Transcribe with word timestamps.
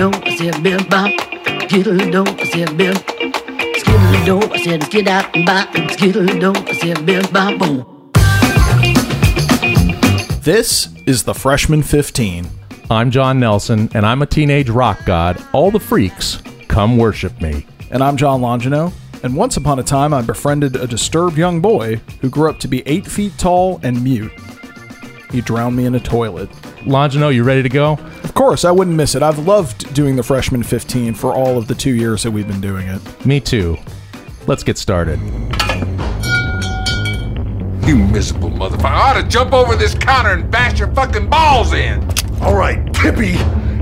do, 0.00 0.10
I 0.24 0.34
said 0.34 0.62
bim 0.62 0.82
bop. 0.88 1.12
Skittle 1.64 1.98
do, 1.98 2.24
I 2.24 2.44
said 2.44 2.74
bim. 2.74 2.94
Skittle 3.76 4.24
do, 4.24 4.40
I 4.50 4.62
said 4.64 4.82
skid 4.84 5.08
out 5.08 5.36
and 5.36 5.44
bop. 5.44 5.68
Skittle 5.90 6.24
do, 6.24 6.52
I 6.54 6.72
said 6.72 7.04
bim 7.04 7.30
bop 7.30 7.58
boom. 7.58 8.10
This 10.42 10.88
is 11.06 11.24
the 11.24 11.34
Freshman 11.34 11.82
15. 11.82 12.48
I'm 12.90 13.10
John 13.10 13.38
Nelson, 13.38 13.90
and 13.92 14.06
I'm 14.06 14.22
a 14.22 14.26
teenage 14.26 14.70
rock 14.70 15.04
god. 15.04 15.44
All 15.52 15.70
the 15.70 15.78
freaks, 15.78 16.42
come 16.66 16.96
worship 16.96 17.38
me. 17.42 17.66
And 17.90 18.02
I'm 18.02 18.16
John 18.16 18.40
Longino. 18.40 18.94
And 19.22 19.36
once 19.36 19.58
upon 19.58 19.80
a 19.80 19.82
time, 19.82 20.14
I 20.14 20.22
befriended 20.22 20.76
a 20.76 20.86
disturbed 20.86 21.36
young 21.36 21.60
boy 21.60 21.96
who 22.22 22.30
grew 22.30 22.48
up 22.48 22.58
to 22.60 22.68
be 22.68 22.82
eight 22.86 23.06
feet 23.06 23.36
tall 23.36 23.78
and 23.82 24.02
mute. 24.02 24.32
He 25.30 25.42
drowned 25.42 25.76
me 25.76 25.84
in 25.84 25.94
a 25.94 26.00
toilet. 26.00 26.48
Longino, 26.84 27.32
you 27.34 27.44
ready 27.44 27.62
to 27.62 27.68
go? 27.68 27.92
Of 28.24 28.34
course, 28.34 28.64
I 28.64 28.70
wouldn't 28.70 28.96
miss 28.96 29.14
it. 29.14 29.22
I've 29.22 29.38
loved 29.40 29.92
doing 29.94 30.16
the 30.16 30.22
Freshman 30.22 30.62
15 30.62 31.14
for 31.14 31.32
all 31.34 31.58
of 31.58 31.66
the 31.68 31.74
two 31.74 31.94
years 31.94 32.22
that 32.22 32.30
we've 32.30 32.48
been 32.48 32.60
doing 32.60 32.88
it. 32.88 33.26
Me 33.26 33.38
too. 33.40 33.76
Let's 34.46 34.62
get 34.62 34.78
started. 34.78 35.20
You 37.86 37.96
miserable 37.96 38.50
motherfucker. 38.50 38.84
I 38.84 39.10
ought 39.10 39.20
to 39.20 39.28
jump 39.28 39.52
over 39.52 39.76
this 39.76 39.94
counter 39.94 40.30
and 40.30 40.50
bash 40.50 40.78
your 40.78 40.92
fucking 40.94 41.28
balls 41.28 41.72
in. 41.72 42.02
All 42.40 42.56
right, 42.56 42.92
Tippy, 42.94 43.34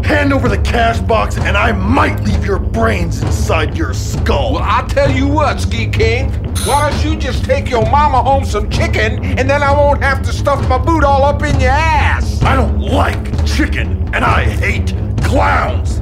hand 0.09 0.33
over 0.33 0.49
the 0.49 0.59
cash 0.59 0.99
box 1.01 1.37
and 1.37 1.55
I 1.55 1.71
might 1.71 2.19
leave 2.25 2.43
your 2.43 2.59
brains 2.59 3.23
inside 3.23 3.77
your 3.77 3.93
skull. 3.93 4.55
Well, 4.55 4.63
I'll 4.63 4.89
tell 4.89 5.11
you 5.11 5.29
what, 5.29 5.61
Ski 5.61 5.87
King. 5.87 6.31
Why 6.65 6.89
don't 6.89 7.05
you 7.05 7.15
just 7.15 7.45
take 7.45 7.69
your 7.69 7.83
mama 7.91 8.23
home 8.23 8.47
some 8.47 8.71
chicken 8.71 9.23
and 9.23 9.49
then 9.49 9.63
I 9.63 9.71
won't 9.71 10.03
have 10.03 10.23
to 10.23 10.33
stuff 10.33 10.67
my 10.67 10.79
boot 10.79 11.05
all 11.05 11.25
up 11.25 11.43
in 11.43 11.61
your 11.61 11.71
ass? 11.71 12.43
I 12.43 12.57
don't 12.57 12.81
like 12.81 13.47
chicken 13.47 14.13
and 14.15 14.25
I 14.25 14.45
hate 14.45 14.95
clowns. 15.23 15.99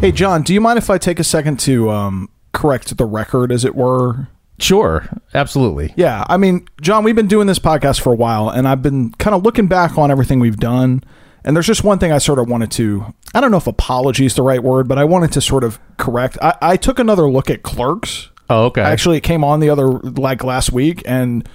Hey, 0.00 0.10
John, 0.10 0.42
do 0.42 0.52
you 0.52 0.60
mind 0.60 0.78
if 0.78 0.90
I 0.90 0.98
take 0.98 1.20
a 1.20 1.24
second 1.24 1.60
to 1.60 1.90
um, 1.90 2.28
correct 2.52 2.96
the 2.96 3.06
record, 3.06 3.52
as 3.52 3.64
it 3.64 3.76
were? 3.76 4.26
Sure, 4.58 5.08
absolutely. 5.32 5.94
Yeah, 5.96 6.24
I 6.28 6.36
mean, 6.38 6.66
John, 6.80 7.04
we've 7.04 7.14
been 7.14 7.28
doing 7.28 7.46
this 7.46 7.60
podcast 7.60 8.00
for 8.00 8.12
a 8.12 8.16
while, 8.16 8.48
and 8.48 8.66
I've 8.66 8.82
been 8.82 9.12
kind 9.12 9.34
of 9.34 9.44
looking 9.44 9.68
back 9.68 9.96
on 9.96 10.10
everything 10.10 10.40
we've 10.40 10.58
done. 10.58 11.04
And 11.44 11.54
there's 11.54 11.66
just 11.66 11.84
one 11.84 11.98
thing 11.98 12.10
I 12.10 12.18
sort 12.18 12.38
of 12.38 12.48
wanted 12.48 12.70
to, 12.72 13.14
I 13.34 13.40
don't 13.40 13.50
know 13.50 13.58
if 13.58 13.66
apology 13.66 14.24
is 14.24 14.34
the 14.34 14.42
right 14.42 14.62
word, 14.62 14.88
but 14.88 14.98
I 14.98 15.04
wanted 15.04 15.32
to 15.32 15.40
sort 15.40 15.62
of 15.62 15.78
correct. 15.98 16.38
I, 16.40 16.56
I 16.62 16.76
took 16.76 16.98
another 16.98 17.30
look 17.30 17.50
at 17.50 17.62
Clerks. 17.62 18.30
Oh, 18.48 18.64
okay. 18.66 18.80
Actually, 18.80 19.18
it 19.18 19.22
came 19.22 19.44
on 19.44 19.60
the 19.60 19.70
other, 19.70 19.88
like 19.88 20.42
last 20.42 20.72
week, 20.72 21.02
and 21.06 21.48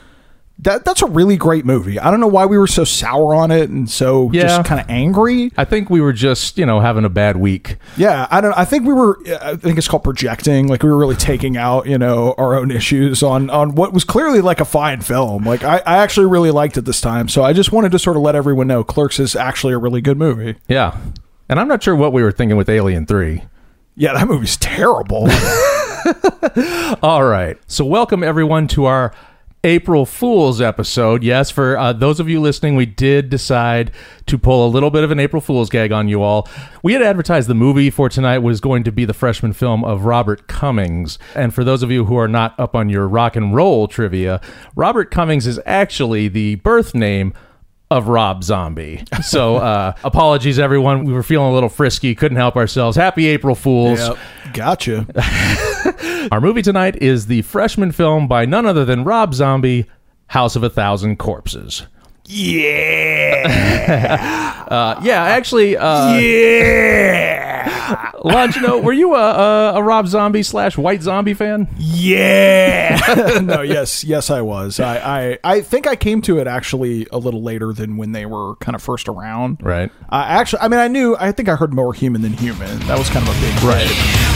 that 0.62 0.84
that's 0.84 1.02
a 1.02 1.06
really 1.08 1.38
great 1.38 1.66
movie. 1.66 1.98
I 2.00 2.12
don't 2.12 2.20
know 2.20 2.28
why 2.28 2.46
we 2.46 2.58
were 2.58 2.68
so 2.68 2.84
sour 2.84 3.34
on 3.34 3.50
it 3.50 3.70
and 3.70 3.90
so 3.90 4.30
Yeah. 4.34 4.44
just 4.44 4.66
kind 4.66 4.82
of 4.82 4.90
angry. 4.90 5.52
I 5.58 5.64
think 5.66 5.90
we 5.90 6.02
were 6.02 6.12
just, 6.14 6.58
you 6.58 6.66
know, 6.66 6.80
having 6.82 7.06
a 7.06 7.10
bad 7.10 7.38
week. 7.38 7.78
Yeah, 7.96 8.28
I 8.30 8.42
don't. 8.42 8.52
I 8.58 8.66
think 8.66 8.86
we 8.86 8.94
were. 8.94 9.18
I 9.42 9.56
think 9.56 9.78
it's 9.78 9.88
called 9.88 10.04
projecting. 10.04 10.68
Like 10.68 10.84
we 10.84 10.90
were 10.90 10.98
really 10.98 11.16
taking 11.16 11.56
out, 11.56 11.86
you 11.88 11.98
know, 11.98 12.36
our 12.38 12.56
own 12.56 12.72
issues 12.72 13.24
on 13.24 13.50
on 13.50 13.76
what 13.76 13.94
was 13.94 14.04
clearly 14.04 14.42
like 14.42 14.60
a 14.60 14.66
fine 14.66 15.02
film. 15.02 15.46
Like 15.46 15.64
I, 15.64 15.78
I 15.86 15.98
actually 16.00 16.26
really 16.28 16.52
liked 16.52 16.76
it 16.78 16.86
this 16.86 17.00
time. 17.02 17.30
So 17.30 17.44
I 17.44 17.54
just 17.54 17.72
wanted 17.72 17.92
to 17.94 18.00
sort 18.00 18.18
of 18.18 18.24
let 18.24 18.36
everyone 18.36 18.68
know, 18.68 18.84
Clerks 18.84 19.20
is 19.20 19.36
actually 19.36 19.74
a 19.74 19.78
really 19.78 20.02
good 20.02 20.18
movie. 20.18 20.56
Yeah. 20.68 20.98
And 21.48 21.60
I'm 21.60 21.68
not 21.68 21.82
sure 21.82 21.96
what 21.96 22.12
we 22.14 22.22
were 22.22 22.32
thinking 22.32 22.58
with 22.58 22.70
Alien 22.70 23.06
3. 23.06 23.44
Yeah, 23.96 24.14
that 24.14 24.28
movie's 24.28 24.56
terrible. 24.58 25.28
All 27.02 27.24
right. 27.24 27.58
So, 27.68 27.84
welcome 27.86 28.24
everyone 28.24 28.68
to 28.70 28.86
our 28.86 29.14
April 29.64 30.06
Fool's 30.06 30.62
episode. 30.62 31.22
Yes, 31.24 31.52
for 31.52 31.78
uh, 31.78 31.92
those 31.92 32.20
of 32.20 32.30
you 32.30 32.40
listening, 32.40 32.76
we 32.76 32.86
did 32.86 33.30
decide 33.30 33.92
to 34.28 34.38
pull 34.38 34.66
a 34.66 34.70
little 34.70 34.90
bit 34.90 35.04
of 35.04 35.12
an 35.12 35.20
April 35.20 35.42
Fool's 35.42 35.70
gag 35.70 35.92
on 35.92 36.08
you 36.08 36.22
all. 36.22 36.48
We 36.82 36.94
had 36.94 37.02
advertised 37.02 37.50
the 37.50 37.56
movie 37.56 37.90
for 37.90 38.08
tonight 38.08 38.40
was 38.40 38.62
going 38.62 38.84
to 38.86 38.92
be 38.92 39.04
the 39.04 39.14
freshman 39.14 39.52
film 39.54 39.84
of 39.84 40.06
Robert 40.06 40.48
Cummings. 40.48 41.20
And 41.36 41.54
for 41.54 41.64
those 41.64 41.84
of 41.84 41.92
you 41.92 42.06
who 42.06 42.16
are 42.18 42.28
not 42.28 42.58
up 42.58 42.76
on 42.76 42.88
your 42.90 43.08
rock 43.08 43.36
and 43.36 43.54
roll 43.54 43.88
trivia, 43.88 44.40
Robert 44.76 45.12
Cummings 45.12 45.46
is 45.46 45.60
actually 45.66 46.30
the 46.30 46.56
birth 46.56 46.96
name 46.96 47.34
of 47.92 48.08
Rob 48.08 48.44
Zombie. 48.44 49.04
So, 49.24 49.58
uh, 49.58 49.94
apologies, 50.04 50.58
everyone. 50.58 51.04
We 51.04 51.12
were 51.14 51.24
feeling 51.24 51.52
a 51.52 51.54
little 51.54 51.70
frisky, 51.70 52.16
couldn't 52.16 52.38
help 52.38 52.56
ourselves. 52.56 52.96
Happy 52.96 53.28
April 53.28 53.54
Fools. 53.54 54.00
gotcha. 54.54 55.06
Our 56.32 56.42
movie 56.42 56.62
tonight 56.62 56.98
is 57.02 57.28
the 57.28 57.42
freshman 57.44 57.92
film 57.92 58.28
by 58.28 58.46
none 58.46 58.66
other 58.66 58.86
than 58.86 59.04
Rob 59.04 59.34
Zombie, 59.34 59.86
House 60.28 60.56
of 60.56 60.64
a 60.64 60.70
Thousand 60.70 61.18
Corpses. 61.18 61.84
Yeah. 62.26 63.46
uh, 64.70 65.00
yeah, 65.04 65.24
actually, 65.24 65.76
uh, 65.78 66.14
Yeah, 66.20 68.12
Longino, 68.24 68.84
were 68.84 68.94
you 68.94 69.16
a, 69.16 69.20
a, 69.20 69.74
a 69.78 69.84
Rob 69.84 70.08
Zombie 70.08 70.44
slash 70.44 70.78
White 70.78 71.02
Zombie 71.02 71.34
fan? 71.34 71.68
yeah. 71.78 73.40
no, 73.44 73.62
yes, 73.62 74.04
yes, 74.04 74.30
I 74.30 74.42
was. 74.42 74.80
I, 74.80 75.32
I, 75.32 75.40
I 75.44 75.62
think 75.62 75.88
I 75.88 75.96
came 75.96 76.22
to 76.24 76.38
it 76.40 76.46
actually 76.46 77.08
a 77.12 77.18
little 77.18 77.42
later 77.42 77.74
than 77.74 77.98
when 77.98 78.12
they 78.12 78.26
were 78.28 78.56
kind 78.58 78.76
of 78.76 78.84
first 78.84 79.08
around. 79.08 79.58
Right. 79.64 79.92
I 80.10 80.40
actually, 80.40 80.60
I 80.62 80.68
mean, 80.68 80.80
I 80.80 80.88
knew. 80.88 81.16
I 81.20 81.32
think 81.32 81.50
I 81.50 81.56
heard 81.56 81.74
more 81.74 81.94
human 81.94 82.22
than 82.22 82.34
human. 82.34 82.78
That 82.82 83.00
was 83.00 83.10
kind 83.10 83.28
of 83.28 83.36
a 83.36 83.42
big 83.42 83.64
right. 83.64 84.29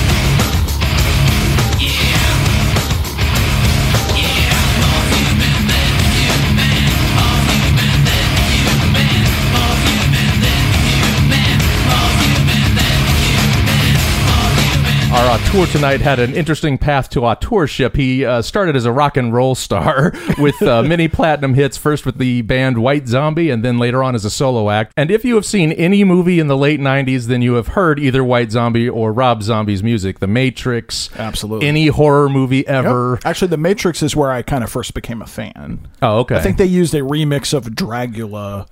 Our 15.23 15.39
auteur 15.39 15.65
tonight 15.67 16.01
had 16.01 16.19
an 16.19 16.33
interesting 16.33 16.77
path 16.77 17.09
to 17.11 17.21
auteurship. 17.21 17.95
He 17.95 18.25
uh, 18.25 18.41
started 18.41 18.75
as 18.75 18.83
a 18.83 18.91
rock 18.91 19.15
and 19.15 19.33
roll 19.33 19.55
star 19.55 20.11
with 20.37 20.61
uh, 20.61 20.83
many 20.85 21.07
platinum 21.07 21.53
hits, 21.53 21.77
first 21.77 22.05
with 22.05 22.17
the 22.17 22.41
band 22.41 22.77
White 22.77 23.07
Zombie, 23.07 23.49
and 23.49 23.63
then 23.63 23.77
later 23.77 24.03
on 24.03 24.15
as 24.15 24.25
a 24.25 24.29
solo 24.29 24.69
act. 24.69 24.91
And 24.97 25.09
if 25.09 25.23
you 25.23 25.35
have 25.35 25.45
seen 25.45 25.71
any 25.71 26.03
movie 26.03 26.41
in 26.41 26.47
the 26.47 26.57
late 26.57 26.81
90s, 26.81 27.27
then 27.27 27.41
you 27.41 27.53
have 27.53 27.67
heard 27.69 27.99
either 28.01 28.21
White 28.21 28.51
Zombie 28.51 28.89
or 28.89 29.13
Rob 29.13 29.43
Zombie's 29.43 29.81
music. 29.81 30.19
The 30.19 30.27
Matrix, 30.27 31.09
Absolutely. 31.17 31.69
any 31.69 31.87
horror 31.87 32.27
movie 32.27 32.67
ever. 32.67 33.17
Actually, 33.23 33.47
The 33.47 33.57
Matrix 33.57 34.03
is 34.03 34.17
where 34.17 34.29
I 34.29 34.41
kind 34.41 34.61
of 34.61 34.69
first 34.69 34.93
became 34.93 35.21
a 35.21 35.25
fan. 35.25 35.87
Oh, 36.01 36.19
okay. 36.19 36.35
I 36.35 36.41
think 36.41 36.57
they 36.57 36.65
used 36.65 36.93
a 36.95 36.99
remix 36.99 37.53
of 37.53 37.67
Dragula 37.67 38.67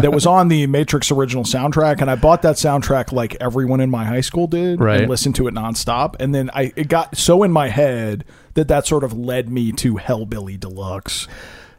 that 0.00 0.12
was 0.12 0.26
on 0.28 0.46
the 0.46 0.68
Matrix 0.68 1.10
original 1.10 1.42
soundtrack, 1.42 2.00
and 2.02 2.08
I 2.08 2.14
bought 2.14 2.42
that 2.42 2.54
soundtrack 2.54 3.10
like 3.10 3.36
everyone 3.40 3.80
in 3.80 3.90
my 3.90 4.04
high 4.04 4.20
school 4.20 4.46
did, 4.46 4.78
Right. 4.78 5.00
and 5.00 5.10
listened 5.10 5.34
to 5.34 5.48
it 5.48 5.55
nonstop. 5.56 6.16
And 6.20 6.34
then 6.34 6.50
I 6.54 6.72
it 6.76 6.88
got 6.88 7.16
so 7.16 7.42
in 7.42 7.50
my 7.52 7.68
head 7.68 8.24
that 8.54 8.68
that 8.68 8.86
sort 8.86 9.04
of 9.04 9.12
led 9.12 9.48
me 9.48 9.72
to 9.72 9.94
Hellbilly 9.94 10.58
Deluxe. 10.58 11.26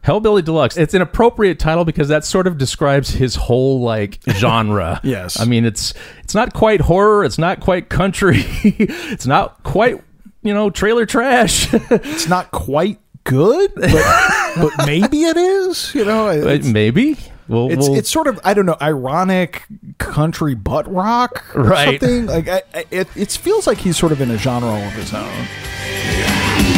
Hellbilly 0.04 0.44
Deluxe. 0.44 0.76
It's 0.76 0.94
an 0.94 1.02
appropriate 1.02 1.58
title 1.58 1.84
because 1.84 2.08
that 2.08 2.24
sort 2.24 2.46
of 2.46 2.56
describes 2.56 3.10
his 3.10 3.34
whole 3.34 3.80
like 3.80 4.20
genre. 4.30 5.00
Yes. 5.02 5.38
I 5.40 5.44
mean 5.44 5.64
it's 5.64 5.94
it's 6.22 6.34
not 6.34 6.54
quite 6.54 6.82
horror, 6.82 7.24
it's 7.24 7.38
not 7.38 7.60
quite 7.60 7.88
country, 7.88 8.42
it's 8.62 9.26
not 9.26 9.62
quite, 9.64 10.02
you 10.42 10.54
know, 10.54 10.70
trailer 10.70 11.06
trash. 11.06 11.72
It's 11.90 12.28
not 12.28 12.50
quite 12.50 12.98
good, 13.24 13.72
but, 13.74 14.32
but 14.56 14.86
maybe 14.86 15.24
it 15.24 15.36
is. 15.36 15.94
You 15.94 16.04
know, 16.04 16.58
Maybe. 16.64 17.16
We'll, 17.48 17.70
it's, 17.72 17.88
we'll- 17.88 17.98
it's 17.98 18.10
sort 18.10 18.26
of 18.26 18.38
I 18.44 18.52
don't 18.54 18.66
know 18.66 18.76
ironic 18.80 19.64
country 19.98 20.54
butt 20.54 20.86
rock 20.92 21.44
or 21.56 21.62
Right. 21.64 22.00
something 22.00 22.26
like 22.26 22.48
I, 22.48 22.62
I, 22.74 22.84
it. 22.90 23.08
It 23.16 23.30
feels 23.32 23.66
like 23.66 23.78
he's 23.78 23.96
sort 23.96 24.12
of 24.12 24.20
in 24.20 24.30
a 24.30 24.36
genre 24.38 24.68
of 24.74 24.92
his 24.92 25.12
own. 25.14 25.22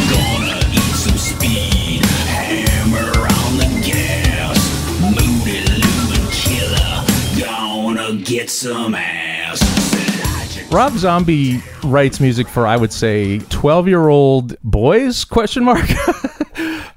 Gonna 0.09 0.59
eat 0.71 0.95
some 0.95 1.17
speed, 1.17 2.05
hammer 2.05 3.09
on 3.19 3.57
the 3.57 3.83
gas. 3.85 4.59
Moody 5.01 5.61
Lou 5.81 6.29
killer, 6.31 7.05
gonna 7.39 8.15
get 8.23 8.49
some 8.49 8.95
ass. 8.95 9.59
Rob 10.71 10.93
Zombie 10.93 11.61
writes 11.83 12.21
music 12.21 12.47
for 12.47 12.65
I 12.65 12.77
would 12.77 12.93
say 12.93 13.39
12-year-old 13.39 14.55
boys 14.63 15.25
question 15.25 15.65
mark. 15.65 15.85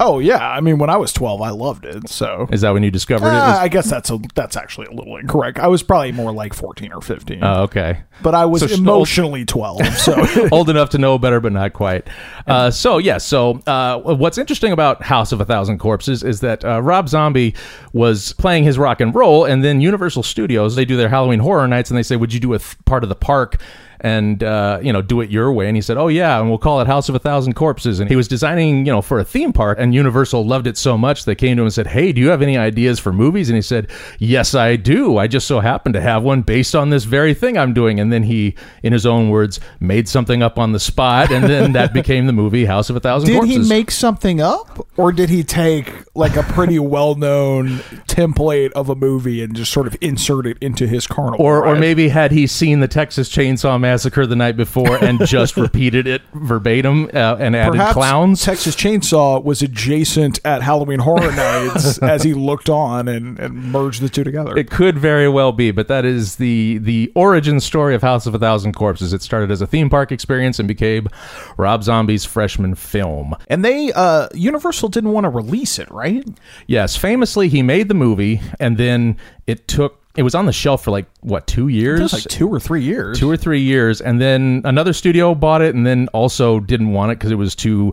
Oh 0.00 0.18
yeah, 0.18 0.38
I 0.50 0.60
mean 0.60 0.78
when 0.78 0.90
I 0.90 0.96
was 0.96 1.12
twelve, 1.12 1.40
I 1.40 1.50
loved 1.50 1.84
it. 1.84 2.08
So 2.08 2.48
Is 2.50 2.62
that 2.62 2.72
when 2.72 2.82
you 2.82 2.90
discovered 2.90 3.26
it? 3.28 3.32
Was- 3.32 3.58
I 3.58 3.68
guess 3.68 3.88
that's 3.88 4.10
a 4.10 4.18
that's 4.34 4.56
actually 4.56 4.86
a 4.86 4.92
little 4.92 5.16
incorrect. 5.16 5.58
I 5.58 5.68
was 5.68 5.82
probably 5.82 6.12
more 6.12 6.32
like 6.32 6.52
fourteen 6.54 6.92
or 6.92 7.00
fifteen, 7.00 7.40
Oh, 7.42 7.62
okay. 7.64 8.00
but 8.22 8.34
I 8.34 8.44
was 8.46 8.62
so 8.68 8.74
emotionally 8.74 9.44
twelve. 9.44 9.84
So 9.98 10.48
old 10.52 10.68
enough 10.70 10.90
to 10.90 10.98
know 10.98 11.18
better, 11.18 11.40
but 11.40 11.52
not 11.52 11.72
quite. 11.72 12.06
Uh, 12.46 12.70
so 12.70 12.98
yeah. 12.98 13.18
So 13.18 13.60
uh, 13.66 13.98
what's 14.00 14.38
interesting 14.38 14.72
about 14.72 15.02
House 15.02 15.32
of 15.32 15.40
a 15.40 15.44
Thousand 15.44 15.78
Corpses 15.78 16.22
is 16.22 16.40
that 16.40 16.64
uh, 16.64 16.82
Rob 16.82 17.08
Zombie 17.08 17.54
was 17.92 18.32
playing 18.34 18.64
his 18.64 18.78
rock 18.78 19.00
and 19.00 19.14
roll, 19.14 19.44
and 19.44 19.62
then 19.64 19.80
Universal 19.80 20.22
Studios 20.24 20.74
they 20.76 20.84
do 20.84 20.96
their 20.96 21.08
Halloween 21.08 21.40
Horror 21.40 21.68
Nights, 21.68 21.90
and 21.90 21.98
they 21.98 22.02
say, 22.02 22.16
"Would 22.16 22.32
you 22.32 22.40
do 22.40 22.54
a 22.54 22.58
th- 22.58 22.76
part 22.84 23.02
of 23.02 23.08
the 23.08 23.14
park?" 23.16 23.56
And 24.04 24.44
uh, 24.44 24.78
you 24.82 24.92
know 24.92 25.00
do 25.02 25.22
it 25.22 25.30
your 25.30 25.50
way. 25.50 25.66
And 25.66 25.76
he 25.76 25.80
said, 25.80 25.96
"Oh 25.96 26.08
yeah, 26.08 26.38
and 26.38 26.48
we'll 26.48 26.58
call 26.58 26.80
it 26.82 26.86
House 26.86 27.08
of 27.08 27.14
a 27.14 27.18
Thousand 27.18 27.54
Corpses." 27.54 27.98
And 28.00 28.08
he 28.08 28.16
was 28.16 28.28
designing 28.28 28.84
you 28.86 28.92
know 28.92 29.00
for 29.02 29.18
a 29.18 29.24
theme 29.24 29.52
park, 29.52 29.78
and 29.80 29.94
Universal 29.94 30.46
loved 30.46 30.66
it 30.66 30.76
so 30.76 30.96
much 30.98 31.24
they 31.24 31.34
came 31.34 31.56
to 31.56 31.62
him 31.62 31.66
and 31.66 31.72
said, 31.72 31.86
"Hey, 31.86 32.12
do 32.12 32.20
you 32.20 32.28
have 32.28 32.42
any 32.42 32.58
ideas 32.58 33.00
for 33.00 33.12
movies?" 33.12 33.48
And 33.48 33.56
he 33.56 33.62
said, 33.62 33.90
"Yes, 34.18 34.54
I 34.54 34.76
do. 34.76 35.16
I 35.16 35.26
just 35.26 35.46
so 35.46 35.60
happen 35.60 35.94
to 35.94 36.00
have 36.02 36.22
one 36.22 36.42
based 36.42 36.74
on 36.76 36.90
this 36.90 37.04
very 37.04 37.32
thing 37.32 37.56
I'm 37.56 37.72
doing." 37.72 37.98
And 37.98 38.12
then 38.12 38.22
he, 38.24 38.54
in 38.82 38.92
his 38.92 39.06
own 39.06 39.30
words, 39.30 39.58
made 39.80 40.06
something 40.06 40.42
up 40.42 40.58
on 40.58 40.72
the 40.72 40.80
spot, 40.80 41.32
and 41.32 41.44
then 41.44 41.72
that 41.72 41.94
became 42.00 42.26
the 42.26 42.32
movie 42.34 42.66
House 42.66 42.90
of 42.90 42.96
a 42.96 43.00
Thousand 43.00 43.30
Did 43.30 43.36
Corpses. 43.36 43.66
he 43.66 43.68
make 43.68 43.90
something 43.90 44.40
up, 44.42 44.86
or 44.98 45.12
did 45.12 45.30
he 45.30 45.42
take 45.42 45.90
like 46.14 46.36
a 46.36 46.42
pretty 46.42 46.78
well-known 46.78 47.78
template 48.06 48.70
of 48.72 48.88
a 48.90 48.94
movie 48.94 49.42
and 49.42 49.56
just 49.56 49.72
sort 49.72 49.86
of 49.86 49.96
insert 50.02 50.46
it 50.46 50.58
into 50.60 50.86
his 50.86 51.06
carnival? 51.06 51.44
or, 51.44 51.66
or 51.66 51.74
maybe 51.74 52.08
had 52.08 52.30
he 52.32 52.46
seen 52.46 52.80
the 52.80 52.86
Texas 52.86 53.28
Chainsaw 53.28 53.80
Massacre 53.80 53.93
the 54.02 54.36
night 54.36 54.56
before 54.56 55.02
and 55.02 55.24
just 55.26 55.56
repeated 55.56 56.06
it 56.06 56.22
verbatim 56.32 57.10
uh, 57.14 57.36
and 57.38 57.54
added 57.56 57.72
Perhaps 57.72 57.92
clowns? 57.92 58.42
Texas 58.42 58.74
Chainsaw 58.76 59.42
was 59.42 59.62
adjacent 59.62 60.40
at 60.44 60.62
Halloween 60.62 60.98
Horror 61.00 61.32
Nights 61.36 61.98
as 61.98 62.22
he 62.22 62.34
looked 62.34 62.68
on 62.68 63.08
and, 63.08 63.38
and 63.38 63.54
merged 63.54 64.00
the 64.00 64.08
two 64.08 64.24
together. 64.24 64.56
It 64.56 64.70
could 64.70 64.98
very 64.98 65.28
well 65.28 65.52
be, 65.52 65.70
but 65.70 65.88
that 65.88 66.04
is 66.04 66.36
the 66.36 66.78
the 66.78 67.12
origin 67.14 67.60
story 67.60 67.94
of 67.94 68.02
House 68.02 68.26
of 68.26 68.34
a 68.34 68.38
Thousand 68.38 68.72
Corpses. 68.72 69.12
It 69.12 69.22
started 69.22 69.50
as 69.50 69.60
a 69.60 69.66
theme 69.66 69.88
park 69.90 70.12
experience 70.12 70.58
and 70.58 70.66
became 70.68 71.08
Rob 71.56 71.82
Zombie's 71.84 72.24
freshman 72.24 72.74
film. 72.74 73.34
and 73.48 73.64
they, 73.64 73.92
uh, 73.92 74.28
Universal 74.34 74.88
didn't 74.90 75.12
want 75.12 75.24
to 75.24 75.30
release 75.30 75.78
it, 75.78 75.90
right? 75.90 76.26
Yes, 76.66 76.96
famously, 76.96 77.48
he 77.48 77.62
made 77.62 77.88
the 77.88 77.94
movie, 77.94 78.40
and 78.58 78.76
then 78.76 79.16
it 79.46 79.68
took. 79.68 80.03
It 80.16 80.22
was 80.22 80.34
on 80.34 80.46
the 80.46 80.52
shelf 80.52 80.84
for 80.84 80.90
like 80.92 81.06
what 81.20 81.46
two 81.46 81.68
years? 81.68 81.98
It 81.98 82.02
was 82.04 82.12
like 82.12 82.24
two 82.24 82.48
or 82.52 82.60
three 82.60 82.82
years. 82.82 83.18
two 83.18 83.28
or 83.30 83.36
three 83.36 83.60
years, 83.60 84.00
and 84.00 84.20
then 84.20 84.62
another 84.64 84.92
studio 84.92 85.34
bought 85.34 85.60
it, 85.62 85.74
and 85.74 85.84
then 85.86 86.08
also 86.12 86.60
didn't 86.60 86.92
want 86.92 87.10
it 87.12 87.18
because 87.18 87.32
it 87.32 87.36
was 87.36 87.54
too 87.56 87.92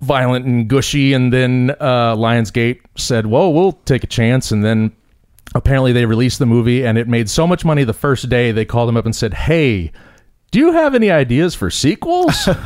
violent 0.00 0.44
and 0.46 0.68
gushy. 0.68 1.12
And 1.12 1.32
then 1.32 1.74
uh, 1.80 2.14
Lionsgate 2.16 2.80
said, 2.96 3.26
"Well, 3.26 3.52
we'll 3.52 3.72
take 3.72 4.04
a 4.04 4.06
chance." 4.06 4.52
And 4.52 4.64
then 4.64 4.92
apparently 5.56 5.92
they 5.92 6.06
released 6.06 6.38
the 6.38 6.46
movie, 6.46 6.86
and 6.86 6.96
it 6.96 7.08
made 7.08 7.28
so 7.28 7.46
much 7.46 7.64
money 7.64 7.82
the 7.84 7.92
first 7.92 8.28
day 8.28 8.52
they 8.52 8.64
called 8.64 8.88
him 8.88 8.96
up 8.96 9.04
and 9.04 9.16
said, 9.16 9.34
"Hey, 9.34 9.90
do 10.52 10.60
you 10.60 10.70
have 10.72 10.94
any 10.94 11.10
ideas 11.10 11.54
for 11.54 11.70
sequels?" 11.70 12.48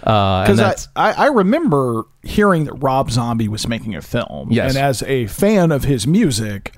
Uh, 0.00 0.44
Because 0.46 0.88
I, 0.96 1.10
I, 1.10 1.12
I 1.12 1.26
remember 1.26 2.04
hearing 2.22 2.64
that 2.64 2.74
Rob 2.74 3.10
Zombie 3.10 3.48
was 3.48 3.66
making 3.66 3.94
a 3.96 4.00
film. 4.00 4.48
Yes. 4.50 4.70
And 4.74 4.82
as 4.82 5.02
a 5.02 5.26
fan 5.26 5.72
of 5.72 5.84
his 5.84 6.06
music, 6.06 6.72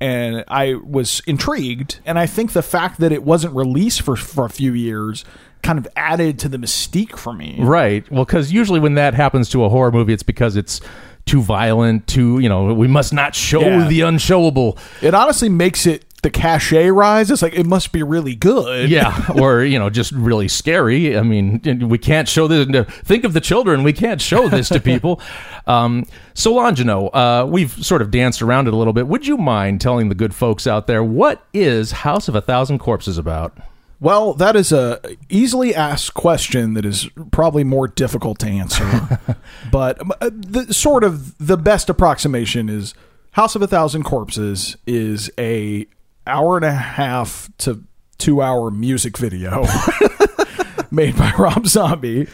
and 0.00 0.44
I 0.48 0.74
was 0.74 1.20
intrigued. 1.26 2.00
And 2.04 2.18
I 2.18 2.26
think 2.26 2.52
the 2.52 2.62
fact 2.62 3.00
that 3.00 3.12
it 3.12 3.22
wasn't 3.22 3.54
released 3.54 4.02
for, 4.02 4.16
for 4.16 4.44
a 4.44 4.50
few 4.50 4.72
years 4.72 5.24
kind 5.62 5.78
of 5.78 5.88
added 5.96 6.38
to 6.40 6.48
the 6.48 6.58
mystique 6.58 7.16
for 7.16 7.32
me. 7.32 7.56
Right. 7.58 8.08
Well, 8.10 8.24
because 8.24 8.52
usually 8.52 8.78
when 8.80 8.94
that 8.94 9.14
happens 9.14 9.48
to 9.50 9.64
a 9.64 9.68
horror 9.68 9.90
movie, 9.90 10.12
it's 10.12 10.22
because 10.22 10.54
it's 10.56 10.80
too 11.24 11.42
violent, 11.42 12.06
too, 12.06 12.38
you 12.38 12.48
know, 12.48 12.72
we 12.72 12.86
must 12.86 13.12
not 13.12 13.34
show 13.34 13.60
Yeah. 13.60 13.88
the 13.88 14.00
unshowable. 14.00 14.78
It 15.02 15.12
honestly 15.12 15.48
makes 15.48 15.84
it 15.86 16.04
the 16.26 16.30
cachet 16.30 16.90
rise. 16.90 17.30
It's 17.30 17.40
like 17.40 17.54
it 17.54 17.66
must 17.66 17.92
be 17.92 18.02
really 18.02 18.34
good. 18.34 18.90
Yeah. 18.90 19.26
or, 19.40 19.62
you 19.62 19.78
know, 19.78 19.88
just 19.90 20.10
really 20.10 20.48
scary. 20.48 21.16
I 21.16 21.22
mean, 21.22 21.88
we 21.88 21.98
can't 21.98 22.28
show 22.28 22.48
this. 22.48 22.66
Think 23.04 23.22
of 23.22 23.32
the 23.32 23.40
children. 23.40 23.84
We 23.84 23.92
can't 23.92 24.20
show 24.20 24.48
this 24.48 24.68
to 24.70 24.80
people. 24.80 25.20
Um, 25.68 26.06
so, 26.32 26.54
Longino, 26.54 27.10
uh, 27.12 27.44
we've 27.44 27.72
sort 27.84 28.00
of 28.00 28.12
danced 28.12 28.40
around 28.40 28.68
it 28.68 28.72
a 28.72 28.76
little 28.76 28.92
bit. 28.92 29.08
Would 29.08 29.26
you 29.26 29.36
mind 29.36 29.80
telling 29.80 30.08
the 30.08 30.14
good 30.14 30.32
folks 30.32 30.64
out 30.64 30.86
there 30.86 31.02
what 31.02 31.44
is 31.52 31.90
House 31.90 32.28
of 32.28 32.36
a 32.36 32.40
Thousand 32.40 32.78
Corpses 32.78 33.18
about? 33.18 33.58
Well, 33.98 34.32
that 34.34 34.54
is 34.54 34.70
a 34.70 35.00
easily 35.28 35.74
asked 35.74 36.14
question 36.14 36.74
that 36.74 36.84
is 36.84 37.08
probably 37.32 37.64
more 37.64 37.88
difficult 37.88 38.38
to 38.40 38.46
answer. 38.46 39.18
but 39.72 40.00
uh, 40.22 40.30
the 40.32 40.72
sort 40.72 41.02
of 41.02 41.36
the 41.44 41.56
best 41.56 41.90
approximation 41.90 42.68
is 42.68 42.94
House 43.32 43.56
of 43.56 43.60
a 43.60 43.66
Thousand 43.66 44.04
Corpses 44.04 44.76
is 44.86 45.32
a 45.36 45.86
hour 46.26 46.56
and 46.56 46.64
a 46.64 46.72
half 46.72 47.50
to 47.58 47.84
two 48.18 48.42
hour 48.42 48.70
music 48.70 49.18
video 49.18 49.64
made 50.90 51.16
by 51.16 51.32
Rob 51.38 51.66
Zombie 51.66 52.28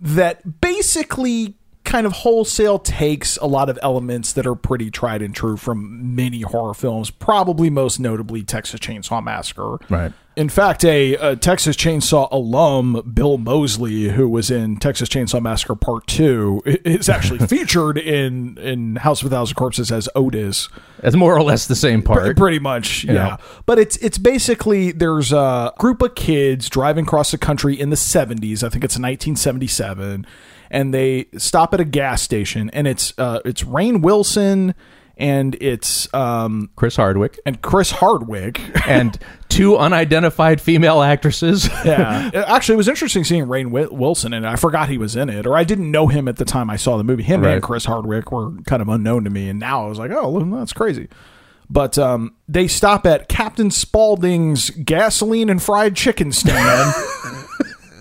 that 0.00 0.60
basically 0.60 1.56
kind 1.86 2.06
of 2.06 2.12
wholesale 2.12 2.78
takes 2.78 3.38
a 3.38 3.46
lot 3.46 3.70
of 3.70 3.78
elements 3.80 4.32
that 4.34 4.46
are 4.46 4.54
pretty 4.54 4.90
tried 4.90 5.22
and 5.22 5.34
true 5.34 5.56
from 5.56 6.14
many 6.14 6.42
horror 6.42 6.74
films, 6.74 7.10
probably 7.10 7.70
most 7.70 7.98
notably 7.98 8.42
Texas 8.42 8.80
Chainsaw 8.80 9.24
Massacre. 9.24 9.78
Right. 9.88 10.12
In 10.36 10.50
fact, 10.50 10.84
a, 10.84 11.14
a 11.14 11.34
Texas 11.34 11.76
Chainsaw 11.76 12.30
alum, 12.30 13.10
Bill 13.14 13.38
Moseley, 13.38 14.10
who 14.10 14.28
was 14.28 14.50
in 14.50 14.76
Texas 14.76 15.08
Chainsaw 15.08 15.40
Massacre 15.40 15.74
Part 15.74 16.06
Two, 16.06 16.60
is 16.66 17.08
actually 17.08 17.38
featured 17.46 17.96
in 17.96 18.58
in 18.58 18.96
House 18.96 19.22
of 19.22 19.28
a 19.28 19.30
Thousand 19.30 19.54
Corpses 19.54 19.90
as 19.90 20.10
Otis. 20.14 20.68
It's 21.02 21.16
more 21.16 21.34
or 21.34 21.42
less 21.42 21.66
the 21.66 21.74
same 21.74 22.02
part. 22.02 22.36
Pretty 22.36 22.58
much, 22.58 23.04
yeah. 23.04 23.12
Yeah. 23.14 23.36
But 23.64 23.78
it's 23.78 23.96
it's 23.96 24.18
basically 24.18 24.92
there's 24.92 25.32
a 25.32 25.72
group 25.78 26.02
of 26.02 26.14
kids 26.14 26.68
driving 26.68 27.06
across 27.06 27.30
the 27.30 27.38
country 27.38 27.80
in 27.80 27.88
the 27.88 27.96
70s. 27.96 28.62
I 28.62 28.68
think 28.68 28.84
it's 28.84 28.98
1977, 28.98 30.26
and 30.70 30.92
they 30.94 31.26
stop 31.36 31.74
at 31.74 31.80
a 31.80 31.84
gas 31.84 32.22
station, 32.22 32.70
and 32.72 32.86
it's 32.86 33.12
uh, 33.18 33.40
it's 33.44 33.62
Rainn 33.62 34.02
Wilson 34.02 34.74
and 35.18 35.56
it's 35.62 36.12
um 36.12 36.68
Chris 36.76 36.96
Hardwick. 36.96 37.38
and 37.46 37.62
Chris 37.62 37.90
Hardwick. 37.90 38.60
and 38.86 39.18
two 39.48 39.78
unidentified 39.78 40.60
female 40.60 41.00
actresses. 41.00 41.66
yeah, 41.86 42.30
actually, 42.46 42.74
it 42.74 42.76
was 42.76 42.88
interesting 42.88 43.24
seeing 43.24 43.46
Rainn 43.46 43.70
Wilson, 43.70 44.34
and 44.34 44.46
I 44.46 44.56
forgot 44.56 44.90
he 44.90 44.98
was 44.98 45.16
in 45.16 45.30
it, 45.30 45.46
or 45.46 45.56
I 45.56 45.64
didn't 45.64 45.90
know 45.90 46.08
him 46.08 46.28
at 46.28 46.36
the 46.36 46.44
time 46.44 46.68
I 46.68 46.76
saw 46.76 46.98
the 46.98 47.04
movie. 47.04 47.22
Him 47.22 47.40
Right. 47.40 47.54
and 47.54 47.62
Chris 47.62 47.86
Hardwick 47.86 48.30
were 48.30 48.52
kind 48.66 48.82
of 48.82 48.88
unknown 48.88 49.24
to 49.24 49.30
me, 49.30 49.48
and 49.48 49.58
now 49.58 49.86
I 49.86 49.88
was 49.88 49.98
like, 49.98 50.10
oh, 50.12 50.38
that's 50.58 50.74
crazy. 50.74 51.08
But 51.70 51.96
um, 51.98 52.34
they 52.46 52.68
stop 52.68 53.06
at 53.06 53.28
Captain 53.28 53.70
Spaulding's 53.70 54.70
gasoline 54.70 55.48
and 55.48 55.60
fried 55.62 55.96
chicken 55.96 56.30
stand. 56.30 56.94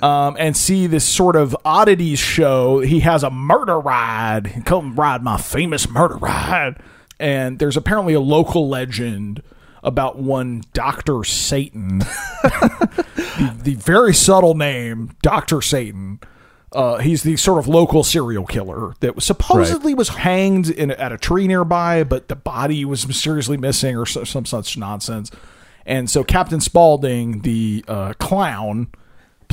Um, 0.05 0.35
and 0.37 0.55
see 0.55 0.85
this 0.85 1.03
sort 1.03 1.35
of 1.35 1.57
oddities 1.65 2.19
show. 2.19 2.79
He 2.79 2.99
has 2.99 3.23
a 3.23 3.31
murder 3.31 3.79
ride. 3.79 4.61
Come 4.63 4.95
ride 4.95 5.23
my 5.23 5.37
famous 5.37 5.89
murder 5.89 6.17
ride. 6.17 6.79
And 7.19 7.57
there's 7.57 7.75
apparently 7.75 8.13
a 8.13 8.19
local 8.19 8.69
legend 8.69 9.41
about 9.83 10.19
one 10.19 10.63
Dr. 10.73 11.23
Satan 11.23 11.99
the, 12.43 13.55
the 13.63 13.73
very 13.75 14.13
subtle 14.13 14.53
name 14.53 15.15
Doctor 15.23 15.59
Satan. 15.59 16.19
Uh, 16.71 16.97
he's 16.97 17.23
the 17.23 17.35
sort 17.37 17.57
of 17.57 17.67
local 17.67 18.03
serial 18.03 18.45
killer 18.45 18.93
that 18.99 19.15
was 19.15 19.23
supposedly 19.23 19.95
was 19.95 20.09
hanged 20.09 20.69
in, 20.69 20.91
at 20.91 21.13
a 21.13 21.17
tree 21.17 21.47
nearby, 21.47 22.03
but 22.03 22.27
the 22.27 22.35
body 22.35 22.85
was 22.85 23.07
mysteriously 23.07 23.57
missing 23.57 23.95
or 23.95 24.05
so, 24.05 24.23
some 24.23 24.45
such 24.45 24.77
nonsense. 24.77 25.31
And 25.83 26.11
so 26.11 26.23
Captain 26.23 26.59
Spaulding, 26.59 27.41
the 27.41 27.83
uh, 27.87 28.13
clown, 28.19 28.89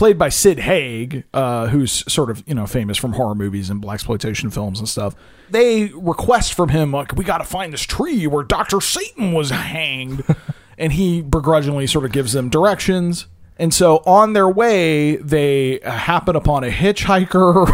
played 0.03 0.19
by 0.19 0.29
Sid 0.29 0.59
Haig, 0.59 1.23
uh, 1.33 1.69
who's 1.69 2.03
sort 2.13 2.29
of 2.29 2.43
you 2.45 2.57
know 2.57 2.67
famous 2.67 2.99
from 2.99 3.13
horror 3.13 3.37
movies 3.37 3.71
and 3.71 3.81
black 3.81 3.95
exploitation 3.95 4.51
films 4.51 4.81
and 4.81 4.89
stuff. 4.89 5.15
They 5.49 5.93
request 5.95 6.55
from 6.55 6.71
him 6.71 6.91
like, 6.91 7.15
"We 7.15 7.23
got 7.25 7.39
to 7.39 7.45
find 7.45 7.73
this 7.73 7.83
tree 7.83 8.27
where 8.27 8.43
Doctor 8.43 8.81
Satan 8.81 9.33
was 9.33 9.51
hanged," 9.51 10.25
and 10.77 10.93
he 10.93 11.23
begrudgingly 11.23 11.87
sort 11.87 12.05
of 12.05 12.11
gives 12.11 12.33
them 12.33 12.49
directions. 12.49 13.27
And 13.61 13.73
so 13.73 13.99
on 13.99 14.33
their 14.33 14.49
way, 14.49 15.19
they 15.19 15.79
happen 15.85 16.35
upon 16.35 16.65
a 16.65 16.71
hitchhiker, 16.71 17.71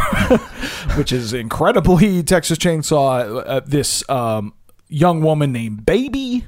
which 0.98 1.12
is 1.12 1.32
incredibly 1.32 2.22
Texas 2.22 2.58
Chainsaw. 2.58 3.42
Uh, 3.46 3.60
this 3.64 4.06
um, 4.10 4.52
young 4.88 5.22
woman 5.22 5.50
named 5.50 5.86
Baby, 5.86 6.44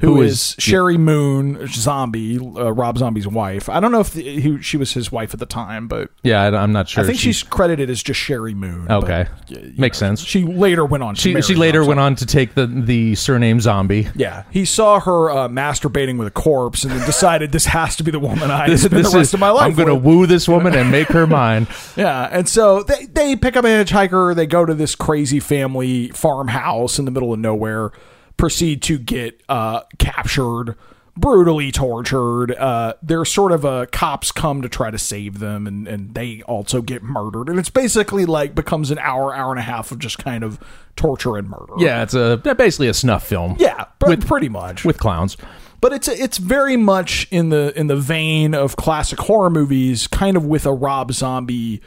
Who 0.00 0.16
who 0.16 0.22
is- 0.22 0.32
is 0.32 0.56
Sheri 0.58 0.98
Moon, 0.98 1.66
Zombie, 1.68 2.38
uh, 2.38 2.72
Rob 2.72 2.98
Zombie's 2.98 3.28
wife. 3.28 3.68
I 3.68 3.80
don't 3.80 3.92
know 3.92 4.00
if 4.00 4.12
the, 4.12 4.22
he, 4.40 4.60
she 4.60 4.76
was 4.76 4.92
his 4.92 5.10
wife 5.12 5.32
at 5.32 5.40
the 5.40 5.46
time, 5.46 5.86
but 5.88 6.10
yeah, 6.22 6.42
I, 6.42 6.54
I'm 6.62 6.72
not 6.72 6.88
sure. 6.88 7.02
I 7.02 7.06
think 7.06 7.18
She- 7.18 7.32
she's 7.32 7.42
credited 7.42 7.88
as 7.90 8.02
just 8.02 8.20
Sheri 8.20 8.54
Moon. 8.54 8.90
okay. 8.90 9.26
you 9.48 9.72
Makes 9.78 9.98
sense. 9.98 10.20
She 10.20 10.44
later 10.44 10.84
went 10.84 11.02
on. 11.04 11.14
To 11.14 11.20
She 11.20 11.40
she 11.42 11.54
later 11.54 11.80
Rob 11.80 11.88
went 11.88 11.98
Zombie. 11.98 12.06
on 12.06 12.16
to 12.16 12.26
take 12.26 12.54
the 12.54 12.66
the 12.66 13.14
surname 13.14 13.60
Zombie. 13.60 14.08
Yeah, 14.14 14.44
he 14.50 14.64
saw 14.64 15.00
her 15.00 15.30
uh, 15.30 15.48
masturbating 15.48 16.18
with 16.18 16.28
a 16.28 16.32
corpse 16.32 16.82
and 16.84 16.92
then 16.92 17.04
decided 17.06 17.52
this 17.52 17.66
has 17.66 17.96
to 17.96 18.02
be 18.02 18.10
the 18.10 18.18
woman 18.20 18.50
I 18.50 18.68
This, 18.74 18.82
spend 18.82 19.04
this 19.04 19.12
the 19.12 19.18
rest 19.18 19.28
is, 19.30 19.34
of 19.34 19.40
my 19.40 19.50
life. 19.50 19.62
I'm 19.70 19.74
going 19.74 19.88
to 19.88 19.94
woo 19.94 20.26
this 20.26 20.48
woman 20.54 20.74
and 20.74 20.90
make 20.90 21.08
her 21.08 21.26
mine. 21.26 21.66
Yeah, 21.96 22.28
and 22.32 22.48
so 22.48 22.82
they 22.82 23.06
they 23.06 23.36
pick 23.36 23.56
up 23.56 23.64
a 23.64 23.68
hitchhiker. 23.68 24.34
They 24.34 24.46
go 24.46 24.64
to 24.66 24.74
this 24.74 24.94
crazy 24.94 25.40
family 25.40 26.08
farmhouse 26.08 26.98
in 26.98 27.04
the 27.04 27.10
middle 27.10 27.32
of 27.32 27.38
nowhere. 27.38 27.92
Proceed 28.36 28.82
to 28.82 28.98
get 28.98 29.42
uh, 29.48 29.82
captured, 29.98 30.74
brutally 31.16 31.70
tortured. 31.70 32.52
Uh, 32.52 32.94
they're 33.02 33.24
sort 33.24 33.52
of 33.52 33.64
uh, 33.64 33.86
cops 33.92 34.32
come 34.32 34.60
to 34.62 34.68
try 34.68 34.90
to 34.90 34.98
save 34.98 35.38
them, 35.38 35.66
and 35.66 35.86
and 35.86 36.14
they 36.14 36.42
also 36.42 36.82
get 36.82 37.02
murdered. 37.02 37.48
And 37.48 37.58
it's 37.58 37.70
basically 37.70 38.26
like 38.26 38.54
becomes 38.54 38.90
an 38.90 38.98
hour, 38.98 39.34
hour 39.34 39.50
and 39.52 39.60
a 39.60 39.62
half 39.62 39.92
of 39.92 39.98
just 40.00 40.18
kind 40.18 40.42
of 40.42 40.58
torture 40.96 41.36
and 41.36 41.48
murder. 41.48 41.74
Yeah, 41.78 42.02
it's 42.02 42.14
a 42.14 42.36
basically 42.56 42.88
a 42.88 42.94
snuff 42.94 43.24
film. 43.26 43.56
yeah, 43.58 43.84
With- 44.04 44.26
pretty 44.26 44.48
much. 44.48 44.84
with 44.84 44.98
clowns. 44.98 45.36
but 45.80 45.92
it's 45.92 46.08
it's 46.08 46.38
very 46.38 46.76
much 46.76 47.28
in 47.30 47.50
the 47.50 47.72
in 47.78 47.86
the 47.86 47.96
vein 47.96 48.52
of 48.54 48.74
classic 48.76 49.20
horror 49.20 49.50
movies, 49.50 50.06
kind 50.08 50.36
of 50.36 50.44
with 50.44 50.66
a 50.66 50.72
Rob 50.72 51.12
Zombie 51.12 51.80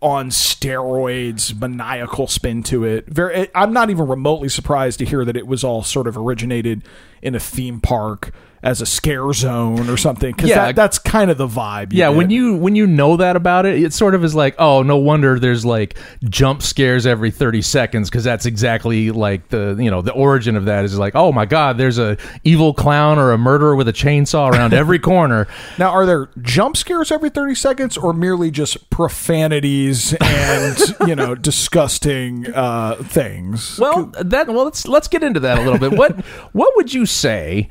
on 0.00 0.30
steroids, 0.30 1.58
maniacal 1.58 2.26
spin 2.26 2.62
to 2.64 2.84
it. 2.84 3.06
Very, 3.06 3.48
I'm 3.54 3.72
not 3.72 3.90
even 3.90 4.06
remotely 4.06 4.48
surprised 4.48 4.98
to 5.00 5.04
hear 5.04 5.24
that 5.24 5.36
it 5.36 5.46
was 5.46 5.64
all 5.64 5.82
sort 5.82 6.06
of 6.06 6.16
originated 6.16 6.82
in 7.22 7.34
a 7.34 7.40
theme 7.40 7.80
park 7.80 8.32
as 8.62 8.80
a 8.80 8.86
scare 8.86 9.32
zone 9.32 9.88
or 9.88 9.96
something. 9.96 10.32
Because 10.32 10.50
Yeah. 10.50 10.66
that, 10.66 10.76
that's 10.76 10.98
kind 10.98 11.30
of 11.30 11.38
the 11.38 11.46
vibe. 11.46 11.92
Yeah, 11.92 12.08
when 12.08 12.30
you 12.30 12.54
when 12.56 12.74
you 12.76 12.86
know 12.86 13.16
that 13.16 13.36
about 13.36 13.66
it, 13.66 13.82
it 13.82 13.92
sort 13.92 14.14
of 14.14 14.24
is 14.24 14.34
like, 14.34 14.54
oh, 14.58 14.82
no 14.82 14.96
wonder 14.96 15.38
there's 15.38 15.64
like 15.64 15.96
jump 16.24 16.62
scares 16.62 17.06
every 17.06 17.30
30 17.30 17.62
seconds 17.62 18.10
because 18.10 18.24
that's 18.24 18.46
exactly 18.46 19.10
like 19.10 19.48
the 19.48 19.76
you 19.78 19.90
know 19.90 20.02
the 20.02 20.12
origin 20.12 20.56
of 20.56 20.64
that 20.64 20.84
is 20.84 20.98
like, 20.98 21.14
oh 21.14 21.32
my 21.32 21.46
god, 21.46 21.78
there's 21.78 21.98
a 21.98 22.16
evil 22.44 22.74
clown 22.74 23.18
or 23.18 23.32
a 23.32 23.38
murderer 23.38 23.76
with 23.76 23.88
a 23.88 23.92
chainsaw 23.92 24.50
around 24.52 24.72
every 24.78 24.98
corner. 24.98 25.46
Now, 25.78 25.90
are 25.90 26.06
there 26.06 26.30
jump 26.42 26.76
scares 26.76 27.12
every 27.12 27.30
30 27.30 27.54
seconds 27.54 27.96
or 27.96 28.12
merely 28.12 28.50
just 28.50 28.90
profanities 28.90 30.14
and, 30.20 30.78
you 31.06 31.14
know, 31.14 31.34
disgusting 31.34 32.46
uh, 32.54 32.96
things? 33.02 33.78
Well, 33.78 34.06
that 34.20 34.48
well 34.48 34.64
let's 34.64 34.86
let's 34.88 35.08
get 35.08 35.22
into 35.22 35.40
that 35.40 35.58
a 35.58 35.62
little 35.62 35.78
bit. 35.78 35.96
What 35.98 36.20
what 36.52 36.74
would 36.76 36.92
you 36.92 37.06
say? 37.06 37.68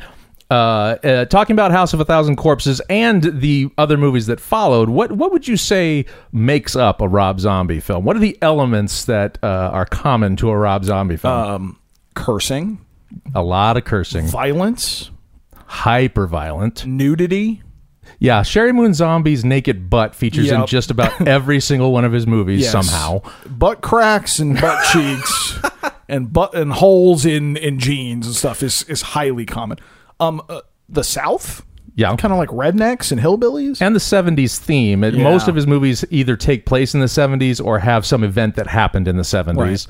Uh, 0.50 0.54
uh, 1.04 1.26
talking 1.26 1.54
about 1.54 1.72
House 1.72 1.94
of 1.94 2.00
a 2.00 2.06
Thousand 2.06 2.38
Corpses 2.38 2.80
and 2.90 3.22
the 3.42 3.70
other 3.78 3.98
movies 3.98 4.28
that 4.28 4.40
followed, 4.40 4.88
what 4.90 5.12
what 5.12 5.32
would 5.34 5.46
you 5.48 5.58
say 5.58 6.06
makes 6.32 6.74
up 6.76 7.02
a 7.02 7.08
Rob 7.08 7.40
Zombie 7.42 7.82
film? 7.82 8.06
What 8.06 8.16
are 8.16 8.20
the 8.20 8.38
elements 8.42 9.04
that 9.06 9.38
uh, 9.44 9.48
are 9.48 9.86
common 9.86 10.38
to 10.38 10.50
a 10.50 10.58
Rob 10.58 10.86
Zombie 10.86 11.18
film? 11.18 11.34
Um, 11.34 11.80
cursing, 12.16 12.80
a 13.36 13.44
lot 13.44 13.76
of 13.76 13.84
cursing, 13.84 14.26
violence, 14.28 15.12
hyper 15.66 16.28
violent. 16.28 16.86
nudity. 16.86 17.62
Yeah, 18.20 18.40
Sheri 18.42 18.74
Moon 18.74 18.94
Zombie's 18.94 19.44
naked 19.44 19.90
butt 19.90 20.16
features 20.16 20.50
in 20.50 20.66
just 20.66 20.92
about 20.92 21.22
every 21.28 21.60
single 21.60 21.92
one 21.92 22.06
of 22.06 22.14
his 22.14 22.26
movies 22.26 22.62
Yes. 22.62 22.72
somehow. 22.72 23.22
Butt 23.46 23.82
cracks 23.82 24.40
and 24.40 24.60
butt 24.60 24.82
cheeks 24.94 25.60
and 26.10 26.32
butt 26.32 26.56
and 26.56 26.72
holes 26.72 27.26
in, 27.26 27.58
in 27.58 27.80
jeans 27.80 28.26
and 28.26 28.34
stuff 28.36 28.64
is, 28.64 28.84
is 28.84 29.02
highly 29.02 29.46
common. 29.46 29.78
Um, 30.20 30.42
uh, 30.50 30.62
the 30.90 31.04
South? 31.04 31.64
Yeah. 31.96 32.16
Kind 32.16 32.32
of 32.32 32.38
like 32.38 32.50
rednecks 32.50 33.12
and 33.12 33.20
hillbillies? 33.20 33.82
and 33.82 33.96
the 33.96 34.00
70s 34.00 34.58
theme. 34.60 35.04
It- 35.04 35.16
Yeah. 35.16 35.24
Most 35.24 35.48
of 35.48 35.56
his 35.56 35.66
movies 35.66 36.06
either 36.12 36.36
take 36.36 36.66
place 36.66 36.94
in 36.94 37.00
the 37.00 37.08
70s 37.08 37.60
or 37.64 37.80
have 37.80 38.06
some 38.06 38.24
event 38.24 38.56
that 38.56 38.68
happened 38.68 39.08
in 39.08 39.18
the 39.18 39.24
70s. 39.24 39.88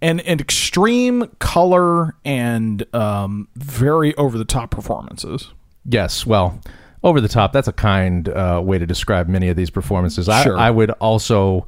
and 0.00 0.20
and 0.22 0.40
extreme 0.40 1.28
color 1.38 2.14
and 2.24 2.84
um, 2.94 3.48
very 3.56 4.14
over 4.16 4.36
the 4.38 4.44
top 4.44 4.70
performances. 4.70 5.50
Yes, 5.84 6.24
well, 6.26 6.60
over 7.04 7.20
the 7.20 7.28
top, 7.28 7.52
that's 7.52 7.66
a 7.68 7.72
kind 7.72 8.28
uh, 8.28 8.60
way 8.64 8.78
to 8.78 8.86
describe 8.86 9.28
many 9.28 9.48
of 9.48 9.56
these 9.56 9.70
performances. 9.70 10.28
I, 10.28 10.42
Sure. 10.44 10.56
I 10.58 10.70
would 10.70 10.90
also 10.92 11.66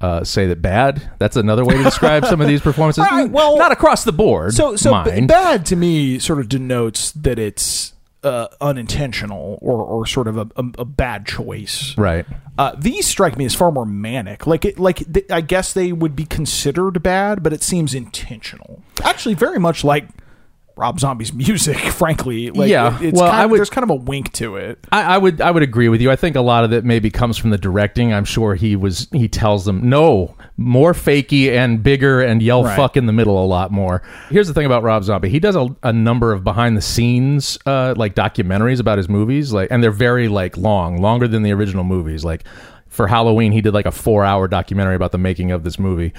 uh, 0.00 0.22
say 0.24 0.46
that 0.46 0.62
bad. 0.62 1.10
That's 1.18 1.36
another 1.36 1.64
way 1.64 1.76
to 1.76 1.82
describe 1.82 2.24
some 2.26 2.40
of 2.40 2.46
these 2.48 2.60
performances. 2.68 3.04
Right, 3.10 3.30
well- 3.30 3.56
not 3.58 3.72
across 3.72 4.04
the 4.04 4.12
board. 4.12 4.54
So 4.54 4.76
so 4.76 5.02
b- 5.04 5.26
bad 5.26 5.66
to 5.66 5.76
me 5.76 6.18
sort 6.18 6.38
of 6.40 6.48
denotes 6.48 7.12
that 7.12 7.38
it's 7.38 7.92
uh, 8.24 8.48
unintentional 8.60 9.58
or 9.62 9.82
or 9.82 10.06
sort 10.06 10.26
of 10.28 10.36
a, 10.36 10.48
a, 10.56 10.64
a 10.80 10.84
bad 10.84 11.26
choice. 11.26 11.94
right. 11.96 12.26
Uh, 12.58 12.74
these 12.76 13.06
strike 13.06 13.38
me 13.38 13.44
as 13.44 13.54
far 13.54 13.70
more 13.70 13.86
manic. 13.86 14.44
Like 14.44 14.64
it, 14.64 14.80
like 14.80 15.12
th- 15.12 15.30
I 15.30 15.40
guess 15.40 15.72
they 15.72 15.92
would 15.92 16.16
be 16.16 16.24
considered 16.24 17.00
bad, 17.04 17.40
but 17.44 17.52
it 17.52 17.62
seems 17.62 17.94
intentional. 17.94 18.82
Actually, 19.04 19.34
very 19.36 19.60
much 19.60 19.84
like 19.84 20.08
Rob 20.78 20.98
Zombie's 21.00 21.32
music. 21.34 21.76
Frankly, 21.76 22.50
like 22.50 22.70
Yeah, 22.70 22.98
it- 23.02 23.12
well, 23.14 23.30
kind 23.30 23.44
of, 23.44 23.50
would- 23.50 23.58
there's 23.58 23.70
kind 23.70 23.82
of 23.84 23.90
a 23.90 23.94
wink 23.96 24.32
to 24.34 24.56
it. 24.56 24.78
I, 24.92 25.02
I 25.02 25.18
would 25.18 25.40
I 25.40 25.50
would 25.50 25.62
agree 25.62 25.88
with 25.88 26.00
you. 26.00 26.10
I 26.10 26.16
think 26.16 26.36
a 26.36 26.40
lot 26.40 26.64
of 26.64 26.72
it 26.72 26.84
maybe 26.84 27.10
comes 27.10 27.36
from 27.36 27.50
the 27.50 27.58
directing. 27.58 28.12
I'm 28.14 28.24
sure 28.24 28.54
he 28.54 28.76
was 28.76 29.08
he 29.12 29.28
tells 29.28 29.64
them 29.64 29.88
no 29.88 30.34
more 30.56 30.92
fakey 30.92 31.50
and 31.50 31.82
bigger 31.82 32.20
and 32.20 32.42
yell 32.42 32.64
Right. 32.64 32.76
fuck 32.76 32.96
in 32.96 33.06
the 33.06 33.12
middle 33.12 33.44
a 33.44 33.46
lot 33.46 33.70
more. 33.70 34.02
Here's 34.30 34.48
the 34.48 34.54
thing 34.54 34.66
about 34.66 34.82
Rob 34.82 35.04
Zombie. 35.04 35.28
He 35.28 35.38
does 35.40 35.56
a, 35.56 35.68
a 35.82 35.92
number 35.92 36.32
of 36.32 36.42
behind 36.44 36.76
the 36.76 36.82
scenes 36.82 37.58
uh, 37.66 37.94
like 37.96 38.14
documentaries 38.14 38.80
about 38.80 38.98
his 38.98 39.08
movies, 39.08 39.52
like 39.52 39.70
and 39.70 39.82
they're 39.82 39.90
very 39.90 40.28
like 40.28 40.56
long, 40.56 41.00
longer 41.00 41.28
than 41.28 41.42
the 41.42 41.52
original 41.52 41.84
movies. 41.84 42.24
Like 42.24 42.44
for 42.88 43.06
Halloween, 43.06 43.52
he 43.52 43.60
did 43.60 43.74
like 43.74 43.86
a 43.86 43.92
four 43.92 44.24
hour 44.24 44.48
documentary 44.48 44.94
about 44.96 45.12
the 45.12 45.18
making 45.18 45.50
of 45.52 45.62
this 45.64 45.78
movie 45.78 46.12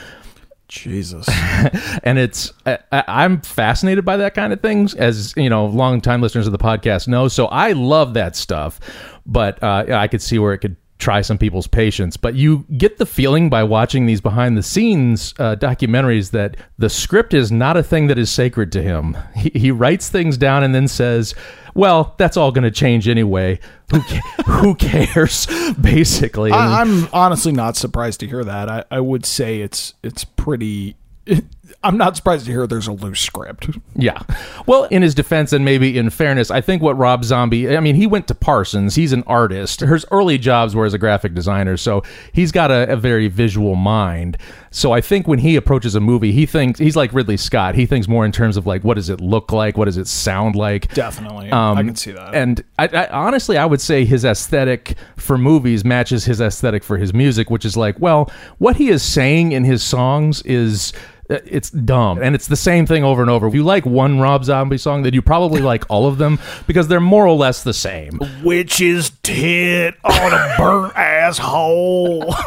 Jesus. 0.70 1.28
and 2.04 2.18
it's 2.18 2.54
I, 2.66 2.80
I'm 2.92 3.42
fascinated 3.42 4.06
by 4.06 4.18
that 4.18 4.34
kind 4.34 4.54
of 4.54 4.62
things, 4.62 4.96
as 4.96 5.34
you 5.36 5.50
know, 5.50 5.66
long 5.66 6.00
time 6.00 6.22
listeners 6.22 6.46
of 6.46 6.54
the 6.54 6.60
podcast 6.60 7.08
know. 7.08 7.28
So 7.28 7.48
I 7.48 7.74
love 7.74 8.14
that 8.14 8.36
stuff, 8.36 8.80
but 9.26 9.62
uh, 9.62 9.86
I 9.90 10.08
could 10.08 10.22
see 10.22 10.40
where 10.40 10.54
it 10.54 10.60
could 10.60 10.78
try 11.00 11.22
some 11.22 11.38
people's 11.38 11.68
patience. 11.68 12.18
But 12.18 12.36
you 12.36 12.66
get 12.78 12.98
the 12.98 13.06
feeling 13.06 13.50
by 13.50 13.64
watching 13.64 14.06
these 14.06 14.22
behind 14.22 14.58
the 14.58 14.64
scenes 14.64 15.34
uh, 15.40 15.56
documentaries 15.56 16.32
that 16.32 16.58
the 16.78 16.90
script 16.90 17.34
is 17.34 17.52
not 17.52 17.76
a 17.76 17.84
thing 17.84 18.08
that 18.08 18.18
is 18.18 18.30
sacred 18.30 18.72
to 18.74 18.82
him. 18.82 19.18
He, 19.36 19.50
he 19.56 19.72
writes 19.72 20.10
things 20.10 20.38
down 20.38 20.64
and 20.64 20.74
then 20.74 20.88
says. 20.88 21.34
Well, 21.76 22.16
that's 22.18 22.38
all 22.38 22.52
going 22.52 22.64
to 22.64 22.72
change 22.72 23.08
anyway. 23.08 23.60
Who, 23.92 24.02
ca- 24.02 24.44
who 24.46 24.76
cares? 24.76 25.48
Basically, 25.80 26.52
I, 26.52 26.82
I'm 26.82 27.08
honestly 27.14 27.52
not 27.52 27.76
surprised 27.76 28.20
to 28.22 28.28
hear 28.28 28.44
that. 28.44 28.70
I, 28.70 28.84
I 28.92 29.00
would 29.00 29.26
say 29.26 29.62
it's 29.62 29.94
it's 30.04 30.24
pretty. 30.24 30.96
I'm 31.82 31.98
not 31.98 32.18
surprised 32.18 32.46
to 32.46 32.52
hear 32.52 32.68
there's 32.68 32.88
a 32.88 32.92
loose 32.92 33.22
script. 33.22 33.70
Yeah. 33.96 34.22
Well, 34.66 34.84
in 34.86 35.02
his 35.02 35.16
defense, 35.16 35.54
and 35.54 35.64
maybe 35.64 35.98
in 35.98 36.10
fairness, 36.10 36.52
I 36.52 36.60
think 36.60 36.82
what 36.82 36.98
Rob 36.98 37.24
Zombie, 37.24 37.76
I 37.76 37.80
mean, 37.80 37.96
he 37.96 38.06
went 38.06 38.28
to 38.28 38.36
Parsons. 38.36 38.96
He's 38.96 39.14
an 39.14 39.24
artist. 39.28 39.80
His 39.80 40.06
early 40.12 40.38
jobs 40.38 40.76
were 40.76 40.86
as 40.86 40.94
a 40.94 40.98
graphic 40.98 41.34
designer, 41.34 41.78
so 41.78 42.04
he's 42.34 42.52
got 42.52 42.70
a, 42.70 42.92
a 42.92 42.98
very 42.98 43.30
visual 43.30 43.76
mind. 43.76 44.38
So 44.72 44.92
I 44.92 45.00
think 45.00 45.26
when 45.28 45.40
he 45.40 45.56
approaches 45.56 45.96
a 45.96 46.02
movie, 46.02 46.34
he 46.34 46.46
thinks, 46.46 46.80
he's 46.80 46.98
like 46.98 47.14
Ridley 47.14 47.38
Scott. 47.38 47.76
He 47.76 47.86
thinks 47.86 48.10
more 48.10 48.26
in 48.26 48.34
terms 48.34 48.58
of 48.58 48.68
like, 48.68 48.84
what 48.84 48.96
does 48.96 49.10
it 49.10 49.22
look 49.22 49.54
like? 49.54 49.78
What 49.78 49.86
does 49.86 49.98
it 49.98 50.08
sound 50.08 50.56
like? 50.56 50.94
Definitely, 50.94 51.50
Um, 51.50 51.78
I 51.78 51.84
can 51.84 51.96
see 51.96 52.12
that. 52.12 52.36
And 52.36 52.62
I, 52.78 52.88
I, 52.88 53.08
honestly, 53.08 53.58
I 53.58 53.66
would 53.66 53.80
say 53.82 54.04
his 54.04 54.26
aesthetic 54.26 54.96
for 55.16 55.38
movies 55.38 55.86
matches 55.86 56.26
his 56.26 56.42
aesthetic 56.42 56.84
for 56.84 56.98
his 56.98 57.14
music, 57.14 57.50
which 57.50 57.64
is 57.64 57.78
like, 57.78 57.98
well, 58.00 58.30
what 58.58 58.76
he 58.76 58.90
is 58.90 59.02
saying 59.02 59.54
in 59.54 59.64
his 59.64 59.82
songs 59.82 60.42
is. 60.42 60.92
Uh, 61.30 61.38
It's 61.46 61.70
dumb, 61.70 62.22
and 62.22 62.36
it's 62.36 62.48
the 62.48 62.56
same 62.56 62.86
thing 62.86 63.04
over 63.04 63.22
and 63.22 63.30
over. 63.30 63.48
If 63.48 63.54
you 63.54 63.64
like 63.64 63.86
one 63.86 64.20
Rob 64.20 64.44
Zombie 64.46 64.78
song, 64.78 65.04
then 65.04 65.14
you 65.14 65.22
probably 65.22 65.62
like 65.62 65.86
all 65.90 66.08
of 66.08 66.18
them 66.18 66.40
because 66.68 66.88
they're 66.88 67.00
more 67.00 67.26
or 67.28 67.36
less 67.36 67.64
the 67.64 67.74
same. 67.74 68.20
Witch's 68.44 69.12
tit 69.24 69.96
on 70.04 70.34
a 70.34 70.56
burnt 70.58 70.96
asshole. 70.96 72.34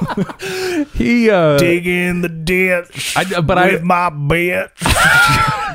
He, 0.95 1.31
uh, 1.31 1.59
Dig 1.59 1.87
in 1.87 2.21
the 2.23 2.29
ditch. 2.29 3.17
I- 3.17 3.41
but 3.41 3.57
I- 3.59 3.73
with 3.73 3.83
my 3.83 4.11
bitch. 4.11 4.71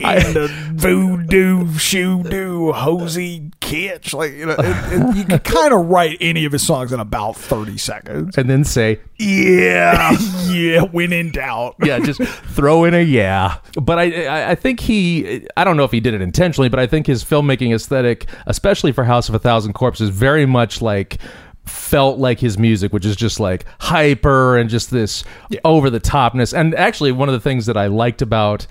in 0.00 0.32
the 0.34 0.44
uh, 0.44 0.72
voodoo 0.74 1.76
shoe 1.78 2.22
do 2.22 2.72
hosey 2.72 3.50
kitch. 3.60 4.14
Like 4.14 4.32
you 4.32 4.46
know, 4.46 4.56
it, 4.58 4.92
it, 4.92 5.16
you 5.16 5.24
can 5.24 5.38
kind 5.40 5.72
of 5.72 5.86
write 5.86 6.18
any 6.20 6.44
of 6.44 6.52
his 6.52 6.66
songs 6.66 6.92
in 6.92 7.00
about 7.00 7.36
thirty 7.36 7.78
seconds. 7.78 8.36
and 8.38 8.48
then 8.48 8.64
say, 8.64 9.00
Yeah, 9.18 10.16
yeah. 10.48 10.82
When 10.82 11.12
in 11.12 11.30
doubt, 11.32 11.76
yeah, 11.84 11.98
just 11.98 12.22
throw 12.22 12.84
in 12.84 12.94
a 12.94 13.02
yeah. 13.02 13.58
But 13.80 13.98
I, 13.98 14.24
I, 14.24 14.50
I 14.50 14.54
think 14.54 14.80
he, 14.80 15.46
I 15.56 15.64
don't 15.64 15.76
know 15.76 15.84
if 15.84 15.92
he 15.92 16.00
did 16.00 16.14
it 16.14 16.20
intentionally, 16.20 16.68
but 16.68 16.78
I 16.78 16.86
think 16.86 17.06
his 17.06 17.24
filmmaking 17.24 17.74
aesthetic, 17.74 18.26
especially 18.46 18.92
for 18.92 19.04
House 19.04 19.28
of 19.28 19.34
a 19.34 19.38
Thousand 19.38 19.72
Corpses, 19.72 20.10
very 20.10 20.46
much 20.46 20.80
like 20.80 21.18
felt 21.64 22.18
like 22.18 22.38
his 22.38 22.58
music, 22.58 22.92
which 22.92 23.06
is 23.06 23.16
just 23.16 23.40
like 23.40 23.64
hyper 23.80 24.56
and 24.56 24.68
just 24.68 24.90
this 24.90 25.24
over 25.64 25.90
the 25.90 26.00
topness. 26.00 26.56
And 26.56 26.74
actually, 26.74 27.12
one 27.12 27.28
of 27.28 27.32
the 27.32 27.40
things 27.40 27.66
that 27.66 27.76
I 27.76 27.86
liked 27.86 28.22
about 28.22 28.66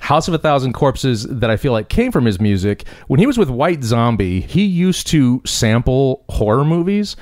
House 0.00 0.28
of 0.28 0.34
a 0.34 0.38
Thousand 0.38 0.72
Corpses 0.72 1.24
that 1.24 1.50
I 1.50 1.56
feel 1.56 1.72
like 1.72 1.88
came 1.88 2.12
from 2.12 2.24
his 2.24 2.40
music 2.40 2.84
when 3.08 3.20
he 3.20 3.26
was 3.26 3.36
with 3.38 3.50
White 3.50 3.82
Zombie, 3.84 4.40
he 4.40 4.64
used 4.64 5.06
to 5.08 5.42
sample 5.44 6.24
horror 6.28 6.64
movies. 6.64 7.16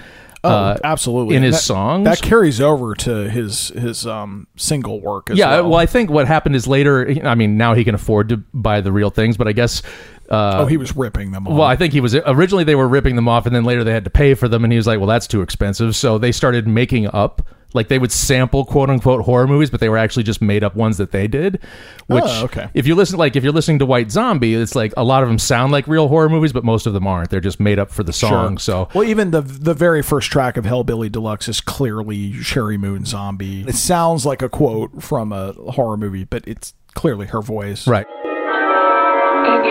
uh, 0.44 0.76
absolutely 0.84 1.34
in 1.34 1.42
And 1.42 1.46
his 1.52 1.56
that- 1.56 1.62
songs. 1.62 2.04
That 2.04 2.22
carries 2.22 2.60
over 2.60 2.94
to 2.94 3.28
his 3.28 3.70
his 3.70 4.06
um 4.06 4.46
single 4.56 5.00
work 5.00 5.28
as 5.30 5.38
yeah, 5.38 5.50
well. 5.60 5.70
well, 5.70 5.78
I 5.80 5.86
think 5.86 6.08
what 6.08 6.28
happened 6.28 6.54
is 6.54 6.68
later. 6.68 7.12
I 7.24 7.34
mean, 7.34 7.56
now 7.56 7.74
he 7.74 7.82
can 7.82 7.96
afford 7.96 8.28
to 8.28 8.36
buy 8.54 8.80
the 8.80 8.92
real 8.92 9.10
things, 9.10 9.36
but 9.36 9.48
I 9.48 9.52
guess. 9.52 9.82
Uh, 10.30 10.58
oh, 10.62 10.66
he 10.66 10.76
was 10.76 10.96
ripping 10.96 11.32
them 11.32 11.46
off. 11.46 11.52
well, 11.54 11.66
I 11.66 11.76
think 11.76 11.92
he 11.92 12.00
was 12.00 12.14
originally 12.14 12.64
they 12.64 12.74
were 12.74 12.88
ripping 12.88 13.16
them 13.16 13.28
off, 13.28 13.46
and 13.46 13.54
then 13.54 13.64
later 13.64 13.84
they 13.84 13.92
had 13.92 14.04
to 14.04 14.10
pay 14.10 14.34
for 14.34 14.48
them, 14.48 14.64
and 14.64 14.72
he 14.72 14.76
was 14.76 14.86
like, 14.86 14.98
"Well, 14.98 15.06
that's 15.08 15.26
too 15.26 15.42
expensive." 15.42 15.94
So 15.96 16.18
they 16.18 16.32
started 16.32 16.66
making 16.66 17.06
up, 17.14 17.42
like 17.74 17.88
they 17.88 17.98
would 17.98 18.10
sample 18.10 18.64
quote 18.64 18.90
unquote 18.90 19.22
horror 19.24 19.46
movies, 19.46 19.70
but 19.70 19.80
they 19.80 19.88
were 19.88 19.98
actually 19.98 20.22
just 20.24 20.40
made 20.42 20.64
up 20.64 20.74
ones 20.74 20.96
that 20.98 21.12
they 21.12 21.28
did. 21.28 21.60
Which, 22.06 22.24
Oh, 22.26 22.44
okay. 22.44 22.68
if 22.74 22.86
you 22.86 22.94
listen, 22.94 23.18
like 23.18 23.36
if 23.36 23.44
you're 23.44 23.52
listening 23.52 23.78
to 23.80 23.86
White 23.86 24.10
Zombie, 24.10 24.54
it's 24.54 24.74
like 24.74 24.92
a 24.96 25.04
lot 25.04 25.22
of 25.22 25.28
them 25.28 25.38
sound 25.38 25.72
like 25.72 25.86
real 25.86 26.08
horror 26.08 26.28
movies, 26.28 26.52
but 26.52 26.64
most 26.64 26.86
of 26.86 26.92
them 26.92 27.06
aren't. 27.06 27.30
They're 27.30 27.40
just 27.40 27.60
made 27.60 27.78
up 27.78 27.90
for 27.90 28.02
the 28.02 28.12
song. 28.12 28.58
So 28.58 28.88
well, 28.94 29.04
even 29.04 29.30
the 29.30 29.42
the 29.42 29.74
very 29.74 30.02
first 30.02 30.30
track 30.32 30.56
of 30.56 30.64
Hellbilly 30.64 31.10
Deluxe 31.12 31.48
is 31.48 31.60
clearly 31.60 32.32
Sheri 32.32 32.78
Moon 32.78 33.04
Zombie. 33.04 33.64
It 33.68 33.74
sounds 33.76 34.24
like 34.26 34.42
a 34.42 34.48
quote 34.48 35.02
from 35.02 35.32
a 35.32 35.52
horror 35.52 35.96
movie, 35.96 36.24
but 36.24 36.46
it's 36.48 36.74
clearly 36.94 37.26
her 37.26 37.42
voice. 37.42 37.86
right. 37.86 38.06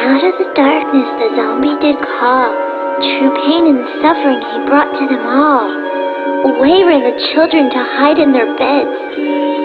Out 0.05 0.21
of 0.23 0.37
the 0.37 0.53
darkness 0.53 1.09
the 1.17 1.33
zombie 1.35 1.73
did 1.81 1.97
call. 1.97 2.53
True 3.01 3.33
pain 3.41 3.65
and 3.65 3.81
suffering 4.05 4.37
he 4.37 4.61
brought 4.69 4.93
to 4.93 5.01
them 5.09 5.25
all. 5.25 5.65
Away 6.45 6.85
ran 6.85 7.01
the 7.01 7.17
children 7.33 7.71
to 7.71 7.81
hide 7.97 8.19
in 8.19 8.31
their 8.31 8.45
beds, 8.55 8.93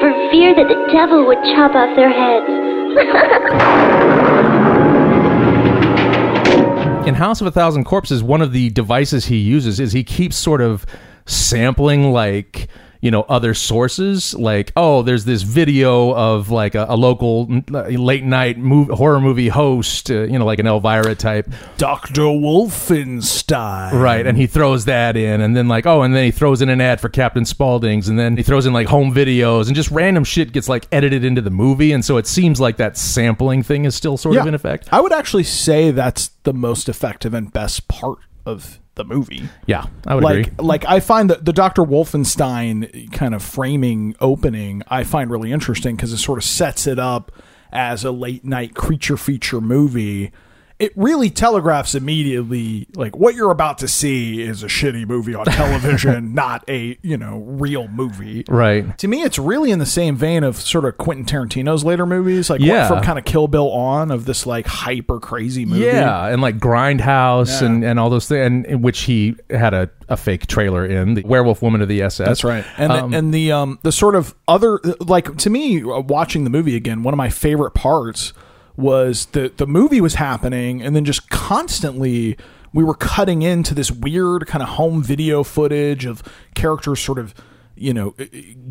for 0.00 0.09
fear 0.32 0.54
that 0.54 0.66
the 0.66 0.87
devil 0.90 1.26
would 1.26 1.37
chop 1.52 1.75
off 1.76 1.94
their 1.94 2.09
heads. 2.09 2.49
in 7.06 7.14
House 7.16 7.42
of 7.42 7.47
a 7.47 7.50
Thousand 7.50 7.85
Corpses, 7.85 8.23
one 8.23 8.40
of 8.40 8.52
the 8.52 8.70
devices 8.70 9.26
he 9.26 9.37
uses 9.37 9.78
is 9.78 9.92
he 9.92 10.02
keeps 10.02 10.37
sort 10.37 10.62
of 10.62 10.87
sampling 11.26 12.12
like 12.12 12.68
you 13.00 13.11
know 13.11 13.23
other 13.23 13.54
sources 13.54 14.35
like 14.35 14.73
oh 14.76 15.02
there's 15.02 15.25
this 15.25 15.42
video 15.42 16.14
of 16.14 16.50
like 16.50 16.75
a, 16.75 16.87
a 16.88 16.97
local 16.97 17.47
mm, 17.47 17.99
late 17.99 18.25
night 18.25 18.59
mov 18.59 18.90
horror 18.90 19.21
movie 19.21 19.49
host 19.49 20.11
uh, 20.11 20.23
you 20.23 20.38
know 20.38 20.45
like 20.45 20.59
an 20.59 20.66
elvira 20.66 21.14
type 21.14 21.49
Dr. 21.78 22.23
Wolfenstein. 22.23 23.92
right 23.92 24.26
and 24.26 24.37
he 24.37 24.47
throws 24.47 24.85
that 24.85 25.16
in 25.16 25.40
and 25.40 25.57
then 25.57 25.69
like 25.69 25.87
oh 25.87 26.02
and 26.02 26.14
then 26.14 26.25
he 26.25 26.30
throws 26.30 26.61
in 26.61 26.69
an 26.69 26.80
ad 26.80 27.00
for 27.00 27.09
captain 27.09 27.45
spaulding's 27.45 28.09
and 28.09 28.19
then 28.19 28.37
he 28.37 28.42
throws 28.42 28.66
in 28.66 28.73
like 28.73 28.87
home 28.87 29.14
videos 29.14 29.66
and 29.66 29.76
just 29.76 29.90
random 29.90 30.25
shit 30.25 30.52
gets 30.52 30.69
like 30.69 30.87
edited 30.92 31.25
into 31.25 31.40
the 31.40 31.50
movie 31.50 31.92
and 31.92 32.04
so 32.04 32.16
it 32.16 32.26
seems 32.26 32.61
like 32.61 32.76
that 32.76 32.97
sampling 32.97 33.62
thing 33.62 33.85
is 33.85 33.95
still 33.95 34.16
sort 34.16 34.37
of 34.37 34.47
in 34.47 34.54
effect 34.54 34.88
I 34.92 35.00
would 35.00 35.12
actually 35.12 35.45
say 35.45 35.90
that's 35.90 36.28
the 36.42 36.52
most 36.52 36.88
effective 36.88 37.35
and 37.35 37.52
best 37.52 37.88
part 37.88 38.19
of 38.45 38.80
the 39.09 39.14
movie. 39.14 39.49
yeah 39.66 39.87
i 40.07 40.14
would 40.14 40.23
like 40.25 40.47
agree 40.47 40.54
like 40.59 40.85
I 40.85 41.00
find 41.00 41.30
that 41.30 41.45
the 41.45 41.52
Dr. 41.52 41.83
Wolfenstein 41.83 43.11
kind 43.12 43.35
of 43.35 43.42
framing 43.42 44.14
opening 44.21 44.83
I 44.88 45.04
find 45.04 45.30
really 45.30 45.52
interesting 45.52 45.97
because 45.97 46.12
it 46.12 46.19
sort 46.19 46.38
of 46.38 46.45
sets 46.45 46.87
it 46.87 46.99
up 46.99 47.33
as 47.73 48.04
a 48.04 48.11
late 48.11 48.45
night 48.45 48.75
creature 48.75 49.16
feature 49.16 49.61
movie. 49.61 50.33
It 50.81 50.93
really 50.97 51.29
telegraphs 51.31 51.95
immediately 51.95 52.87
like 52.97 53.15
what 53.17 53.35
you're 53.35 53.51
about 53.51 53.79
to 53.79 53.89
see 53.89 54.41
is 54.41 54.63
a 54.63 54.67
shitty 54.67 55.07
movie 55.07 55.35
on 55.35 55.45
television, 55.45 56.35
not 56.35 56.65
a, 56.69 56.99
you 57.03 57.17
know, 57.19 57.39
real 57.41 57.87
movie. 57.89 58.45
right 58.49 58.97
To 58.99 59.07
me, 59.07 59.23
it's 59.23 59.39
really 59.39 59.71
in 59.71 59.79
the 59.79 59.87
same 59.87 60.17
vein 60.17 60.43
of 60.43 60.57
sort 60.57 60.85
of 60.87 60.97
Quentin 60.97 61.27
Tarantino's 61.27 61.85
later 61.85 62.07
movies, 62.07 62.49
like 62.51 62.61
Yeah. 62.63 62.89
from 62.89 63.03
kind 63.03 63.19
of 63.19 63.25
Kill 63.27 63.47
Bill 63.47 63.71
on, 63.71 64.11
of 64.11 64.25
this 64.25 64.47
like 64.47 64.67
hyper 64.67 65.21
crazy 65.21 65.67
movie. 65.67 65.85
Yeah, 65.85 66.27
and 66.27 66.41
like 66.41 66.59
Grindhouse 66.59 67.61
Yeah. 67.61 67.67
and, 67.67 67.85
and 67.85 68.01
all 68.01 68.11
those 68.11 68.27
things, 68.27 68.47
and 68.47 68.67
in 68.67 68.83
which 68.83 69.01
he 69.03 69.37
had 69.51 69.75
a, 69.75 69.91
a 70.09 70.17
fake 70.17 70.47
trailer 70.47 70.87
in 70.87 71.15
the 71.15 71.23
Werewolf 71.23 71.63
Woman 71.63 71.83
of 71.83 71.89
the 71.89 72.03
SS. 72.03 72.27
That's 72.27 72.45
right. 72.45 72.65
And 72.79 72.91
Um, 72.91 73.11
the, 73.11 73.19
and 73.19 73.35
the 73.35 73.53
um 73.53 73.79
the 73.83 73.93
sort 73.93 74.15
of 74.17 74.35
other 74.49 74.81
like 75.01 75.37
to 75.39 75.51
me 75.51 75.83
uh, 75.83 76.01
watching 76.01 76.45
the 76.45 76.51
movie 76.51 76.75
again, 76.75 77.03
one 77.03 77.13
of 77.15 77.19
my 77.19 77.29
favorite 77.29 77.73
parts 77.73 78.33
was 78.77 79.27
the 79.27 79.53
the 79.57 79.67
movie 79.67 80.00
was 80.00 80.15
happening 80.15 80.83
and 80.83 80.95
then 80.97 81.05
just 81.05 81.29
constantly 81.31 82.37
we 82.73 82.85
were 82.85 82.95
cutting 82.95 83.43
into 83.43 83.75
this 83.75 83.91
weird 83.91 84.47
kind 84.47 84.62
of 84.62 84.71
home 84.71 85.03
video 85.03 85.43
footage 85.43 86.05
of 86.05 86.23
characters 86.55 87.00
sort 87.00 87.19
of 87.19 87.35
you 87.81 87.95
know 87.95 88.15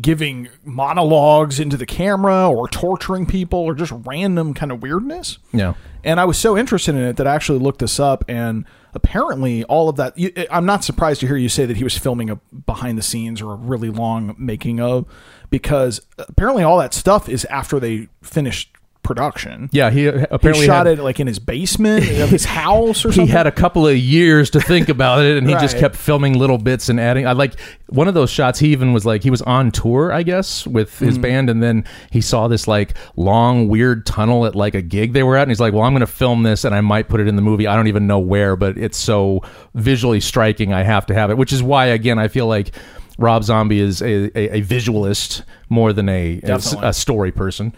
giving 0.00 0.48
monologues 0.64 1.58
into 1.58 1.76
the 1.76 1.84
camera 1.84 2.48
or 2.48 2.68
torturing 2.68 3.26
people 3.26 3.58
or 3.58 3.74
just 3.74 3.92
random 4.06 4.54
kind 4.54 4.70
of 4.70 4.80
weirdness. 4.82 5.38
yeah, 5.52 5.74
And 6.04 6.20
I 6.20 6.24
was 6.24 6.38
so 6.38 6.56
interested 6.56 6.94
in 6.94 7.02
it 7.02 7.16
that 7.16 7.26
I 7.26 7.34
actually 7.34 7.58
looked 7.58 7.80
this 7.80 7.98
up, 7.98 8.24
and 8.28 8.64
apparently, 8.94 9.64
all 9.64 9.88
of 9.88 9.96
that. 9.96 10.16
You, 10.16 10.32
I'm 10.50 10.64
not 10.64 10.84
surprised 10.84 11.20
to 11.20 11.26
hear 11.26 11.36
you 11.36 11.48
say 11.48 11.66
that 11.66 11.76
he 11.76 11.84
was 11.84 11.98
filming 11.98 12.30
a 12.30 12.36
behind 12.36 12.96
the 12.96 13.02
scenes 13.02 13.42
or 13.42 13.52
a 13.52 13.56
really 13.56 13.90
long 13.90 14.36
making 14.38 14.80
of, 14.80 15.06
because 15.50 16.00
apparently, 16.16 16.62
all 16.62 16.78
that 16.78 16.94
stuff 16.94 17.28
is 17.28 17.44
after 17.46 17.80
they 17.80 18.08
finished 18.22 18.76
production. 19.02 19.68
yeah. 19.72 19.90
He 19.90 20.08
uh, 20.08 20.26
apparently 20.30 20.62
he 20.64 20.66
shot 20.66 20.86
had, 20.86 20.98
it 20.98 21.02
like 21.02 21.18
in 21.20 21.26
his 21.26 21.38
basement 21.38 22.08
of 22.20 22.28
his 22.30 22.44
house 22.44 23.04
or 23.04 23.12
something. 23.12 23.26
He 23.26 23.32
had 23.32 23.46
a 23.46 23.52
couple 23.52 23.86
of 23.86 23.96
years 23.96 24.50
to 24.50 24.60
think 24.60 24.88
about 24.88 25.24
it, 25.24 25.36
and 25.38 25.48
he 25.48 25.54
just 25.54 25.78
kept 25.78 25.96
filming 25.96 26.38
little 26.38 26.58
bits 26.58 26.88
and 26.88 27.00
adding. 27.00 27.26
I 27.26 27.32
like 27.32 27.58
one 27.88 28.08
of 28.08 28.14
those 28.14 28.30
shots. 28.30 28.58
He 28.58 28.68
even 28.72 28.92
was 28.92 29.04
like 29.06 29.22
he 29.22 29.30
was 29.30 29.42
on 29.42 29.70
tour, 29.72 30.12
I 30.12 30.22
guess, 30.22 30.66
with 30.66 30.98
his 30.98 31.18
Mm. 31.18 31.22
band, 31.22 31.50
and 31.50 31.62
then 31.62 31.84
he 32.10 32.20
saw 32.20 32.46
this 32.48 32.68
like 32.68 32.94
long, 33.16 33.68
weird 33.68 34.06
tunnel 34.06 34.46
at 34.46 34.54
like 34.54 34.74
a 34.74 34.82
gig 34.82 35.12
they 35.12 35.22
were 35.22 35.36
at, 35.36 35.42
and 35.42 35.50
he's 35.50 35.60
like, 35.60 35.72
"Well, 35.72 35.82
I'm 35.82 35.92
going 35.92 36.00
to 36.00 36.06
film 36.06 36.42
this, 36.42 36.64
and 36.64 36.74
I 36.74 36.80
might 36.80 37.08
put 37.08 37.20
it 37.20 37.26
in 37.28 37.36
the 37.36 37.42
movie. 37.42 37.66
I 37.66 37.74
don't 37.76 37.88
even 37.88 38.06
know 38.06 38.18
where, 38.18 38.54
but 38.56 38.76
it's 38.78 38.98
so 38.98 39.42
visually 39.74 40.20
striking. 40.20 40.72
I 40.72 40.82
have 40.82 41.06
to 41.06 41.14
have 41.14 41.30
it." 41.30 41.38
Which 41.38 41.52
is 41.52 41.62
why, 41.62 41.86
again, 41.86 42.18
I 42.18 42.28
feel 42.28 42.46
like. 42.46 42.72
Rob 43.18 43.44
Zombie 43.44 43.80
is 43.80 44.00
a, 44.00 44.30
a, 44.38 44.56
a 44.56 44.60
visualist 44.62 45.42
more 45.68 45.92
than 45.92 46.08
a, 46.08 46.40
a, 46.42 46.58
a 46.80 46.92
story 46.94 47.30
person. 47.30 47.74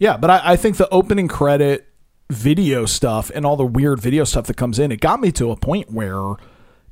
Yeah, 0.00 0.16
but 0.16 0.30
I, 0.30 0.40
I 0.44 0.56
think 0.56 0.76
the 0.78 0.88
opening 0.88 1.28
credit 1.28 1.86
video 2.30 2.86
stuff 2.86 3.30
and 3.34 3.44
all 3.46 3.56
the 3.56 3.66
weird 3.66 4.00
video 4.00 4.24
stuff 4.24 4.46
that 4.46 4.56
comes 4.56 4.78
in, 4.78 4.90
it 4.90 5.00
got 5.00 5.20
me 5.20 5.30
to 5.32 5.50
a 5.52 5.56
point 5.56 5.92
where 5.92 6.34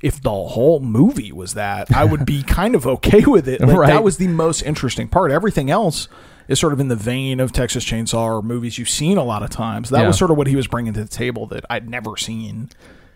if 0.01 0.21
the 0.21 0.29
whole 0.31 0.79
movie 0.79 1.31
was 1.33 1.55
that, 1.55 1.93
I 1.93 2.05
would 2.05 2.25
be 2.25 2.43
kind 2.47 2.75
of 2.75 2.85
okay 2.87 3.25
with 3.25 3.47
it. 3.49 3.59
Like, 3.61 3.75
Right. 3.75 3.87
That 3.87 4.03
was 4.03 4.17
the 4.17 4.27
most 4.27 4.61
interesting 4.61 5.07
part. 5.09 5.31
Everything 5.31 5.69
else 5.69 6.07
is 6.47 6.59
sort 6.59 6.71
of 6.71 6.79
in 6.79 6.87
the 6.87 6.95
vein 6.95 7.39
of 7.39 7.51
Texas 7.51 7.83
Chainsaw 7.83 8.23
or 8.37 8.41
movies 8.41 8.77
you've 8.77 8.89
seen 8.89 9.17
a 9.17 9.23
lot 9.23 9.43
of 9.43 9.49
times. 9.49 9.89
That 9.89 10.01
Yeah. 10.01 10.07
was 10.07 10.17
sort 10.17 10.31
of 10.31 10.37
what 10.37 10.47
he 10.47 10.55
was 10.55 10.67
bringing 10.67 10.93
to 10.93 11.01
the 11.03 11.09
table 11.09 11.45
that 11.47 11.65
I'd 11.69 11.89
never 11.89 12.15
seen 12.15 12.69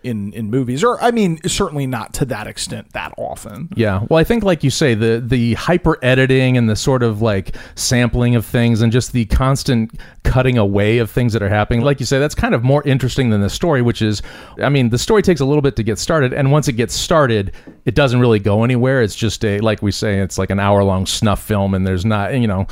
in 0.03 0.33
in 0.33 0.49
movies, 0.49 0.83
or 0.83 1.01
I 1.01 1.11
mean, 1.11 1.39
certainly 1.47 1.87
not 1.87 2.13
to 2.15 2.25
that 2.25 2.47
extent 2.47 2.93
that 2.93 3.13
often. 3.17 3.69
Yeah. 3.75 4.05
Well, 4.09 4.19
I 4.19 4.23
think 4.23 4.43
like 4.43 4.63
you 4.63 4.69
say, 4.69 4.93
the 4.93 5.23
the 5.25 5.53
hyper 5.55 5.97
editing 6.03 6.57
and 6.57 6.69
the 6.69 6.75
sort 6.75 7.03
of 7.03 7.21
like 7.21 7.55
sampling 7.75 8.35
of 8.35 8.45
things 8.45 8.81
and 8.81 8.91
just 8.91 9.13
the 9.13 9.25
constant 9.25 9.99
cutting 10.23 10.57
away 10.57 10.97
of 10.99 11.09
things 11.09 11.33
that 11.33 11.41
are 11.41 11.49
happening. 11.49 11.81
Like 11.81 11.99
you 11.99 12.05
say, 12.05 12.19
that's 12.19 12.35
kind 12.35 12.53
of 12.53 12.63
more 12.63 12.83
interesting 12.83 13.29
than 13.29 13.41
the 13.41 13.49
story, 13.49 13.81
which 13.81 14.01
is 14.01 14.21
I 14.61 14.69
mean, 14.69 14.89
the 14.89 14.97
story 14.97 15.21
takes 15.21 15.41
a 15.41 15.45
little 15.45 15.61
bit 15.61 15.75
to 15.77 15.83
get 15.83 15.99
started, 15.99 16.33
and 16.33 16.51
once 16.51 16.67
it 16.67 16.73
gets 16.73 16.93
started, 16.93 17.53
it 17.85 17.95
doesn't 17.95 18.19
really 18.19 18.39
go 18.39 18.63
anywhere. 18.63 19.01
It's 19.01 19.15
just 19.15 19.43
a 19.45 19.59
like 19.59 19.81
we 19.81 19.91
say, 19.91 20.19
it's 20.19 20.37
like 20.37 20.49
an 20.49 20.59
hour 20.59 20.83
long 20.83 21.05
snuff 21.05 21.41
film 21.41 21.73
and 21.73 21.85
there's 21.85 22.05
not 22.05 22.33
you 22.37 22.47
know 22.47 22.67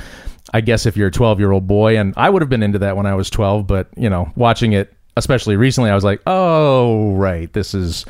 I 0.54 0.62
guess 0.62 0.86
if 0.86 0.98
you're 0.98 1.08
a 1.08 1.12
12 1.12 1.40
year 1.40 1.52
old 1.52 1.68
boy, 1.68 1.98
and 1.98 2.14
I 2.18 2.30
would 2.30 2.42
have 2.42 2.50
been 2.50 2.64
into 2.64 2.80
that 2.80 2.98
when 2.98 3.06
I 3.06 3.16
was 3.16 3.30
12, 3.30 3.68
but 3.68 3.88
you 3.96 4.10
know, 4.10 4.32
watching 4.36 4.74
it, 4.74 4.94
especially 5.18 5.56
recently, 5.56 5.90
I 5.90 5.96
was 5.96 6.04
like, 6.04 6.22
oh, 6.28 7.14
right, 7.14 7.52
this 7.54 7.74
is 7.74 8.06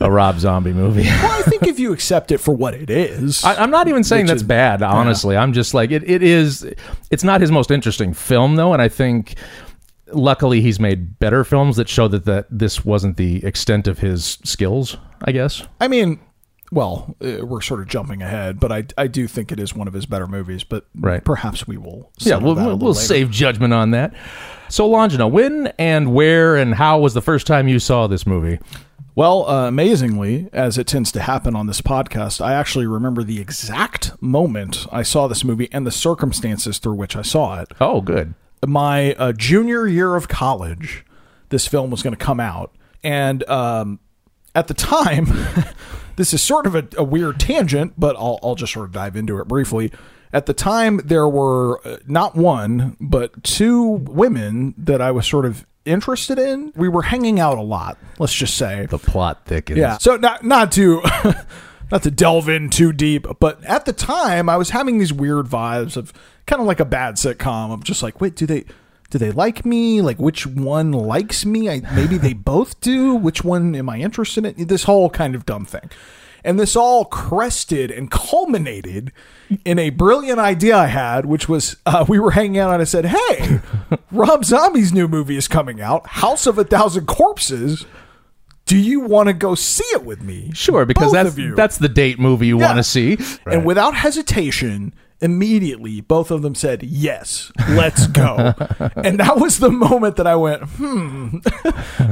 a 0.00 0.10
Rob 0.10 0.38
Zombie 0.38 0.72
movie. 0.72 1.02
Well, 1.02 1.38
I 1.38 1.42
think 1.42 1.64
if 1.64 1.78
you 1.78 1.92
accept 1.94 2.30
it 2.32 2.38
for 2.38 2.54
what 2.54 2.74
it 2.74 2.90
is, 2.90 3.42
I, 3.44 3.56
I'm 3.56 3.70
not 3.70 3.88
even 3.88 4.04
saying 4.04 4.26
that's 4.26 4.42
is- 4.42 4.48
bad. 4.48 4.82
Honestly, 4.82 5.36
I'm 5.36 5.52
just 5.52 5.74
like 5.74 5.90
it. 5.90 6.08
It 6.08 6.22
is. 6.22 6.66
It's 7.10 7.24
not 7.24 7.40
his 7.40 7.50
most 7.50 7.70
interesting 7.70 8.14
film 8.14 8.56
though, 8.56 8.72
and 8.72 8.80
I 8.80 8.88
think 8.88 9.34
luckily 10.12 10.60
he's 10.60 10.78
made 10.78 11.18
better 11.18 11.44
films 11.44 11.76
that 11.76 11.88
show 11.88 12.06
that 12.08 12.24
that 12.26 12.46
this 12.50 12.84
wasn't 12.84 13.16
the 13.16 13.44
extent 13.44 13.88
of 13.88 13.98
his 13.98 14.38
skills. 14.44 14.96
I 15.22 15.32
guess. 15.32 15.62
I 15.80 15.88
mean, 15.88 16.20
well, 16.74 17.14
uh, 17.24 17.46
we're 17.46 17.60
sort 17.60 17.80
of 17.80 17.88
jumping 17.88 18.20
ahead, 18.22 18.58
but 18.60 18.72
I 18.72 18.84
I 18.98 19.06
do 19.06 19.26
think 19.28 19.52
it 19.52 19.60
is 19.60 19.74
one 19.74 19.86
of 19.88 19.94
his 19.94 20.06
better 20.06 20.26
movies. 20.26 20.64
But 20.64 20.86
Right. 20.94 21.24
perhaps 21.24 21.66
we 21.66 21.76
will. 21.76 22.10
Yeah, 22.18 22.36
we'll, 22.36 22.76
we'll, 22.76 22.94
save 22.94 23.30
judgment 23.30 23.72
on 23.72 23.92
that. 23.92 24.12
So, 24.68 24.88
Longino, 24.90 25.30
when 25.30 25.68
and 25.78 26.12
where 26.14 26.56
and 26.56 26.74
how 26.74 26.98
was 26.98 27.14
the 27.14 27.22
first 27.22 27.46
time 27.46 27.68
you 27.68 27.78
saw 27.78 28.06
this 28.06 28.26
movie? 28.26 28.58
Well, 29.14 29.48
uh, 29.48 29.68
amazingly, 29.68 30.48
as 30.52 30.76
it 30.76 30.88
tends 30.88 31.12
to 31.12 31.20
happen 31.20 31.54
on 31.54 31.68
this 31.68 31.80
podcast, 31.80 32.40
I 32.44 32.54
actually 32.54 32.86
remember 32.86 33.22
the 33.22 33.40
exact 33.40 34.20
moment 34.20 34.86
I 34.90 35.04
saw 35.04 35.28
this 35.28 35.44
movie 35.44 35.68
and 35.70 35.86
the 35.86 35.92
circumstances 35.92 36.78
through 36.78 36.94
which 36.94 37.14
I 37.14 37.22
saw 37.22 37.60
it. 37.60 37.68
Oh, 37.80 38.00
good. 38.00 38.34
my 38.66 39.12
uh, 39.14 39.32
junior 39.32 39.86
year 39.86 40.16
of 40.16 40.26
college, 40.26 41.04
this 41.50 41.68
film 41.68 41.90
was 41.90 42.02
going 42.02 42.16
to 42.16 42.24
come 42.24 42.40
out, 42.40 42.74
and 43.04 43.48
um, 43.48 44.00
at 44.56 44.66
the 44.66 44.74
time, 44.74 45.26
this 46.16 46.32
is 46.34 46.42
sort 46.42 46.66
of 46.66 46.74
a, 46.74 46.86
a 46.96 47.04
weird 47.04 47.40
tangent, 47.40 47.94
but 47.98 48.16
I'll, 48.16 48.38
I'll 48.42 48.54
just 48.54 48.72
sort 48.72 48.86
of 48.86 48.92
dive 48.92 49.16
into 49.16 49.38
it 49.40 49.48
briefly. 49.48 49.92
At 50.32 50.46
the 50.46 50.54
time, 50.54 51.00
there 51.04 51.28
were 51.28 51.86
uh, 51.86 51.98
not 52.06 52.34
one, 52.34 52.96
but 53.00 53.44
two 53.44 53.82
women 53.82 54.74
that 54.76 55.00
I 55.00 55.12
was 55.12 55.26
sort 55.26 55.46
of 55.46 55.64
interested 55.84 56.38
in. 56.38 56.72
We 56.74 56.88
were 56.88 57.02
hanging 57.02 57.38
out 57.38 57.58
a 57.58 57.62
lot, 57.62 57.98
let's 58.18 58.34
just 58.34 58.56
say. 58.56 58.86
The 58.86 58.98
plot 58.98 59.46
thickens. 59.46 59.78
Yeah. 59.78 59.98
So 59.98 60.16
not 60.16 60.44
not 60.44 60.72
to 60.72 61.02
not 61.92 62.02
to 62.02 62.10
delve 62.10 62.48
in 62.48 62.70
too 62.70 62.92
deep, 62.92 63.26
but 63.38 63.62
at 63.64 63.84
the 63.84 63.92
time 63.92 64.48
I 64.48 64.56
was 64.56 64.70
having 64.70 64.98
these 64.98 65.12
weird 65.12 65.46
vibes 65.46 65.96
of 65.96 66.12
kind 66.46 66.60
of 66.60 66.66
like 66.66 66.80
a 66.80 66.84
bad 66.84 67.14
sitcom 67.14 67.72
of 67.72 67.84
just 67.84 68.02
like, 68.02 68.20
wait, 68.20 68.34
do 68.34 68.46
they 68.46 68.64
do 69.10 69.18
they 69.18 69.30
like 69.30 69.64
me? 69.64 70.00
Like 70.02 70.18
which 70.18 70.46
one 70.46 70.92
likes 70.92 71.44
me? 71.44 71.70
I, 71.70 71.80
maybe 71.94 72.18
they 72.18 72.32
both 72.52 72.80
do. 72.80 73.14
Which 73.14 73.44
one 73.44 73.74
am 73.74 73.88
I 73.88 73.98
interested 73.98 74.44
in? 74.44 74.66
This 74.66 74.84
whole 74.84 75.10
kind 75.10 75.34
of 75.34 75.46
dumb 75.46 75.64
thing. 75.64 75.90
And 76.46 76.60
this 76.60 76.76
all 76.76 77.06
crested 77.06 77.90
and 77.90 78.10
culminated 78.10 79.12
in 79.64 79.78
a 79.78 79.88
brilliant 79.88 80.38
idea 80.38 80.76
I 80.76 80.88
had, 80.88 81.24
which 81.24 81.48
was 81.48 81.76
uh, 81.86 82.04
we 82.06 82.18
were 82.18 82.32
hanging 82.32 82.58
out 82.58 82.72
and 82.74 82.82
I 82.82 82.84
said, 82.84 83.06
Hey, 83.06 83.60
Rob 84.12 84.44
Zombie's 84.44 84.92
new 84.92 85.08
movie 85.08 85.36
is 85.38 85.48
coming 85.48 85.80
out, 85.80 86.06
House 86.06 86.46
of 86.46 86.58
a 86.58 86.64
Thousand 86.64 87.06
Corpses 87.06 87.86
do 88.66 88.78
you 88.78 89.00
want 89.00 89.26
to 89.26 89.34
go 89.34 89.54
see 89.54 89.84
it 89.92 90.06
with 90.06 90.22
me? 90.22 90.50
Sure, 90.54 90.86
because 90.86 91.12
Both 91.12 91.34
that's 91.36 91.54
that's 91.56 91.76
the 91.78 91.88
date 91.88 92.18
movie 92.18 92.46
you 92.46 92.58
Yeah. 92.58 92.66
want 92.68 92.78
to 92.78 92.82
see. 92.82 93.18
And 93.44 93.62
without 93.66 93.94
hesitation, 93.94 94.94
immediately 95.24 96.00
both 96.00 96.30
of 96.30 96.42
them 96.42 96.54
said, 96.54 96.82
Yes, 96.82 97.50
let's 97.70 98.06
go. 98.06 98.36
and 98.96 99.18
that 99.18 99.38
was 99.38 99.58
the 99.58 99.70
moment 99.70 100.16
that 100.16 100.26
I 100.26 100.36
went, 100.36 100.62
Hmm, 100.64 101.38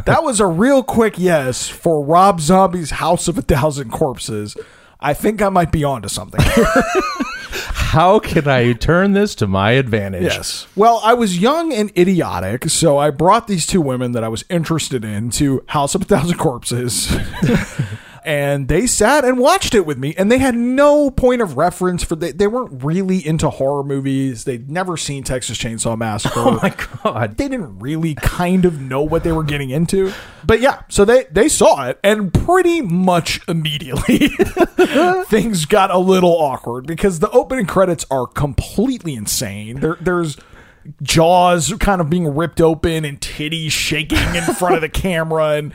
that 0.07 0.20
was 0.22 0.40
a 0.40 0.46
real 0.46 0.83
quick 0.83 1.18
yes 1.18 1.68
for 1.68 2.05
Rob 2.05 2.40
Zombie's 2.40 2.92
House 2.92 3.29
of 3.29 3.38
a 3.38 3.42
Thousand 3.42 3.90
Corpses. 3.90 4.57
I 4.98 5.14
think 5.14 5.42
I 5.42 5.48
might 5.48 5.72
be 5.72 5.85
onto 5.85 6.09
something. 6.09 6.40
How 7.53 8.18
can 8.20 8.48
I 8.48 8.72
turn 8.72 9.12
this 9.12 9.35
to 9.35 9.46
my 9.46 9.72
advantage? 9.72 10.22
Yes. 10.22 10.66
Well, 10.75 11.01
I 11.05 11.12
was 11.12 11.38
young 11.38 11.72
and 11.72 11.90
idiotic, 11.98 12.70
so 12.70 12.96
I 12.96 13.11
brought 13.11 13.48
these 13.48 13.66
two 13.66 13.83
women 13.83 14.12
that 14.12 14.25
I 14.25 14.29
was 14.29 14.44
interested 14.48 15.05
in 15.05 15.29
to 15.31 15.62
House 15.66 15.94
of 15.94 16.03
a 16.03 16.05
Thousand 16.05 16.38
Corpses. 16.38 17.14
And 18.24 18.68
they 18.68 18.87
sat 18.87 19.24
and 19.24 19.38
watched 19.38 19.74
it 19.74 19.85
with 19.87 19.98
me, 19.98 20.14
and 20.16 20.30
they 20.30 20.38
had 20.38 20.54
no 20.54 21.11
point 21.11 21.42
of 21.42 21.56
reference 21.56 22.04
for 22.04 22.16
they, 22.16 22.32
they 22.32 22.46
weren't 22.46 22.82
really 22.82 23.26
into 23.26 23.50
horror 23.50 23.82
movies. 23.82 24.44
They'd 24.44 24.70
never 24.70 24.96
seen 24.96 25.24
Texas 25.24 25.58
Chainsaw 25.58 25.96
Massacre. 25.96 26.32
Oh 26.52 26.58
my 26.62 26.74
god. 27.04 27.37
They 27.37 27.48
didn't 27.48 27.78
really 27.78 28.14
kind 28.14 28.64
of 28.64 28.80
know 28.80 29.02
what 29.02 29.22
they 29.22 29.32
were 29.32 29.44
getting 29.44 29.70
into. 29.70 30.12
But 30.44 30.61
yeah, 30.61 30.82
so 30.88 31.04
they 31.04 31.24
they 31.30 31.48
saw 31.48 31.87
it 31.88 31.98
and 32.02 32.32
pretty 32.32 32.80
much 32.80 33.40
immediately 33.48 34.28
things 35.26 35.64
got 35.64 35.90
a 35.90 35.98
little 35.98 36.32
awkward 36.32 36.87
because 36.87 37.20
the 37.20 37.30
opening 37.30 37.66
credits 37.66 38.04
are 38.11 38.26
completely 38.26 39.14
insane. 39.14 39.80
There 39.80 39.96
there's 40.00 40.37
jaws 41.00 41.72
kind 41.78 42.00
of 42.00 42.11
being 42.11 42.35
ripped 42.35 42.61
open 42.61 43.04
and 43.04 43.20
titties 43.20 43.70
shaking 43.70 44.35
in 44.35 44.42
front 44.42 44.74
of 44.74 44.80
the 44.80 44.88
camera 44.92 45.50
and 45.50 45.72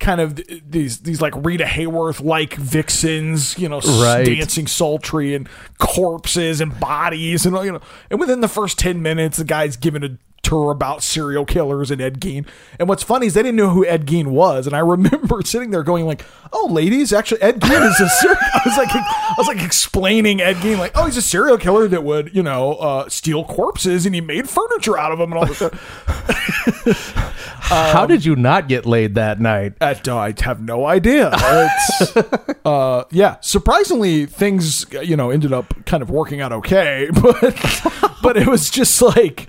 kind 0.00 0.20
of 0.20 0.36
th- 0.36 0.62
these 0.68 0.98
these 1.00 1.20
like 1.20 1.34
Rita 1.36 1.64
Hayworth 1.64 2.22
like 2.24 2.54
vixens, 2.54 3.58
you 3.58 3.68
know, 3.68 3.80
Right. 3.80 4.24
dancing 4.24 4.66
sultry 4.66 5.34
and 5.34 5.48
corpses 5.78 6.60
and 6.60 6.78
bodies 6.78 7.44
and 7.46 7.56
you 7.64 7.72
know, 7.72 7.80
and 8.10 8.20
within 8.20 8.40
the 8.40 8.48
first 8.48 8.78
10 8.78 9.02
minutes 9.02 9.38
the 9.38 9.44
guy's 9.44 9.76
giving 9.76 10.04
a 10.04 10.18
tour 10.42 10.70
about 10.70 11.02
serial 11.02 11.44
killers 11.44 11.90
and 11.90 12.00
Ed 12.00 12.20
Gein. 12.20 12.46
And 12.78 12.88
what's 12.88 13.02
funny 13.02 13.26
is 13.26 13.34
they 13.34 13.42
didn't 13.42 13.56
know 13.56 13.70
who 13.70 13.84
Ed 13.84 14.06
Gein 14.06 14.28
was 14.28 14.66
and 14.66 14.74
I 14.74 14.78
remember 14.88 15.42
sitting 15.42 15.70
there 15.70 15.82
going 15.82 16.06
like, 16.06 16.24
"Oh, 16.52 16.68
ladies, 16.70 17.12
actually 17.12 17.42
Ed 17.42 17.60
Gein 17.60 17.86
is 17.86 18.00
a 18.00 18.08
serial 18.20 18.38
I 18.54 18.60
was 18.64 18.76
like 18.76 18.88
I 18.92 19.34
was 19.36 19.46
like 19.46 19.62
explaining 19.62 20.40
Ed 20.40 20.56
Gein 20.56 20.78
like, 20.78 20.92
"Oh, 20.94 21.06
he's 21.06 21.16
a 21.16 21.22
serial 21.22 21.58
killer 21.58 21.88
that 21.88 22.04
would, 22.04 22.34
you 22.34 22.42
know, 22.42 22.74
uh, 22.74 23.08
steal 23.08 23.44
corpses 23.44 24.06
and 24.06 24.14
he 24.14 24.20
made 24.20 24.48
furniture 24.48 24.98
out 24.98 25.12
of 25.12 25.18
them 25.18 25.32
and 25.32 25.38
all 25.38 25.46
this 25.46 25.56
stuff." 25.56 27.24
How 27.68 28.06
did 28.06 28.24
you 28.24 28.34
not 28.34 28.66
get 28.68 28.86
laid 28.86 29.16
that 29.16 29.40
night? 29.40 29.74
Uh, 29.80 29.94
I 30.08 30.32
have 30.40 30.60
no 30.62 30.86
idea. 30.86 31.30
It's, 31.34 32.16
uh, 32.64 33.04
yeah, 33.10 33.36
surprisingly, 33.40 34.24
things 34.24 34.86
you 35.02 35.16
know 35.16 35.30
ended 35.30 35.52
up 35.52 35.84
kind 35.84 36.02
of 36.02 36.08
working 36.10 36.40
out 36.40 36.52
okay, 36.52 37.08
but 37.22 37.82
but 38.22 38.36
it 38.36 38.46
was 38.46 38.70
just 38.70 39.02
like. 39.02 39.48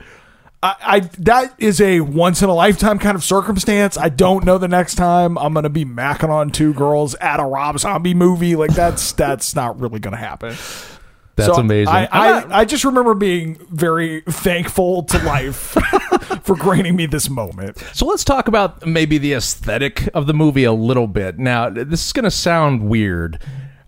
I, 0.61 0.75
I 0.81 0.99
that 1.19 1.53
is 1.57 1.79
a 1.79 2.01
once 2.01 2.41
in 2.41 2.49
a 2.49 2.53
lifetime 2.53 2.99
kind 2.99 3.15
of 3.15 3.23
circumstance. 3.23 3.97
I 3.97 4.09
don't 4.09 4.43
know 4.43 4.57
the 4.57 4.67
next 4.67 4.95
time 4.95 5.37
I'm 5.37 5.53
gonna 5.53 5.69
be 5.69 5.85
macking 5.85 6.29
on 6.29 6.51
two 6.51 6.73
girls 6.73 7.15
at 7.15 7.39
a 7.39 7.43
Rob 7.43 7.79
Zombie 7.79 8.13
movie. 8.13 8.55
Like 8.55 8.73
that's 8.73 9.11
that's 9.13 9.55
not 9.55 9.79
really 9.79 9.99
gonna 9.99 10.17
happen. 10.17 10.55
That's 11.37 11.55
So 11.55 11.61
amazing. 11.61 11.93
I, 11.93 12.09
I'm 12.11 12.51
I, 12.51 12.57
I 12.59 12.65
just 12.65 12.83
remember 12.83 13.13
being 13.13 13.55
very 13.71 14.21
thankful 14.21 15.03
to 15.03 15.17
life 15.23 15.55
for 16.43 16.55
granting 16.57 16.97
me 16.97 17.05
this 17.05 17.29
moment. 17.29 17.77
So 17.93 18.05
let's 18.05 18.25
talk 18.25 18.49
about 18.49 18.85
maybe 18.85 19.17
the 19.17 19.33
aesthetic 19.33 20.09
of 20.13 20.27
the 20.27 20.33
movie 20.33 20.65
a 20.65 20.73
little 20.73 21.07
bit. 21.07 21.39
Now, 21.39 21.69
this 21.69 22.07
is 22.07 22.11
going 22.11 22.25
to 22.25 22.31
sound 22.31 22.89
weird, 22.89 23.41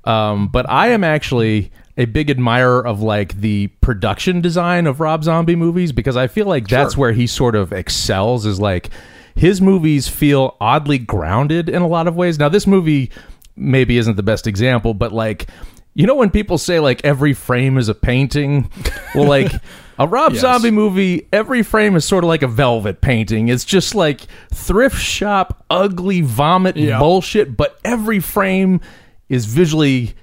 um, 0.06 0.48
but 0.48 0.70
I 0.70 0.90
am 0.90 1.04
actually 1.04 1.74
a 2.02 2.06
big 2.06 2.30
admirer 2.30 2.86
of 2.86 3.02
like 3.02 3.40
the 3.40 3.68
production 3.82 4.42
design 4.42 4.88
of 4.88 5.00
Rob 5.00 5.24
Zombie 5.24 5.56
movies 5.56 5.92
because 5.92 6.18
I 6.18 6.28
feel 6.28 6.48
like 6.48 6.68
that's 6.68 6.98
where 6.98 7.12
he 7.14 7.28
sort 7.28 7.56
of 7.56 7.72
excels. 7.72 8.46
Is 8.46 8.60
like 8.60 8.90
his 9.36 9.62
movies 9.62 10.08
feel 10.08 10.58
oddly 10.60 10.98
grounded 10.98 11.70
in 11.70 11.82
a 11.82 11.88
lot 11.88 12.08
of 12.08 12.16
ways. 12.16 12.38
Now, 12.40 12.50
this 12.50 12.68
movie 12.68 13.12
maybe 13.56 13.98
isn't 13.98 14.16
the 14.18 14.24
best 14.24 14.48
example, 14.48 14.94
but 14.94 15.12
like. 15.14 15.48
You 15.94 16.08
know 16.08 16.16
when 16.16 16.30
people 16.30 16.58
say 16.58 16.80
like 16.80 17.04
every 17.04 17.34
frame 17.34 17.78
is 17.78 17.90
a 17.90 17.94
painting? 17.94 18.72
Well, 19.14 19.28
like 19.28 19.52
a 20.00 20.08
Rob 20.08 20.32
Yes. 20.32 20.40
Zombie 20.40 20.72
movie, 20.72 21.28
every 21.34 21.64
frame 21.64 21.98
is 21.98 22.06
sort 22.06 22.24
of 22.24 22.30
like 22.30 22.44
a 22.44 22.48
velvet 22.48 23.02
painting. 23.02 23.50
It's 23.50 23.66
just 23.66 23.94
like 23.94 24.22
thrift 24.54 24.98
shop, 24.98 25.66
ugly 25.70 26.22
vomit 26.22 26.78
Yeah. 26.78 26.98
bullshit, 26.98 27.58
but 27.58 27.78
every 27.84 28.22
frame 28.22 28.80
is 29.28 29.44
visually 29.48 30.14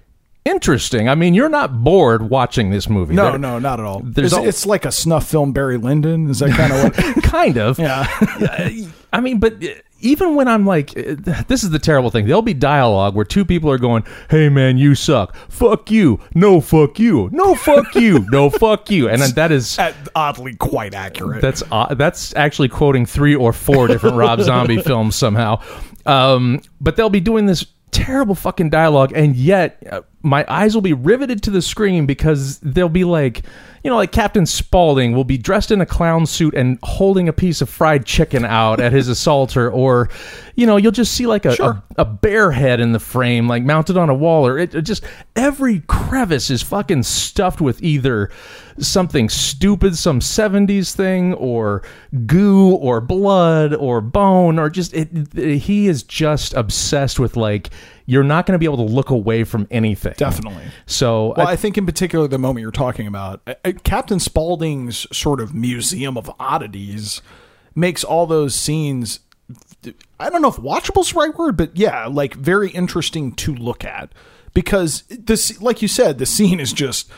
interesting. 0.49 1.09
I 1.09 1.15
mean, 1.15 1.35
you're 1.35 1.49
not 1.49 1.83
bored 1.85 2.31
watching 2.31 2.71
this 2.71 2.89
movie. 2.89 3.15
No, 3.15 3.31
There- 3.31 3.39
no, 3.39 3.59
not 3.59 3.79
at 3.81 3.87
all. 3.87 4.01
there's 4.05 4.33
It's, 4.33 4.39
al- 4.41 4.49
it's 4.49 4.67
like 4.67 4.85
a 4.85 4.93
snuff 4.93 5.27
film 5.29 5.53
Barry 5.53 5.77
Lyndon. 5.77 6.29
Is 6.31 6.41
that 6.41 6.51
kind 6.51 6.73
of 6.73 6.83
what? 6.97 7.23
kind 7.25 7.57
of. 7.59 7.79
yeah. 7.79 8.07
I 9.13 9.21
mean, 9.21 9.39
but 9.39 9.63
uh, 9.65 9.69
even 10.01 10.35
when 10.37 10.47
I'm 10.49 10.65
like, 10.67 10.91
uh, 10.97 11.17
this 11.49 11.65
is 11.65 11.71
the 11.71 11.79
terrible 11.79 12.11
thing. 12.11 12.27
There'll 12.27 12.43
be 12.43 12.55
dialogue 12.55 13.15
where 13.15 13.25
two 13.25 13.45
people 13.45 13.71
are 13.71 13.79
going, 13.79 14.05
"Hey, 14.31 14.49
man, 14.49 14.79
you 14.79 14.95
suck. 14.95 15.35
Fuck 15.49 15.91
you. 15.91 16.21
No, 16.35 16.61
fuck 16.61 16.99
you. 16.99 17.29
No, 17.33 17.55
fuck 17.55 17.95
you. 17.95 18.25
No, 18.31 18.49
fuck 18.65 18.91
you." 18.91 19.09
And 19.09 19.21
then 19.23 19.31
that 19.33 19.51
is 19.51 19.79
oddly 20.15 20.55
quite 20.57 20.95
accurate. 20.95 21.41
That's 21.43 21.63
uh, 21.73 21.95
that's 21.95 22.35
actually 22.37 22.69
quoting 22.69 23.07
three 23.07 23.35
or 23.35 23.53
four 23.53 23.89
different 23.89 24.17
Rob 24.17 24.41
Zombie 24.43 24.81
films 24.83 25.17
somehow. 25.17 25.61
Um, 26.07 26.61
but 26.81 26.97
they'll 26.97 27.11
be 27.11 27.21
doing 27.21 27.47
this 27.47 27.65
terrible 27.91 28.35
fucking 28.35 28.71
dialogue, 28.71 29.13
and 29.15 29.37
yet 29.37 29.83
uh, 29.91 30.03
my 30.23 30.45
eyes 30.49 30.75
will 30.75 30.83
be 30.83 30.93
riveted 30.93 31.43
to 31.45 31.51
the 31.51 31.63
screen 31.63 32.07
because 32.07 32.59
they'll 32.59 32.89
be 32.89 33.05
like, 33.05 33.43
you 33.85 33.91
know, 33.91 33.97
like 33.97 34.13
Captain 34.13 34.47
Spaulding 34.47 35.13
will 35.13 35.25
be 35.25 35.39
dressed 35.39 35.71
in 35.71 35.81
a 35.81 35.87
clown 35.87 36.27
suit 36.27 36.55
and 36.55 36.79
holding 36.83 37.29
a 37.29 37.33
piece 37.33 37.61
of 37.61 37.69
fried 37.69 38.05
chicken 38.05 38.45
out 38.45 38.81
at 38.81 38.93
his 38.93 39.09
assaulter, 39.15 39.71
or 39.71 40.09
you 40.55 40.67
know, 40.67 40.77
you'll 40.77 40.93
just 40.93 41.15
see 41.15 41.27
like 41.27 41.45
a, 41.45 41.55
a, 41.63 41.83
a 41.99 42.05
bear 42.05 42.51
head 42.51 42.81
in 42.81 42.93
the 42.93 43.01
frame, 43.01 43.49
like 43.49 43.63
mounted 43.63 43.97
on 43.97 44.11
a 44.11 44.15
wall, 44.15 44.47
or 44.47 44.59
it, 44.59 44.75
it 44.75 44.83
just 44.83 45.05
every 45.37 45.81
crevice 45.81 46.51
is 46.51 46.63
fucking 46.63 47.03
stuffed 47.03 47.61
with 47.61 47.83
either 47.83 48.31
something 48.81 49.29
stupid, 49.29 49.97
some 49.97 50.21
70s 50.21 50.95
thing, 50.95 51.35
or 51.35 51.83
goo, 52.27 52.75
or 52.77 53.01
blood, 53.01 53.75
or 53.75 54.01
bone, 54.01 54.59
or 54.59 54.71
just 54.71 54.95
it, 54.95 55.09
it- 55.37 55.59
he 55.59 55.87
is 55.89 56.03
just 56.03 56.55
obsessed 56.55 57.19
with 57.19 57.37
like 57.37 57.71
you're 58.07 58.25
not 58.25 58.47
going 58.47 58.55
to 58.55 58.59
be 58.59 58.65
able 58.65 58.77
to 58.79 58.93
look 58.95 59.11
away 59.11 59.45
from 59.45 59.67
anything. 59.71 60.15
Definitely. 60.17 60.65
So 60.87 61.35
Well, 61.37 61.47
I- 61.47 61.53
I 61.53 61.57
think 61.57 61.77
in 61.77 61.85
particular 61.87 62.27
the 62.29 62.39
moment 62.39 62.63
you're 62.63 62.71
talking 62.73 63.07
about, 63.07 63.41
uh, 63.47 63.55
uh, 63.65 63.73
Captain 63.85 64.19
Spaulding's 64.19 65.07
sort 65.17 65.41
of 65.41 65.55
museum 65.55 66.17
of 66.17 66.31
oddities 66.41 67.21
makes 67.75 68.03
all 68.05 68.27
those 68.27 68.55
scenes. 68.55 69.21
I 70.19 70.31
don't 70.31 70.43
know 70.43 70.49
if 70.49 70.57
watchable 70.57 71.03
is 71.03 71.13
the 71.13 71.19
right 71.21 71.37
word, 71.37 71.57
but 71.57 71.77
yeah, 71.77 72.07
like 72.07 72.35
very 72.35 72.71
interesting 72.71 73.33
to 73.37 73.55
look 73.55 73.85
at 73.85 74.11
because 74.55 75.03
this, 75.09 75.61
like 75.63 75.81
you 75.83 75.89
said, 75.89 76.19
the 76.19 76.27
scene 76.27 76.61
is 76.61 76.73
just. 76.73 77.11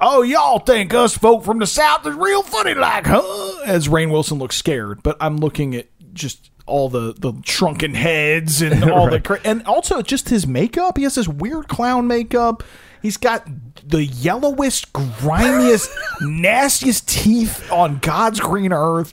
Oh, 0.00 0.22
y'all 0.22 0.58
think 0.60 0.94
us 0.94 1.16
folk 1.16 1.44
from 1.44 1.58
the 1.58 1.66
South 1.66 2.06
is 2.06 2.14
real 2.14 2.42
funny, 2.42 2.74
like, 2.74 3.06
huh? 3.06 3.22
As 3.64 3.88
Rainn 3.88 4.10
Wilson 4.10 4.38
looks 4.38 4.56
scared, 4.56 5.02
but 5.02 5.16
I'm 5.20 5.36
looking 5.36 5.74
at 5.74 5.88
just 6.14 6.50
all 6.66 6.88
the 6.88 7.12
the 7.12 7.32
shrunken 7.44 7.94
heads 7.94 8.62
and 8.62 8.84
all 8.90 9.10
the 9.10 9.20
cra- 9.20 9.40
and 9.44 9.62
also 9.66 10.00
just 10.02 10.28
his 10.28 10.46
makeup. 10.46 10.96
He 10.96 11.02
has 11.04 11.16
this 11.16 11.28
weird 11.28 11.68
clown 11.68 12.06
makeup. 12.06 12.62
He's 13.02 13.16
got 13.16 13.46
the 13.86 14.04
yellowest, 14.04 14.92
grimiest, 14.92 15.90
nastiest 16.20 17.08
teeth 17.08 17.70
on 17.72 17.98
God's 17.98 18.40
green 18.40 18.72
earth. 18.72 19.12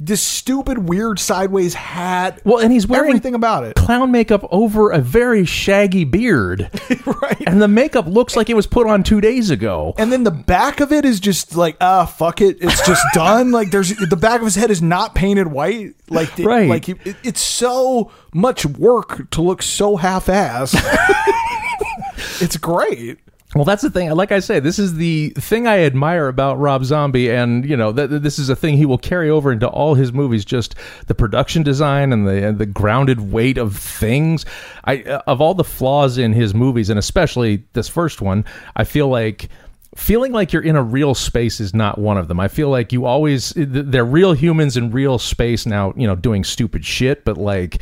This 0.00 0.22
stupid, 0.22 0.88
weird 0.88 1.18
sideways 1.18 1.74
hat. 1.74 2.40
well, 2.44 2.58
and 2.58 2.72
he's 2.72 2.86
wearing 2.86 3.08
everything 3.10 3.34
about 3.34 3.64
it. 3.64 3.74
clown 3.74 4.12
makeup 4.12 4.46
over 4.50 4.90
a 4.90 5.00
very 5.00 5.44
shaggy 5.44 6.04
beard, 6.04 6.70
right. 7.06 7.42
and 7.46 7.60
the 7.60 7.66
makeup 7.68 8.06
looks 8.06 8.36
like 8.36 8.48
it 8.48 8.54
was 8.54 8.66
put 8.66 8.86
on 8.86 9.02
two 9.02 9.20
days 9.20 9.50
ago. 9.50 9.94
And 9.98 10.12
then 10.12 10.22
the 10.22 10.30
back 10.30 10.80
of 10.80 10.92
it 10.92 11.04
is 11.04 11.18
just 11.18 11.56
like, 11.56 11.76
ah, 11.80 12.06
fuck 12.06 12.40
it, 12.40 12.58
it's 12.60 12.86
just 12.86 13.02
done. 13.12 13.50
Like 13.50 13.70
there's 13.72 13.88
the 13.96 14.16
back 14.16 14.38
of 14.40 14.44
his 14.44 14.54
head 14.54 14.70
is 14.70 14.80
not 14.80 15.14
painted 15.16 15.48
white. 15.48 15.94
Like, 16.08 16.34
the- 16.36 16.44
Right. 16.46 16.68
like 16.68 16.88
it, 16.88 16.98
it's 17.24 17.40
so 17.40 18.10
much 18.32 18.64
work 18.64 19.28
to 19.32 19.42
look 19.42 19.62
so 19.62 19.96
half-assed. 19.96 20.74
it's 22.40 22.56
great. 22.56 23.18
Well, 23.54 23.64
that's 23.64 23.82
the 23.82 23.90
thing. 23.90 24.10
Like 24.10 24.30
I 24.30 24.40
say, 24.40 24.60
this 24.60 24.78
is 24.78 24.96
the 24.96 25.30
thing 25.30 25.66
I 25.66 25.78
admire 25.78 26.28
about 26.28 26.58
Rob 26.58 26.84
Zombie, 26.84 27.30
and 27.30 27.64
you 27.64 27.78
know, 27.78 27.92
th- 27.94 28.10
this 28.22 28.38
is 28.38 28.50
a 28.50 28.56
thing 28.56 28.76
he 28.76 28.84
will 28.84 28.98
carry 28.98 29.30
over 29.30 29.50
into 29.50 29.66
all 29.66 29.94
his 29.94 30.12
movies. 30.12 30.44
Just 30.44 30.74
the 31.06 31.14
production 31.14 31.62
design 31.62 32.12
and 32.12 32.28
the 32.28 32.46
and 32.46 32.58
the 32.58 32.66
grounded 32.66 33.32
weight 33.32 33.56
of 33.56 33.74
things. 33.74 34.44
I 34.84 35.02
uh, 35.02 35.22
of 35.26 35.40
all 35.40 35.54
the 35.54 35.64
flaws 35.64 36.18
in 36.18 36.34
his 36.34 36.52
movies, 36.54 36.90
and 36.90 36.98
especially 36.98 37.64
this 37.72 37.88
first 37.88 38.20
one, 38.20 38.44
I 38.76 38.84
feel 38.84 39.08
like. 39.08 39.48
Feeling 39.96 40.32
like 40.32 40.52
you're 40.52 40.62
in 40.62 40.76
a 40.76 40.82
real 40.82 41.14
space 41.14 41.60
is 41.60 41.74
not 41.74 41.98
one 41.98 42.18
of 42.18 42.28
them. 42.28 42.38
I 42.38 42.46
feel 42.46 42.68
like 42.68 42.92
you 42.92 43.06
always 43.06 43.54
they're 43.56 44.04
real 44.04 44.34
humans 44.34 44.76
in 44.76 44.90
real 44.90 45.18
space 45.18 45.64
now, 45.64 45.94
you 45.96 46.06
know, 46.06 46.14
doing 46.14 46.44
stupid 46.44 46.84
shit, 46.84 47.24
but 47.24 47.38
like 47.38 47.80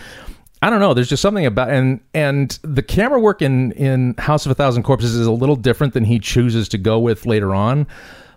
I 0.63 0.71
don't 0.71 0.81
know. 0.81 0.95
There's 0.95 1.09
just 1.09 1.23
something 1.23 1.45
about 1.45 1.71
and 1.71 2.01
and 2.15 2.59
the 2.63 2.83
camera 2.83 3.21
work 3.21 3.43
in 3.43 3.73
in 3.73 4.15
House 4.19 4.47
of 4.47 4.53
a 4.53 4.55
Thousand 4.55 4.85
Corpses 4.85 5.15
is 5.15 5.27
a 5.27 5.33
little 5.33 5.57
different 5.57 5.93
than 5.93 6.05
he 6.05 6.19
chooses 6.19 6.69
to 6.71 6.79
go 6.79 6.99
with 6.99 7.27
later 7.27 7.55
on. 7.55 7.87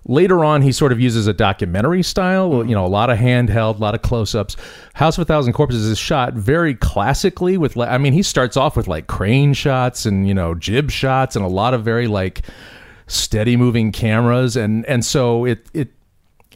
Later 0.05 0.43
on, 0.43 0.61
he 0.61 0.71
sort 0.71 0.91
of 0.91 0.99
uses 0.99 1.27
a 1.27 1.33
documentary 1.33 2.03
style. 2.03 2.65
You 2.65 2.73
know, 2.73 2.85
a 2.85 2.87
lot 2.87 3.09
of 3.09 3.17
handheld, 3.17 3.75
a 3.75 3.79
lot 3.79 3.95
of 3.95 4.01
close-ups. 4.01 4.55
House 4.93 5.17
of 5.17 5.21
a 5.21 5.25
Thousand 5.25 5.53
Corpses 5.53 5.85
is 5.85 5.97
shot 5.97 6.33
very 6.33 6.73
classically 6.73 7.57
with. 7.57 7.77
I 7.77 7.97
mean, 7.97 8.13
he 8.13 8.23
starts 8.23 8.57
off 8.57 8.75
with 8.75 8.87
like 8.87 9.07
crane 9.07 9.53
shots 9.53 10.05
and 10.05 10.27
you 10.27 10.33
know 10.33 10.55
jib 10.55 10.91
shots 10.91 11.35
and 11.35 11.45
a 11.45 11.49
lot 11.49 11.73
of 11.73 11.83
very 11.83 12.07
like 12.07 12.41
steady 13.07 13.57
moving 13.57 13.91
cameras 13.91 14.55
and 14.55 14.85
and 14.85 15.03
so 15.03 15.43
it 15.45 15.67
it 15.73 15.89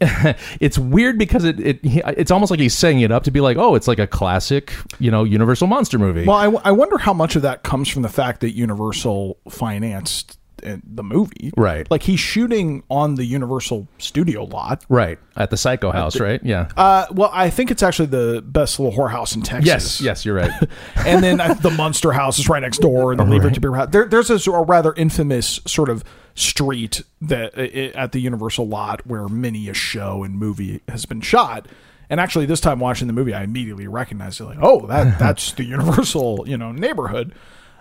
it's 0.60 0.76
weird 0.76 1.18
because 1.18 1.44
it, 1.44 1.60
it 1.60 1.78
it's 1.82 2.30
almost 2.30 2.50
like 2.50 2.58
he's 2.58 2.76
setting 2.76 3.00
it 3.00 3.12
up 3.12 3.22
to 3.24 3.30
be 3.30 3.40
like 3.40 3.56
oh 3.56 3.76
it's 3.76 3.86
like 3.86 4.00
a 4.00 4.06
classic 4.08 4.72
you 4.98 5.10
know 5.10 5.22
universal 5.22 5.66
monster 5.68 5.98
movie. 5.98 6.24
Well, 6.26 6.36
I, 6.36 6.44
w- 6.44 6.62
I 6.64 6.72
wonder 6.72 6.98
how 6.98 7.12
much 7.12 7.36
of 7.36 7.42
that 7.42 7.62
comes 7.62 7.88
from 7.88 8.02
the 8.02 8.08
fact 8.08 8.40
that 8.40 8.50
Universal 8.52 9.38
financed 9.48 10.38
uh, 10.64 10.76
the 10.84 11.02
movie. 11.02 11.52
Right. 11.56 11.90
Like 11.90 12.02
he's 12.02 12.20
shooting 12.20 12.82
on 12.90 13.14
the 13.16 13.24
Universal 13.24 13.88
studio 13.98 14.44
lot. 14.44 14.84
right 14.88 15.18
at 15.36 15.50
the 15.50 15.56
psycho 15.56 15.90
house 15.90 16.20
right 16.20 16.40
yeah 16.44 16.68
Uh, 16.76 17.06
well, 17.10 17.30
I 17.32 17.50
think 17.50 17.70
it's 17.72 17.82
actually 17.82 18.06
the 18.06 18.40
best 18.46 18.78
little 18.78 18.96
whorehouse 18.96 19.34
in 19.34 19.42
Texas. 19.42 19.66
yes 19.66 20.00
yes 20.00 20.24
you're 20.24 20.36
right 20.36 20.52
and 21.06 21.24
then 21.24 21.40
uh, 21.40 21.54
the 21.54 21.70
Munster 21.70 22.12
House 22.12 22.38
is 22.38 22.48
right 22.48 22.60
next 22.62 22.78
door, 22.78 23.10
and 23.12 23.18
the 23.20 23.24
Leave 23.24 23.44
It 23.44 23.54
to 23.54 23.60
Beaver 23.60 23.76
House. 23.76 23.88
There, 23.90 24.06
there's 24.06 24.30
a, 24.30 24.52
of 24.52 24.68
rather 24.68 24.92
infamous 24.94 25.60
sort 25.66 25.88
of 25.88 26.04
street 26.36 27.02
that 27.20 27.56
uh, 27.58 27.98
at 27.98 28.12
the 28.12 28.20
Universal 28.20 28.68
lot 28.68 29.06
where 29.06 29.28
many 29.28 29.68
a 29.68 29.74
show 29.74 30.22
and 30.24 30.36
movie 30.38 30.80
has 30.88 31.04
been 31.06 31.20
shot. 31.20 31.66
And 32.10 32.20
actually, 32.20 32.46
this 32.46 32.60
time 32.60 32.80
watching 32.80 33.06
the 33.06 33.12
movie, 33.14 33.32
I 33.32 33.42
immediately 33.44 33.88
recognized 33.88 34.40
it. 34.40 34.44
Like, 34.44 34.58
oh, 34.60 34.86
that 34.86 35.18
that's 35.18 35.52
the 35.52 35.64
Universal, 35.64 36.44
you 36.46 36.56
know, 36.56 36.70
neighborhood. 36.70 37.34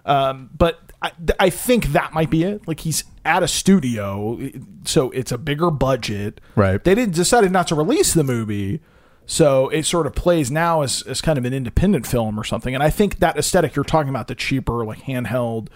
Um, 0.05 0.49
but 0.57 0.91
I, 1.01 1.11
I 1.39 1.49
think 1.49 1.87
that 1.87 2.13
might 2.13 2.29
be 2.29 2.43
it. 2.43 2.67
Like 2.67 2.81
he's 2.81 3.03
at 3.25 3.43
a 3.43 3.47
studio, 3.47 4.39
so 4.85 5.11
it's 5.11 5.31
a 5.31 5.37
bigger 5.37 5.71
budget. 5.71 6.41
Right. 6.55 6.83
They 6.83 6.95
didn't 6.95 7.15
decided 7.15 7.51
not 7.51 7.67
to 7.67 7.75
release 7.75 8.13
the 8.13 8.23
movie. 8.23 8.81
So 9.25 9.69
it 9.69 9.85
sort 9.85 10.05
of 10.05 10.13
plays 10.13 10.51
now 10.51 10.81
as, 10.81 11.01
as 11.03 11.21
kind 11.21 11.37
of 11.37 11.45
an 11.45 11.53
independent 11.53 12.05
film 12.05 12.37
or 12.37 12.43
something. 12.43 12.73
And 12.73 12.83
I 12.83 12.89
think 12.89 13.19
that 13.19 13.37
aesthetic 13.37 13.75
you're 13.75 13.85
talking 13.85 14.09
about, 14.09 14.27
the 14.27 14.35
cheaper, 14.35 14.83
like 14.83 15.03
handheld, 15.03 15.69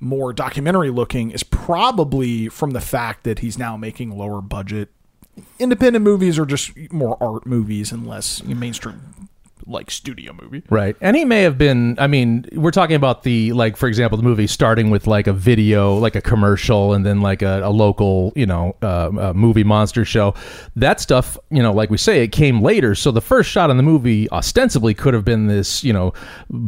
more 0.00 0.34
documentary 0.34 0.90
looking, 0.90 1.30
is 1.30 1.42
probably 1.42 2.48
from 2.48 2.72
the 2.72 2.80
fact 2.80 3.24
that 3.24 3.38
he's 3.38 3.56
now 3.58 3.76
making 3.76 4.10
lower 4.16 4.42
budget 4.42 4.90
independent 5.58 6.04
movies 6.04 6.38
or 6.38 6.44
just 6.44 6.76
more 6.92 7.16
art 7.22 7.46
movies 7.46 7.92
and 7.92 8.06
less 8.06 8.42
mainstream 8.42 9.29
like 9.66 9.90
studio 9.90 10.32
movie. 10.32 10.62
Right. 10.70 10.96
And 11.00 11.16
he 11.16 11.24
may 11.24 11.42
have 11.42 11.58
been, 11.58 11.96
I 11.98 12.06
mean, 12.06 12.46
we're 12.52 12.70
talking 12.70 12.96
about 12.96 13.22
the, 13.22 13.52
like, 13.52 13.76
for 13.76 13.86
example, 13.86 14.16
the 14.16 14.24
movie 14.24 14.46
starting 14.46 14.90
with 14.90 15.06
like 15.06 15.26
a 15.26 15.32
video, 15.32 15.96
like 15.96 16.16
a 16.16 16.20
commercial, 16.20 16.92
and 16.92 17.04
then 17.04 17.20
like 17.20 17.42
a, 17.42 17.60
a 17.62 17.70
local, 17.70 18.32
you 18.36 18.46
know, 18.46 18.76
uh, 18.82 19.32
movie 19.34 19.64
monster 19.64 20.04
show. 20.04 20.34
That 20.76 21.00
stuff, 21.00 21.38
you 21.50 21.62
know, 21.62 21.72
like 21.72 21.90
we 21.90 21.98
say, 21.98 22.22
it 22.22 22.28
came 22.28 22.62
later. 22.62 22.94
So 22.94 23.10
the 23.10 23.20
first 23.20 23.50
shot 23.50 23.70
in 23.70 23.76
the 23.76 23.82
movie 23.82 24.30
ostensibly 24.30 24.94
could 24.94 25.14
have 25.14 25.24
been 25.24 25.46
this, 25.46 25.84
you 25.84 25.92
know, 25.92 26.12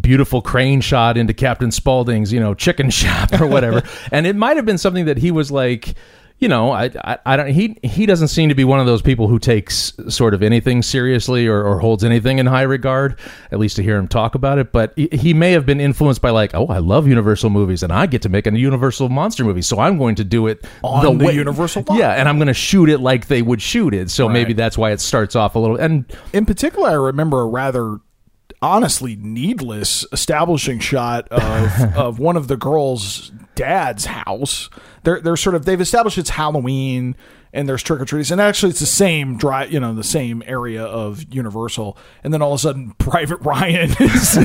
beautiful 0.01 0.43
crane 0.43 0.81
shot 0.81 1.17
into 1.17 1.35
Captain 1.35 1.71
Spaulding's, 1.71 2.33
you 2.33 2.41
know, 2.41 2.55
chicken 2.55 2.91
shop 2.91 3.41
or 3.41 3.47
whatever. 3.47 3.83
and 4.13 4.27
it 4.27 4.37
might 4.37 4.57
have 4.57 4.67
been 4.67 4.79
something 4.79 5.07
that 5.07 5.19
he 5.19 5.31
was 5.31 5.51
like, 5.51 5.95
you 6.43 6.49
know, 6.49 6.73
I, 6.73 6.91
I, 7.05 7.19
I 7.25 7.37
don't. 7.37 7.47
He 7.51 7.79
he 7.85 8.05
doesn't 8.05 8.27
seem 8.29 8.49
to 8.49 8.55
be 8.57 8.65
one 8.65 8.81
of 8.81 8.87
those 8.87 9.01
people 9.01 9.29
who 9.29 9.39
takes 9.39 9.93
sort 10.09 10.35
of 10.35 10.43
anything 10.43 10.83
seriously 10.83 11.47
or, 11.47 11.63
or 11.63 11.79
holds 11.79 12.03
anything 12.03 12.39
in 12.39 12.47
high 12.47 12.63
regard. 12.63 13.17
At 13.53 13.61
least 13.61 13.77
to 13.77 13.83
hear 13.85 13.97
him 13.97 14.09
talk 14.09 14.35
about 14.35 14.59
it, 14.59 14.73
but 14.73 14.93
he, 14.97 15.09
he 15.13 15.35
may 15.35 15.53
have 15.53 15.65
been 15.65 15.81
influenced 15.81 16.21
by 16.21 16.31
like, 16.31 16.53
oh, 16.55 16.67
I 16.67 16.79
love 16.79 17.07
Universal 17.07 17.51
movies, 17.51 17.85
and 17.85 17.93
I 17.93 18.07
get 18.07 18.23
to 18.23 18.29
make 18.29 18.49
a 18.49 18.59
Universal 18.59 19.09
monster 19.09 19.45
movie, 19.45 19.63
so 19.63 19.79
I'm 19.79 19.99
going 19.99 20.17
to 20.17 20.25
do 20.25 20.49
it 20.49 20.67
On 20.83 21.17
the 21.19 21.25
way- 21.27 21.35
Universal 21.35 21.85
lot. 21.87 21.97
Yeah, 21.97 22.11
and 22.11 22.29
I'm 22.29 22.39
going 22.39 22.49
to 22.49 22.55
shoot 22.55 22.89
it 22.89 22.99
like 22.99 23.29
they 23.29 23.41
would 23.43 23.63
shoot 23.63 23.95
it. 23.95 24.11
So 24.11 24.29
maybe 24.29 24.53
that's 24.53 24.77
why 24.77 24.91
it 24.91 25.01
starts 25.01 25.37
off 25.37 25.55
a 25.55 25.61
little. 25.61 25.77
And 25.77 26.05
In 26.33 26.45
particular, 26.45 26.89
I 26.89 26.95
remember 26.95 27.41
a 27.43 27.47
rather 27.47 27.99
honestly 28.63 29.17
needless 29.17 30.07
establishing 30.13 30.79
shot 30.79 31.29
of 31.29 31.97
of 31.97 32.19
one 32.19 32.37
of 32.37 32.49
the 32.49 32.57
girls' 32.57 33.33
dad's 33.55 34.07
house. 34.07 34.71
They're 35.03 35.21
they're 35.21 35.37
sort 35.37 35.55
of 35.55 35.65
they've 35.65 35.81
established 35.81 36.19
it's 36.19 36.31
Halloween 36.31 37.17
and 37.55 37.69
there's 37.69 37.83
trick 37.83 38.01
or 38.01 38.07
treats, 38.07 38.31
and 38.31 38.41
actually 38.41 38.71
it's 38.71 38.81
the 38.81 38.87
same 38.87 39.37
dry 39.37 39.65
you 39.65 39.79
know 39.79 39.95
the 39.95 40.05
same 40.05 40.43
area 40.47 40.85
of 40.85 41.25
Universal. 41.35 41.99
And 42.25 42.33
then 42.33 42.41
all 42.41 42.53
of 42.53 42.57
a 42.57 42.63
sudden, 42.63 42.93
Private 42.99 43.41
Ryan 43.41 43.91
is, 44.01 44.39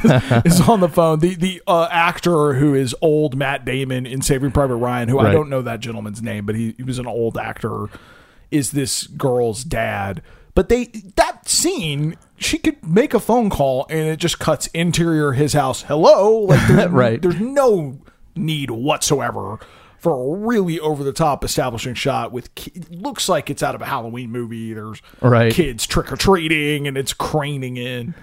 is 0.45 0.61
on 0.67 0.81
the 0.81 0.89
phone. 0.89 1.19
The 1.19 1.35
the 1.35 1.61
uh, 1.67 1.87
actor 1.91 2.55
who 2.55 2.73
is 2.73 2.95
old 3.01 3.37
Matt 3.37 3.63
Damon 3.63 4.05
in 4.05 4.21
Saving 4.21 4.51
Private 4.51 4.75
Ryan, 4.75 5.09
who 5.09 5.19
I 5.19 5.31
don't 5.31 5.49
know 5.49 5.61
that 5.61 5.79
gentleman's 5.79 6.21
name, 6.21 6.45
but 6.45 6.55
he, 6.55 6.73
he 6.75 6.83
was 6.83 6.99
an 6.99 7.07
old 7.07 7.37
actor 7.37 7.87
is 8.51 8.71
this 8.71 9.07
girl's 9.07 9.63
dad. 9.63 10.21
But 10.57 10.69
they 10.69 10.85
that 11.17 11.47
scene, 11.47 12.17
she 12.35 12.57
could 12.57 12.83
make 12.83 13.13
a 13.13 13.19
phone 13.19 13.51
call 13.51 13.85
and 13.91 14.09
it 14.09 14.17
just 14.17 14.39
cuts 14.39 14.65
interior 14.73 15.33
his 15.33 15.53
house. 15.53 15.83
Hello, 15.83 16.39
like 16.39 16.59
there's, 16.67 16.89
Right. 16.89 17.21
There's 17.21 17.39
no 17.39 17.99
need 18.35 18.71
whatsoever 18.71 19.59
for 19.99 20.13
a 20.13 20.39
really 20.39 20.79
over 20.79 21.03
the 21.03 21.13
top 21.13 21.43
establishing 21.43 21.93
shot 21.93 22.31
with 22.31 22.55
ki- 22.55 22.73
looks 22.89 23.29
like 23.29 23.51
it's 23.51 23.61
out 23.61 23.75
of 23.75 23.83
a 23.83 23.85
Halloween 23.85 24.31
movie. 24.31 24.73
There's 24.73 24.99
Right. 25.21 25.53
kids 25.53 25.85
trick 25.85 26.11
or 26.11 26.15
treating 26.15 26.87
and 26.87 26.97
it's 26.97 27.13
craning 27.13 27.77
in. 27.77 28.15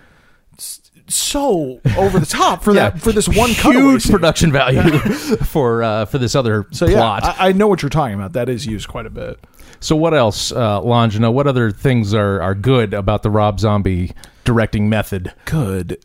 It's 0.54 0.90
so 1.06 1.80
over 1.96 2.18
the 2.18 2.26
top 2.26 2.64
for 2.64 2.72
that 2.74 3.00
for 3.00 3.12
this 3.12 3.28
one 3.28 3.50
huge 3.50 4.10
production 4.10 4.50
value 4.50 4.98
for 5.44 5.84
uh, 5.84 6.04
for 6.06 6.18
this 6.18 6.34
other 6.34 6.66
So 6.72 6.86
yeah, 6.88 6.96
plot. 6.96 7.22
I, 7.38 7.50
I 7.50 7.52
know 7.52 7.68
what 7.68 7.80
you're 7.82 7.90
talking 7.90 8.16
about. 8.16 8.32
That 8.32 8.48
is 8.48 8.66
used 8.66 8.88
quite 8.88 9.06
a 9.06 9.10
bit. 9.10 9.38
So 9.84 9.96
what 9.96 10.14
else, 10.14 10.50
uh, 10.50 10.80
Longino? 10.80 11.30
What 11.30 11.46
other 11.46 11.70
things 11.70 12.14
are, 12.14 12.40
are 12.40 12.54
good 12.54 12.94
about 12.94 13.22
the 13.22 13.28
Rob 13.28 13.60
Zombie 13.60 14.12
directing 14.44 14.88
method? 14.88 15.34
good. 15.44 16.02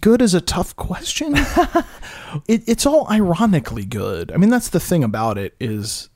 Good 0.00 0.22
is 0.22 0.32
a 0.32 0.40
tough 0.40 0.76
question. 0.76 1.34
It, 2.48 2.64
it's 2.66 2.84
all 2.84 3.08
ironically 3.10 3.86
good. 3.86 4.30
I 4.30 4.36
mean 4.36 4.50
that's 4.50 4.68
the 4.68 4.80
thing 4.80 5.02
about 5.02 5.38
it 5.38 5.54
is 5.58 6.10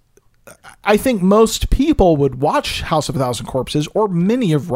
i 0.84 0.96
think 0.98 1.22
most 1.22 1.70
people 1.70 2.16
would 2.18 2.42
watch 2.42 2.82
house 2.82 3.08
of 3.08 3.16
a 3.16 3.18
thousand 3.18 3.46
corpses 3.46 3.88
or 3.94 4.06
many 4.06 4.52
of 4.52 4.70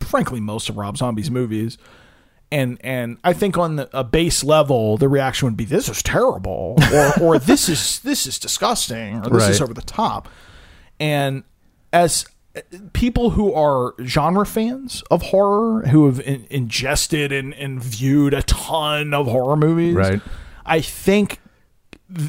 frankly 0.00 0.40
most 0.40 0.68
of 0.68 0.76
rob 0.76 0.96
zombie's 0.96 1.30
movies. 1.30 1.78
And 2.50 2.78
and 2.80 3.18
i 3.22 3.32
think 3.32 3.56
on 3.58 3.76
the, 3.76 3.88
a 3.96 4.02
base 4.02 4.42
level 4.42 4.96
the 4.96 5.08
reaction 5.08 5.46
would 5.46 5.56
be 5.56 5.66
this 5.66 5.88
is 5.88 6.02
terrible 6.02 6.76
or 6.92 7.12
or 7.20 7.38
this 7.38 7.68
is 7.68 8.00
this 8.00 8.26
is 8.26 8.38
disgusting 8.38 9.24
or 9.24 9.30
this 9.30 9.50
is 9.50 9.60
over 9.60 9.74
the 9.74 9.82
top. 9.82 10.28
And 10.98 11.44
as 11.92 12.24
people 12.92 13.30
who 13.30 13.52
are 13.54 13.94
genre 14.04 14.44
fans 14.44 15.02
of 15.10 15.22
horror 15.22 15.82
who 15.88 16.06
have 16.06 16.20
in, 16.20 16.46
ingested 16.50 17.30
and, 17.32 17.54
and 17.54 17.82
viewed 17.82 18.34
a 18.34 18.42
ton 18.42 19.14
of 19.14 19.26
horror 19.26 19.56
movies 19.56 19.94
Right. 19.94 20.20
i 20.66 20.80
think 20.80 21.40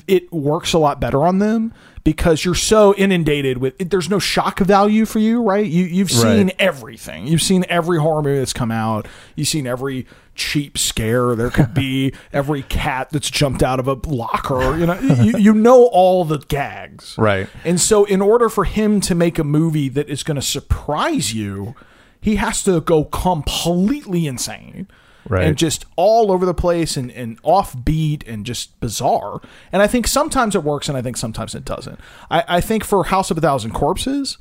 it 0.07 0.31
works 0.31 0.73
a 0.73 0.77
lot 0.77 0.99
better 0.99 1.25
on 1.25 1.39
them 1.39 1.73
because 2.13 2.43
you're 2.43 2.55
so 2.55 2.95
inundated 2.95 3.59
with 3.59 3.77
there's 3.91 4.09
no 4.09 4.17
shock 4.17 4.57
value 4.59 5.05
for 5.05 5.19
you 5.19 5.43
right 5.43 5.67
you, 5.67 5.85
you've 5.85 6.09
seen 6.09 6.47
Right. 6.47 6.55
everything 6.57 7.27
you've 7.27 7.41
seen 7.43 7.65
every 7.69 7.99
horror 7.99 8.23
movie 8.23 8.39
that's 8.39 8.51
come 8.53 8.71
out 8.71 9.07
you've 9.35 9.47
seen 9.47 9.67
every 9.67 10.07
cheap 10.33 10.75
scare 10.77 11.35
there 11.35 11.51
could 11.51 11.73
be 11.75 12.11
every 12.33 12.63
cat 12.63 13.09
that's 13.11 13.29
jumped 13.29 13.61
out 13.61 13.79
of 13.79 13.87
a 13.87 13.93
locker 14.07 14.75
you 14.77 14.87
know 14.87 14.99
you, 14.99 15.37
you 15.37 15.53
know 15.53 15.85
all 15.91 16.25
the 16.25 16.39
gags 16.39 17.15
Right. 17.17 17.47
and 17.63 17.79
so, 17.79 18.05
in 18.05 18.21
order 18.21 18.49
for 18.49 18.63
him 18.63 19.01
to 19.01 19.13
make 19.13 19.37
a 19.37 19.43
movie 19.43 19.89
that 19.89 20.09
is 20.09 20.23
going 20.23 20.35
to 20.35 20.41
surprise 20.41 21.33
you, 21.33 21.75
he 22.21 22.37
has 22.37 22.63
to 22.63 22.81
go 22.81 23.03
completely 23.03 24.25
insane. 24.27 24.87
Right. 25.29 25.45
And 25.45 25.57
just 25.57 25.85
all 25.95 26.31
over 26.31 26.45
the 26.45 26.55
place 26.55 26.97
and, 26.97 27.11
and 27.11 27.41
offbeat 27.43 28.27
and 28.27 28.45
just 28.45 28.79
bizarre. 28.79 29.41
And 29.71 29.81
I 29.81 29.87
think 29.87 30.07
sometimes 30.07 30.55
it 30.55 30.63
works 30.63 30.89
and 30.89 30.97
I 30.97 31.03
think 31.03 31.17
sometimes 31.17 31.53
it 31.53 31.63
doesn't. 31.63 31.99
I, 32.31 32.43
I 32.47 32.61
think 32.61 32.83
for 32.83 33.05
House 33.05 33.29
of 33.29 33.37
a 33.37 33.41
Thousand 33.41 33.71
Corpses, 33.71 34.39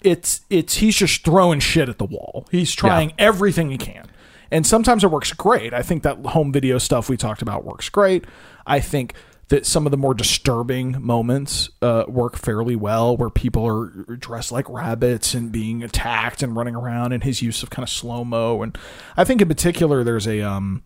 it's 0.00 0.40
it's 0.50 0.76
he's 0.76 0.96
just 0.96 1.24
throwing 1.24 1.60
shit 1.60 1.88
at 1.88 1.98
the 1.98 2.04
wall. 2.04 2.48
He's 2.50 2.74
trying 2.74 3.12
everything 3.18 3.70
he 3.70 3.78
can. 3.78 4.06
And 4.50 4.66
sometimes 4.66 5.04
it 5.04 5.10
works 5.10 5.32
great. 5.32 5.72
I 5.72 5.82
think 5.82 6.02
that 6.02 6.18
home 6.26 6.52
video 6.52 6.78
stuff 6.78 7.08
we 7.08 7.16
talked 7.16 7.40
about 7.40 7.64
works 7.64 7.88
great. 7.88 8.24
I 8.66 8.80
think 8.80 9.14
that 9.52 9.66
some 9.66 9.86
of 9.86 9.90
the 9.90 9.98
more 9.98 10.14
disturbing 10.14 10.96
moments 10.98 11.68
uh, 11.82 12.04
work 12.08 12.36
fairly 12.38 12.74
well, 12.74 13.14
where 13.18 13.28
people 13.28 13.66
are 13.66 13.88
dressed 14.16 14.50
like 14.50 14.66
rabbits 14.70 15.34
and 15.34 15.52
being 15.52 15.82
attacked 15.82 16.42
and 16.42 16.56
running 16.56 16.74
around, 16.74 17.12
and 17.12 17.22
his 17.22 17.42
use 17.42 17.62
of 17.62 17.68
kind 17.68 17.82
of 17.82 17.90
slow 17.90 18.24
mo. 18.24 18.62
And 18.62 18.78
I 19.14 19.24
think 19.24 19.42
in 19.42 19.48
particular, 19.48 20.02
there's 20.04 20.26
a 20.26 20.40
um, 20.40 20.82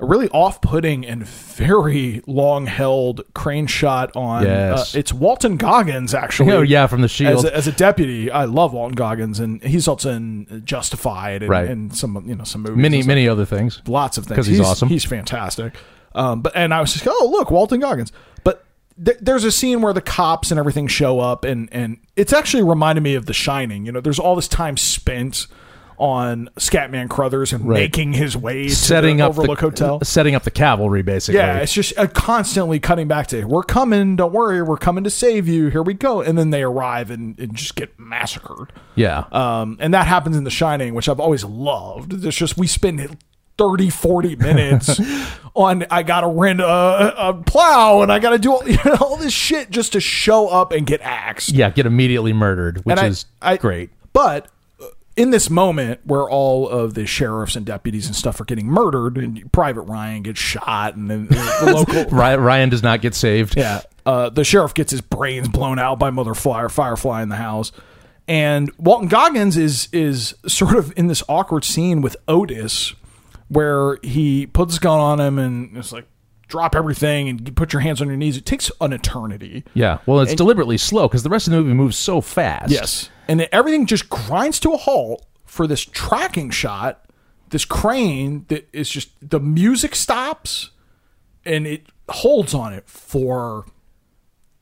a 0.00 0.04
really 0.04 0.28
off-putting 0.28 1.06
and 1.06 1.26
very 1.26 2.22
long-held 2.26 3.22
crane 3.34 3.66
shot 3.66 4.14
on. 4.14 4.44
Yes. 4.44 4.94
uh, 4.94 4.98
it's 4.98 5.12
Walton 5.12 5.56
Goggins 5.56 6.12
actually. 6.14 6.52
Oh, 6.52 6.60
yeah, 6.62 6.86
from 6.86 7.00
The 7.00 7.06
As 7.06 7.10
Shield. 7.10 7.44
a, 7.46 7.56
as 7.56 7.66
a 7.66 7.72
deputy, 7.72 8.30
I 8.30 8.44
love 8.44 8.72
Walton 8.74 8.94
Goggins, 8.96 9.40
and 9.40 9.62
he's 9.64 9.88
also 9.88 10.12
in 10.12 10.62
Justified 10.64 11.42
and, 11.42 11.50
Right. 11.50 11.68
and 11.68 11.96
some 11.96 12.22
you 12.28 12.34
know 12.36 12.44
some 12.44 12.62
movies. 12.64 12.76
many 12.76 13.02
many 13.02 13.26
other 13.26 13.46
things. 13.46 13.80
lots 13.88 14.18
of 14.18 14.26
things 14.26 14.36
'Cause 14.36 14.46
he's 14.46 14.60
awesome. 14.60 14.88
He's 14.90 15.04
fantastic. 15.06 15.74
Um, 16.14 16.42
but 16.42 16.52
and 16.56 16.72
I 16.74 16.80
was 16.80 16.92
just 16.92 17.06
oh 17.08 17.28
look 17.30 17.50
Walton 17.50 17.80
Goggins. 17.80 18.12
But 18.44 18.64
th- 19.04 19.18
there's 19.20 19.44
a 19.44 19.52
scene 19.52 19.82
where 19.82 19.92
the 19.92 20.00
cops 20.00 20.50
and 20.50 20.58
everything 20.58 20.86
show 20.86 21.20
up, 21.20 21.44
and 21.44 21.68
and 21.72 21.98
it's 22.16 22.32
actually 22.32 22.62
reminded 22.62 23.02
me 23.02 23.14
of 23.14 23.26
The 23.26 23.34
Shining. 23.34 23.86
You 23.86 23.92
know, 23.92 24.00
there's 24.00 24.18
all 24.18 24.34
this 24.36 24.48
time 24.48 24.76
spent 24.76 25.46
on 26.00 26.48
Scatman 26.56 27.10
Crothers 27.10 27.52
and 27.52 27.68
Right. 27.68 27.80
making 27.80 28.12
his 28.12 28.36
way 28.36 28.68
Setting 28.68 29.16
to 29.16 29.22
the 29.22 29.24
up 29.24 29.30
Overlook 29.30 29.58
the 29.58 29.64
Hotel. 29.66 30.00
setting 30.04 30.36
up 30.36 30.44
the 30.44 30.50
cavalry 30.52 31.02
basically. 31.02 31.40
Yeah, 31.40 31.56
it's 31.58 31.72
just 31.72 31.98
uh, 31.98 32.06
constantly 32.06 32.78
cutting 32.78 33.08
back 33.08 33.26
to 33.28 33.44
"We're 33.44 33.64
coming, 33.64 34.14
don't 34.14 34.32
worry, 34.32 34.62
we're 34.62 34.76
coming 34.76 35.02
to 35.02 35.10
save 35.10 35.48
you. 35.48 35.70
Here 35.70 35.82
we 35.82 35.94
go," 35.94 36.20
and 36.20 36.38
then 36.38 36.50
they 36.50 36.62
arrive 36.62 37.10
and, 37.10 37.36
and 37.40 37.52
just 37.52 37.74
get 37.74 37.98
massacred. 37.98 38.72
yeah. 38.94 39.24
Um, 39.32 39.76
and 39.80 39.92
that 39.92 40.06
happens 40.06 40.36
in 40.36 40.44
The 40.44 40.50
Shining, 40.50 40.94
which 40.94 41.08
I've 41.08 41.18
always 41.18 41.42
loved. 41.44 42.24
It's 42.24 42.36
just 42.36 42.56
we 42.56 42.68
spend 42.68 43.00
30, 43.58 43.90
40 43.90 44.36
minutes 44.36 45.00
on 45.54 45.84
I 45.90 46.02
got 46.04 46.20
to 46.22 46.28
rent 46.28 46.60
a, 46.60 47.28
a 47.28 47.34
plow 47.34 48.02
and 48.02 48.10
I 48.12 48.18
got 48.20 48.30
to 48.30 48.38
do 48.38 48.52
all, 48.52 48.62
you 48.68 48.78
know, 48.84 48.96
all 49.00 49.16
this 49.16 49.32
shit 49.32 49.70
just 49.70 49.92
to 49.92 50.00
show 50.00 50.48
up 50.48 50.72
and 50.72 50.86
get 50.86 51.00
axed. 51.02 51.50
yeah, 51.50 51.68
get 51.70 51.84
immediately 51.84 52.32
murdered, 52.32 52.84
which 52.84 52.98
I- 52.98 53.06
is 53.06 53.26
I- 53.42 53.56
great. 53.56 53.90
But 54.12 54.48
uh, 54.80 54.86
in 55.16 55.30
this 55.30 55.50
moment 55.50 56.00
where 56.04 56.28
all 56.30 56.68
of 56.68 56.94
the 56.94 57.04
sheriffs 57.06 57.56
and 57.56 57.66
deputies 57.66 58.06
and 58.06 58.14
stuff 58.16 58.40
are 58.40 58.44
getting 58.44 58.66
murdered 58.66 59.18
and 59.18 59.50
Private 59.52 59.82
Ryan 59.82 60.22
gets 60.22 60.40
shot 60.40 60.94
and 60.94 61.10
then 61.10 61.26
the, 61.26 61.72
local 61.74 62.04
Ryan, 62.16 62.40
Ryan 62.40 62.68
does 62.70 62.82
not 62.82 63.02
get 63.02 63.14
saved. 63.14 63.56
Yeah. 63.56 63.82
Uh, 64.06 64.30
the 64.30 64.44
sheriff 64.44 64.72
gets 64.72 64.90
his 64.92 65.00
brains 65.02 65.48
blown 65.48 65.78
out 65.78 65.98
by 65.98 66.08
Mother 66.10 66.32
Fire, 66.34 66.68
Firefly 66.70 67.20
in 67.22 67.28
the 67.28 67.36
house. 67.36 67.72
And 68.26 68.70
Walton 68.78 69.08
Goggins 69.08 69.56
is 69.56 69.88
is 69.92 70.34
sort 70.46 70.76
of 70.76 70.92
in 70.96 71.06
this 71.08 71.22
awkward 71.28 71.64
scene 71.64 72.00
with 72.02 72.14
Otis 72.28 72.94
where 73.48 73.98
he 74.02 74.46
puts 74.46 74.74
his 74.74 74.78
gun 74.78 75.00
on 75.00 75.20
him 75.20 75.38
and 75.38 75.76
it's 75.76 75.92
like, 75.92 76.06
drop 76.48 76.74
everything 76.74 77.28
and 77.28 77.56
put 77.56 77.72
your 77.72 77.80
hands 77.80 78.00
on 78.00 78.08
your 78.08 78.16
knees. 78.16 78.36
It 78.36 78.46
takes 78.46 78.70
an 78.80 78.92
eternity. 78.92 79.64
Yeah. 79.74 79.98
Well, 80.06 80.20
it's 80.20 80.34
deliberately 80.34 80.78
slow 80.78 81.06
because 81.06 81.22
the 81.22 81.28
rest 81.28 81.46
of 81.46 81.52
the 81.52 81.58
movie 81.58 81.74
moves 81.74 81.96
so 81.96 82.20
fast. 82.20 82.70
Yes. 82.70 83.10
And 83.28 83.40
then 83.40 83.48
everything 83.52 83.86
just 83.86 84.08
grinds 84.08 84.58
to 84.60 84.72
a 84.72 84.76
halt 84.78 85.26
for 85.44 85.66
this 85.66 85.84
tracking 85.84 86.50
shot, 86.50 87.04
this 87.50 87.64
crane 87.64 88.46
that 88.48 88.68
is 88.72 88.88
just 88.88 89.10
the 89.20 89.40
music 89.40 89.94
stops 89.94 90.70
and 91.44 91.66
it 91.66 91.86
holds 92.08 92.54
on 92.54 92.72
it 92.72 92.88
for 92.88 93.66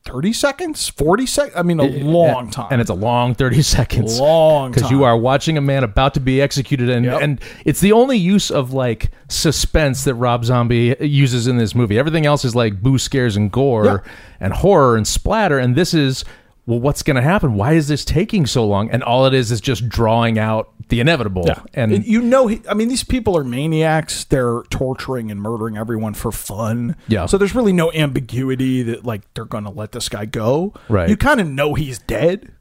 30 0.07 0.33
seconds, 0.33 0.87
40 0.89 1.25
seconds. 1.25 1.55
I 1.57 1.61
mean, 1.63 1.79
a 1.79 1.83
long 2.03 2.49
time. 2.49 2.67
And 2.71 2.81
it's 2.81 2.89
a 2.89 2.93
long 2.95 3.35
30 3.35 3.61
seconds. 3.61 4.19
Long 4.19 4.71
Because 4.71 4.89
you 4.89 5.03
are 5.03 5.17
watching 5.17 5.57
a 5.57 5.61
man 5.61 5.83
about 5.83 6.13
to 6.15 6.19
be 6.19 6.41
executed. 6.41 6.89
And, 6.89 7.05
Yep. 7.05 7.21
and 7.21 7.41
it's 7.65 7.79
the 7.81 7.91
only 7.91 8.17
use 8.17 8.49
of 8.49 8.73
like 8.73 9.11
suspense 9.29 10.03
that 10.05 10.15
Rob 10.15 10.45
Zombie 10.45 10.95
uses 10.99 11.47
in 11.47 11.57
this 11.57 11.75
movie. 11.75 11.99
Everything 11.99 12.25
else 12.25 12.45
is 12.45 12.55
like 12.55 12.81
boo 12.81 12.97
scares 12.97 13.35
and 13.35 13.51
gore 13.51 13.85
Yeah. 13.85 14.11
and 14.39 14.53
horror 14.53 14.95
and 14.95 15.07
splatter. 15.07 15.59
And 15.59 15.75
this 15.75 15.93
is, 15.93 16.23
well, 16.67 16.79
what's 16.81 17.01
going 17.01 17.15
to 17.15 17.21
happen? 17.21 17.55
Why 17.55 17.73
is 17.73 17.87
this 17.87 18.03
taking 18.05 18.45
so 18.45 18.67
long? 18.67 18.91
And 18.91 19.01
all 19.01 19.25
it 19.25 19.33
is 19.33 19.51
is 19.51 19.61
just 19.61 19.87
drawing 19.87 20.37
out 20.37 20.69
the 20.89 20.99
inevitable. 20.99 21.45
Yeah. 21.47 21.61
And 21.73 22.05
you 22.05 22.21
know, 22.21 22.47
he, 22.47 22.61
I 22.69 22.73
mean, 22.73 22.89
these 22.89 23.05
people 23.05 23.37
are 23.37 23.43
maniacs. 23.45 24.25
They're 24.25 24.63
torturing 24.69 25.31
and 25.31 25.41
murdering 25.41 25.77
everyone 25.77 26.13
for 26.13 26.31
fun. 26.31 26.97
Yeah. 27.07 27.25
So 27.25 27.37
there's 27.37 27.55
really 27.55 27.71
no 27.71 27.91
ambiguity 27.93 28.83
that 28.83 29.05
like 29.05 29.21
they're 29.33 29.45
going 29.45 29.63
to 29.63 29.69
let 29.69 29.93
this 29.93 30.09
guy 30.09 30.25
go. 30.25 30.73
Right. 30.89 31.09
You 31.09 31.15
kind 31.15 31.39
of 31.39 31.47
know 31.47 31.73
he's 31.73 31.99
dead. 31.99 32.51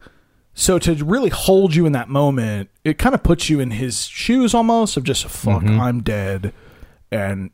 So 0.55 0.79
to 0.79 0.95
really 1.05 1.29
hold 1.29 1.75
you 1.75 1.85
in 1.85 1.93
that 1.93 2.09
moment, 2.09 2.71
it 2.85 2.99
kind 2.99 3.15
of 3.15 3.23
puts 3.23 3.51
you 3.51 3.59
in 3.61 3.73
his 3.73 4.07
shoes 4.07 4.55
almost 4.55 4.97
of 4.97 5.03
just 5.05 5.25
fuck, 5.27 5.63
Mm-hmm. 5.63 5.81
I'm 5.81 6.03
dead, 6.03 6.55
and 7.11 7.51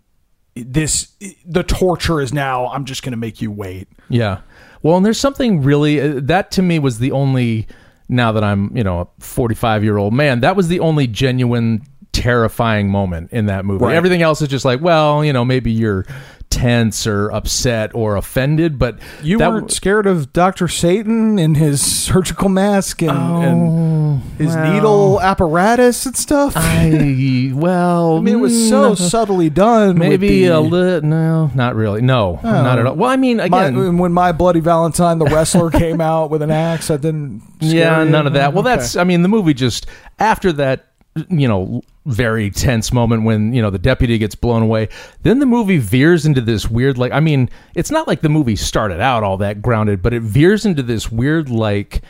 this 0.55 1.13
the 1.45 1.65
torture 1.65 2.21
is 2.21 2.33
now. 2.33 2.69
I'm 2.69 2.85
just 2.85 3.03
going 3.03 3.11
to 3.13 3.17
make 3.19 3.41
you 3.43 3.51
wait. 3.51 3.89
Yeah. 4.09 4.43
Well, 4.83 4.97
and 4.97 5.07
there's 5.07 5.21
something 5.21 5.63
really 5.63 6.01
uh, 6.01 6.21
that 6.25 6.51
to 6.53 6.63
me 6.63 6.79
was 6.79 6.99
the 6.99 7.13
only 7.13 7.67
now 8.09 8.33
that 8.33 8.45
I'm, 8.45 8.77
you 8.77 8.85
know, 8.85 9.01
a 9.01 9.09
45 9.21 9.85
year 9.85 9.97
old 9.97 10.13
man, 10.13 10.41
that 10.41 10.57
was 10.57 10.69
the 10.69 10.81
only 10.81 11.07
genuine 11.07 11.83
terrifying 12.13 12.91
moment 12.91 13.33
in 13.33 13.47
that 13.47 13.65
movie. 13.65 13.85
Right. 13.85 13.97
Everything 13.97 14.23
else 14.23 14.43
is 14.43 14.49
just 14.49 14.65
like, 14.65 14.81
well, 14.81 15.25
you 15.25 15.33
know, 15.33 15.45
maybe 15.45 15.73
you're 15.73 16.05
tense 16.53 17.07
or 17.07 17.31
upset 17.33 17.91
or 17.95 18.17
offended, 18.17 18.79
but 18.79 18.99
You 19.23 19.39
that 19.39 19.51
weren't 19.51 19.73
scared 19.73 20.07
of 20.07 20.33
Doctor 20.33 20.69
Satan 20.69 21.39
and 21.39 21.57
his 21.57 21.81
surgical 21.85 22.49
mask 22.49 23.03
and, 23.03 23.11
and 23.11 24.23
his 24.39 24.55
well. 24.55 24.73
needle 24.73 25.21
apparatus 25.21 26.05
and 26.07 26.17
stuff. 26.17 26.53
I 26.57 27.51
well, 27.55 28.19
I 28.19 28.21
mean, 28.21 28.35
it 28.35 28.39
was 28.39 28.69
so 28.69 28.93
mm, 28.93 28.97
subtly 28.99 29.49
done. 29.51 29.99
maybe 29.99 30.29
the, 30.45 30.47
a 30.49 30.61
little 30.61 31.09
no, 31.09 31.51
not 31.55 31.75
really. 31.75 32.03
No, 32.03 32.39
not 32.43 32.79
at 32.79 32.87
all. 32.87 32.95
Well, 32.97 33.11
I 33.11 33.17
mean, 33.17 33.39
My, 33.39 33.45
again, 33.45 33.99
when 33.99 34.13
my 34.13 34.33
bloody 34.33 34.61
Valentine, 34.61 35.19
the 35.19 35.27
wrestler, 35.27 35.71
came 35.71 36.01
out 36.01 36.31
with 36.31 36.43
an 36.43 36.51
axe, 36.51 36.91
I 36.91 36.97
didn't. 36.99 37.43
scare 37.63 37.75
yeah, 37.75 38.03
you? 38.03 38.11
none 38.11 38.27
of 38.27 38.35
that. 38.35 38.53
Well, 38.53 38.67
Okay. 38.67 38.77
that's 38.77 38.97
I 38.97 39.05
mean, 39.05 39.23
the 39.23 39.29
movie 39.29 39.55
just 39.55 39.87
after 40.19 40.53
that, 40.55 40.92
you 41.29 41.47
know, 41.47 41.83
very 42.07 42.51
tense 42.51 42.93
moment 42.93 43.23
when 43.25 43.53
you 43.53 43.61
know 43.63 43.71
the 43.71 43.79
deputy 43.79 44.19
gets 44.19 44.35
blown 44.35 44.63
away. 44.63 44.89
Then 45.23 45.39
the 45.39 45.47
movie 45.47 45.79
veers 45.79 46.25
into 46.27 46.41
this 46.41 46.69
weird, 46.71 46.99
like 46.99 47.13
I 47.13 47.21
mean, 47.21 47.49
it's 47.75 47.91
not 47.91 48.07
like 48.09 48.21
the 48.23 48.29
movie 48.29 48.57
started 48.57 49.01
out 49.01 49.23
all 49.23 49.37
that 49.39 49.61
grounded, 49.63 50.03
but 50.03 50.13
it 50.15 50.23
veers 50.23 50.65
into 50.65 50.83
this 50.83 51.13
weird, 51.13 51.51
like 51.51 52.03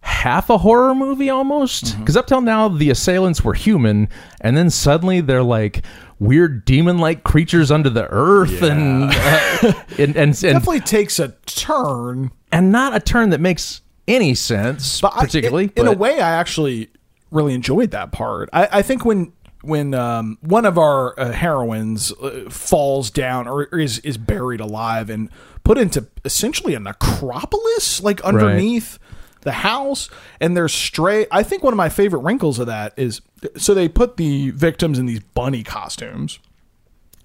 half 0.00 0.48
a 0.50 0.58
horror 0.58 0.94
movie 0.94 1.30
almost. 1.30 1.84
Mm-hmm. 1.86 2.00
Because 2.00 2.16
up 2.16 2.26
till 2.26 2.40
now, 2.40 2.68
the 2.68 2.90
assailants 2.90 3.42
were 3.44 3.54
human, 3.54 4.08
and 4.40 4.56
then 4.56 4.70
suddenly 4.70 5.20
they're 5.20 5.42
like 5.42 5.84
weird 6.20 6.64
demon-like 6.64 7.22
creatures 7.22 7.70
under 7.70 7.88
the 7.90 8.08
earth, 8.10 8.60
and, 8.62 9.04
uh, 9.12 9.72
and 9.98 10.16
and 10.16 10.16
and 10.16 10.34
definitely 10.40 10.80
takes 10.80 11.18
a 11.20 11.28
turn. 11.46 12.30
and 12.50 12.72
not 12.72 12.94
a 12.94 13.00
turn 13.00 13.30
that 13.30 13.40
makes 13.40 13.82
any 14.08 14.34
sense, 14.34 15.00
But 15.00 15.12
I- 15.16 15.20
particularly. 15.26 15.70
in, 15.76 15.86
in 15.86 15.88
a 15.88 15.96
way, 15.96 16.20
I 16.20 16.30
actually 16.32 16.88
really 17.30 17.54
enjoyed 17.54 17.90
that 17.90 18.12
part. 18.12 18.48
I, 18.52 18.68
I 18.72 18.82
think 18.82 19.04
when 19.04 19.32
when 19.62 19.92
um, 19.92 20.38
one 20.40 20.64
of 20.64 20.78
our 20.78 21.18
uh, 21.18 21.32
heroines 21.32 22.12
uh, 22.12 22.48
falls 22.48 23.10
down 23.10 23.48
or 23.48 23.64
is 23.64 23.98
is 24.00 24.16
buried 24.16 24.60
alive 24.60 25.10
and 25.10 25.30
put 25.64 25.78
into 25.78 26.06
essentially 26.24 26.74
a 26.74 26.80
necropolis, 26.80 28.02
like 28.02 28.20
underneath 28.22 28.98
the 29.42 29.52
house, 29.52 30.08
and 30.40 30.56
there's 30.56 30.72
stray. 30.72 31.26
I 31.30 31.42
think 31.42 31.62
one 31.62 31.72
of 31.72 31.76
my 31.76 31.88
favorite 31.88 32.20
wrinkles 32.20 32.58
of 32.58 32.66
that 32.66 32.94
is 32.96 33.20
so 33.56 33.74
they 33.74 33.88
put 33.88 34.16
the 34.16 34.50
victims 34.50 34.98
in 34.98 35.06
these 35.06 35.20
bunny 35.20 35.62
costumes. 35.62 36.38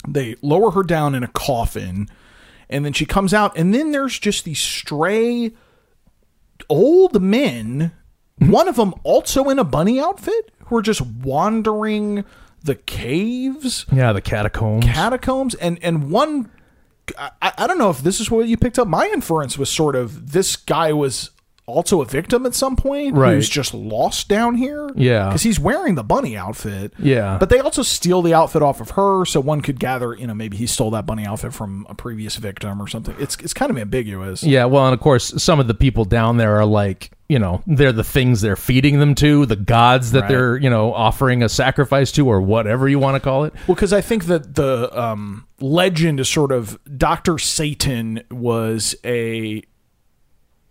They 0.07 0.35
lower 0.41 0.71
her 0.71 0.83
down 0.83 1.15
in 1.15 1.23
a 1.23 1.29
coffin, 1.29 2.09
and 2.69 2.83
then 2.83 2.93
she 2.93 3.05
comes 3.05 3.33
out, 3.33 3.57
and 3.57 3.73
then 3.73 3.91
there's 3.91 4.19
just 4.19 4.43
these 4.43 4.59
stray 4.59 5.51
old 6.69 7.21
men, 7.21 7.91
one 8.51 8.67
of 8.67 8.75
them 8.75 8.93
also 9.03 9.49
in 9.49 9.59
a 9.59 9.63
bunny 9.63 9.99
outfit, 9.99 10.51
who 10.65 10.77
are 10.77 10.81
just 10.81 11.01
wandering 11.01 12.23
the 12.63 12.75
caves, 12.75 13.85
Yeah, 13.91 14.13
the 14.13 14.21
catacombs. 14.21 14.85
catacombs, 14.85 15.55
and 15.55 15.77
and 15.81 16.09
one. 16.11 16.49
I, 17.17 17.51
I 17.57 17.67
don't 17.67 17.77
know 17.77 17.89
if 17.89 17.99
this 17.99 18.21
is 18.21 18.31
what 18.31 18.47
you 18.47 18.55
picked 18.55 18.79
up. 18.79 18.87
My 18.87 19.07
inference 19.13 19.57
was 19.57 19.69
sort 19.69 19.95
of 19.97 20.31
this 20.31 20.55
guy 20.55 20.93
was 20.93 21.31
also 21.65 22.01
a 22.01 22.05
victim 22.05 22.45
at 22.45 22.53
some 22.53 22.75
point 22.75 23.15
Right. 23.15 23.33
who's 23.35 23.47
just 23.49 23.73
lost 23.73 24.27
down 24.27 24.55
here. 24.55 24.89
Yeah. 24.95 25.27
Because 25.27 25.43
he's 25.43 25.59
wearing 25.59 25.95
the 25.95 26.03
bunny 26.03 26.35
outfit. 26.35 26.93
Yeah. 26.99 27.37
But 27.39 27.49
they 27.49 27.59
also 27.59 27.81
steal 27.83 28.21
the 28.21 28.33
outfit 28.33 28.61
off 28.61 28.81
of 28.81 28.91
her, 28.91 29.25
so 29.25 29.39
one 29.39 29.61
could 29.61 29.79
gather, 29.79 30.13
you 30.13 30.27
know, 30.27 30.33
maybe 30.33 30.57
he 30.57 30.67
stole 30.67 30.91
that 30.91 31.05
bunny 31.05 31.25
outfit 31.25 31.53
from 31.53 31.85
a 31.89 31.95
previous 31.95 32.35
victim 32.35 32.81
or 32.81 32.87
something. 32.87 33.15
It's 33.19 33.37
it's 33.37 33.53
kind 33.53 33.71
of 33.71 33.77
ambiguous. 33.77 34.43
yeah, 34.43 34.65
well, 34.65 34.85
and 34.85 34.93
of 34.93 34.99
course, 34.99 35.41
some 35.41 35.59
of 35.59 35.67
the 35.67 35.73
people 35.73 36.03
down 36.05 36.37
there 36.37 36.57
are 36.57 36.65
like, 36.65 37.11
you 37.29 37.39
know, 37.39 37.63
they're 37.65 37.93
the 37.93 38.03
things 38.03 38.41
they're 38.41 38.55
feeding 38.57 38.99
them 38.99 39.15
to, 39.15 39.45
the 39.45 39.55
gods 39.55 40.11
that 40.11 40.21
Right. 40.23 40.29
they're, 40.29 40.57
you 40.57 40.69
know, 40.69 40.93
offering 40.93 41.41
a 41.41 41.49
sacrifice 41.49 42.11
to, 42.13 42.27
or 42.27 42.41
whatever 42.41 42.87
you 42.89 42.99
want 42.99 43.15
to 43.15 43.19
call 43.21 43.45
it. 43.45 43.53
Well, 43.67 43.75
because 43.75 43.93
I 43.93 44.01
think 44.01 44.25
that 44.25 44.55
the 44.55 44.89
um, 44.99 45.45
legend 45.61 46.19
is 46.19 46.27
sort 46.29 46.51
of 46.51 46.77
Doctor 46.97 47.39
Satan 47.39 48.21
was 48.29 48.95
a 49.05 49.63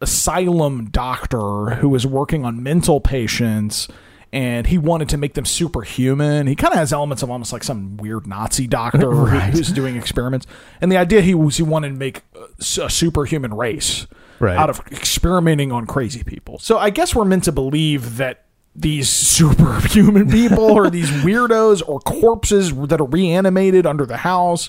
asylum 0.03 0.87
doctor 0.91 1.77
who 1.77 1.89
was 1.89 2.07
working 2.07 2.45
on 2.45 2.63
mental 2.63 3.01
patients. 3.01 3.89
And 4.35 4.67
he 4.67 4.79
wanted 4.79 5.11
to 5.11 5.19
make 5.19 5.35
them 5.35 5.45
superhuman. 5.45 6.47
He 6.47 6.57
kind 6.57 6.73
of 6.73 6.79
has 6.79 6.91
elements 6.91 7.23
of 7.23 7.31
almost 7.31 7.53
like 7.53 7.63
some 7.63 7.99
weird 7.99 8.27
Nazi 8.27 8.67
doctor 8.67 9.11
who- 9.15 9.27
who's 9.27 9.71
doing 9.71 9.95
experiments. 9.97 10.47
And 10.81 10.91
the 10.91 10.97
idea 10.97 11.21
he 11.21 11.35
was 11.35 11.59
he 11.59 11.63
wanted 11.63 11.89
to 11.91 11.95
make 11.97 12.23
uh, 12.35 12.47
a 12.59 12.89
superhuman 12.91 13.53
race 13.55 14.07
Right. 14.39 14.57
out 14.57 14.71
of 14.71 14.81
experimenting 14.91 15.71
on 15.71 15.87
crazy 15.87 16.25
people. 16.25 16.59
So 16.59 16.79
I 16.79 16.89
guess 16.91 17.15
we're 17.15 17.27
meant 17.27 17.45
to 17.45 17.53
believe 17.53 18.17
that 18.17 18.47
these 18.75 19.09
superhuman 19.11 20.31
people 20.31 20.65
or 20.65 20.89
these 20.99 21.11
weirdos 21.11 21.83
or 21.87 22.01
corpses 22.01 22.75
that 22.75 23.01
are 23.03 23.07
reanimated 23.07 23.87
under 23.87 24.07
the 24.07 24.17
house 24.17 24.69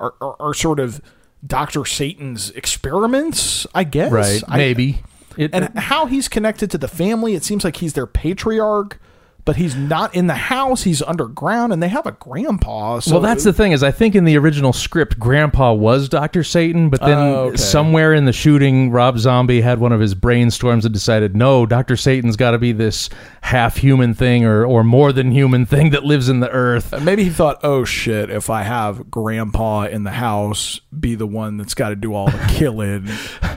are, 0.00 0.14
are, 0.20 0.36
are 0.40 0.54
sort 0.54 0.80
of 0.80 1.00
Dr. 1.46 1.84
Satan's 1.84 2.50
experiments, 2.50 3.66
I 3.74 3.84
guess. 3.84 4.10
Right. 4.12 4.42
I- 4.48 4.56
Maybe. 4.56 5.02
It, 5.36 5.50
and 5.52 5.76
how 5.76 6.06
he's 6.06 6.28
connected 6.28 6.70
to 6.70 6.78
the 6.78 6.86
family, 6.86 7.34
it 7.34 7.42
seems 7.42 7.64
like 7.64 7.76
he's 7.78 7.94
their 7.94 8.06
patriarch, 8.06 9.00
but 9.44 9.56
he's 9.56 9.74
not 9.76 10.14
in 10.14 10.26
the 10.26 10.34
house. 10.34 10.82
He's 10.84 11.02
underground, 11.02 11.72
and 11.72 11.82
they 11.82 11.88
have 11.88 12.06
a 12.06 12.12
grandpa. 12.12 13.00
So 13.00 13.12
well, 13.12 13.20
that's 13.20 13.44
the 13.44 13.52
thing 13.52 13.72
is, 13.72 13.82
I 13.82 13.90
think 13.90 14.14
in 14.14 14.24
the 14.24 14.36
original 14.38 14.72
script, 14.72 15.18
Grandpa 15.18 15.72
was 15.72 16.08
Doctor 16.08 16.42
Satan, 16.42 16.88
but 16.90 17.00
then 17.00 17.18
Oh, 17.18 17.34
okay. 17.48 17.56
somewhere 17.56 18.14
in 18.14 18.24
the 18.24 18.32
shooting, 18.32 18.90
Rob 18.90 19.18
Zombie 19.18 19.60
had 19.60 19.78
one 19.80 19.92
of 19.92 20.00
his 20.00 20.14
brainstorms 20.14 20.84
and 20.84 20.92
decided, 20.94 21.36
no, 21.36 21.66
Doctor 21.66 21.96
Satan's 21.96 22.36
got 22.36 22.52
to 22.52 22.58
be 22.58 22.72
this 22.72 23.08
half 23.42 23.76
human 23.76 24.14
thing 24.14 24.44
or 24.44 24.64
or 24.64 24.82
more 24.82 25.12
than 25.12 25.30
human 25.30 25.66
thing 25.74 25.90
that 25.90 26.04
lives 26.04 26.28
in 26.28 26.40
the 26.40 26.50
earth. 26.50 26.92
Uh, 26.94 27.00
maybe 27.00 27.24
he 27.24 27.30
thought, 27.30 27.58
oh 27.62 27.84
shit, 27.84 28.30
if 28.30 28.48
I 28.48 28.62
have 28.62 29.10
grandpa 29.10 29.82
in 29.84 30.04
the 30.04 30.12
house 30.12 30.80
be 30.98 31.14
the 31.14 31.26
one 31.26 31.56
that's 31.58 31.74
got 31.74 31.90
to 31.90 31.96
do 31.96 32.14
all 32.14 32.26
the 32.30 32.44
killing, 32.48 33.08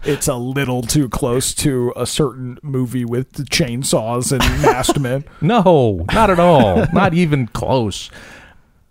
it's 0.03 0.27
a 0.27 0.35
little 0.35 0.81
too 0.81 1.07
close 1.07 1.53
to 1.55 1.93
a 1.95 2.05
certain 2.05 2.57
movie 2.61 3.05
with 3.05 3.33
the 3.33 3.43
chainsaws 3.43 4.31
and 4.31 4.39
masked 4.61 4.99
men. 4.99 5.23
No, 5.41 5.61
not 6.13 6.29
at 6.29 6.39
all, 6.39 6.85
not 6.93 7.13
even 7.13 7.47
close. 7.47 8.09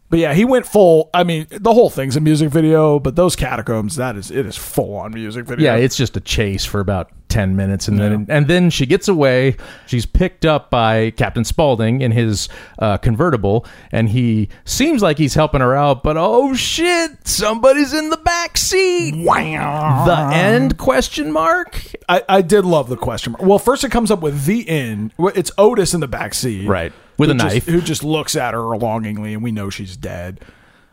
But 0.09 0.21
yeah, 0.21 0.35
he 0.35 0.45
went 0.45 0.67
full. 0.67 1.11
I 1.13 1.25
mean, 1.25 1.47
the 1.51 1.75
whole 1.75 1.91
thing's 1.91 2.15
a 2.17 2.21
music 2.21 2.51
video, 2.51 3.01
but 3.01 3.17
those 3.17 3.35
catacombs, 3.35 3.97
that 3.97 4.17
is, 4.17 4.31
it 4.31 4.47
is 4.47 4.57
full 4.57 4.95
on 4.97 5.13
music 5.13 5.47
video. 5.47 5.65
Yeah, 5.73 5.79
it's 5.79 5.97
just 5.97 6.17
a 6.17 6.21
chase 6.21 6.65
for 6.65 6.79
about 6.79 7.11
ten 7.29 7.57
minutes, 7.57 7.89
and 7.89 7.99
then 7.99 8.27
and 8.29 8.47
then 8.47 8.71
she 8.71 8.87
gets 8.87 9.09
away. 9.09 9.57
She's 9.87 10.07
picked 10.07 10.47
up 10.47 10.71
by 10.71 11.11
Captain 11.11 11.45
Spaulding 11.45 12.03
in 12.03 12.13
his 12.13 12.49
uh, 12.79 12.99
convertible, 12.99 13.67
and 13.91 14.09
he 14.09 14.49
seems 14.65 15.03
like 15.03 15.19
he's 15.19 15.35
helping 15.35 15.61
her 15.61 15.75
out, 15.75 16.05
but 16.05 16.17
oh 16.17 16.55
shit, 16.55 17.27
somebody's 17.27 17.93
in 17.93 18.11
the 18.11 18.17
back 18.19 18.57
seat. 18.57 19.27
wow. 19.27 20.05
The 20.07 20.37
end? 20.37 20.79
Question 20.79 21.33
mark. 21.33 21.83
I, 22.09 22.23
I 22.29 22.43
did 22.43 22.65
love 22.65 22.89
the 22.89 22.97
question 22.97 23.33
mark. 23.33 23.43
Well, 23.43 23.59
first 23.59 23.83
it 23.83 23.91
comes 23.91 24.13
up 24.13 24.21
with 24.21 24.45
the 24.45 24.69
end. 24.69 25.13
It's 25.19 25.51
Otis 25.59 25.95
in 25.95 26.01
the 26.01 26.09
back 26.09 26.33
seat, 26.33 26.69
Right. 26.69 26.93
With 27.19 27.31
a 27.31 27.35
just- 27.35 27.45
knife. 27.45 27.67
who 27.67 27.81
just 27.81 28.05
looks 28.05 28.37
at 28.37 28.55
her 28.55 28.77
longingly, 28.77 29.35
and 29.35 29.43
we 29.43 29.53
know 29.53 29.71
she's 29.71 29.97
dead. 29.97 30.41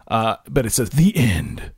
Uh, 0.07 0.35
but 0.49 0.65
it 0.65 0.71
says 0.71 0.91
the 0.91 1.15
end. 1.15 1.71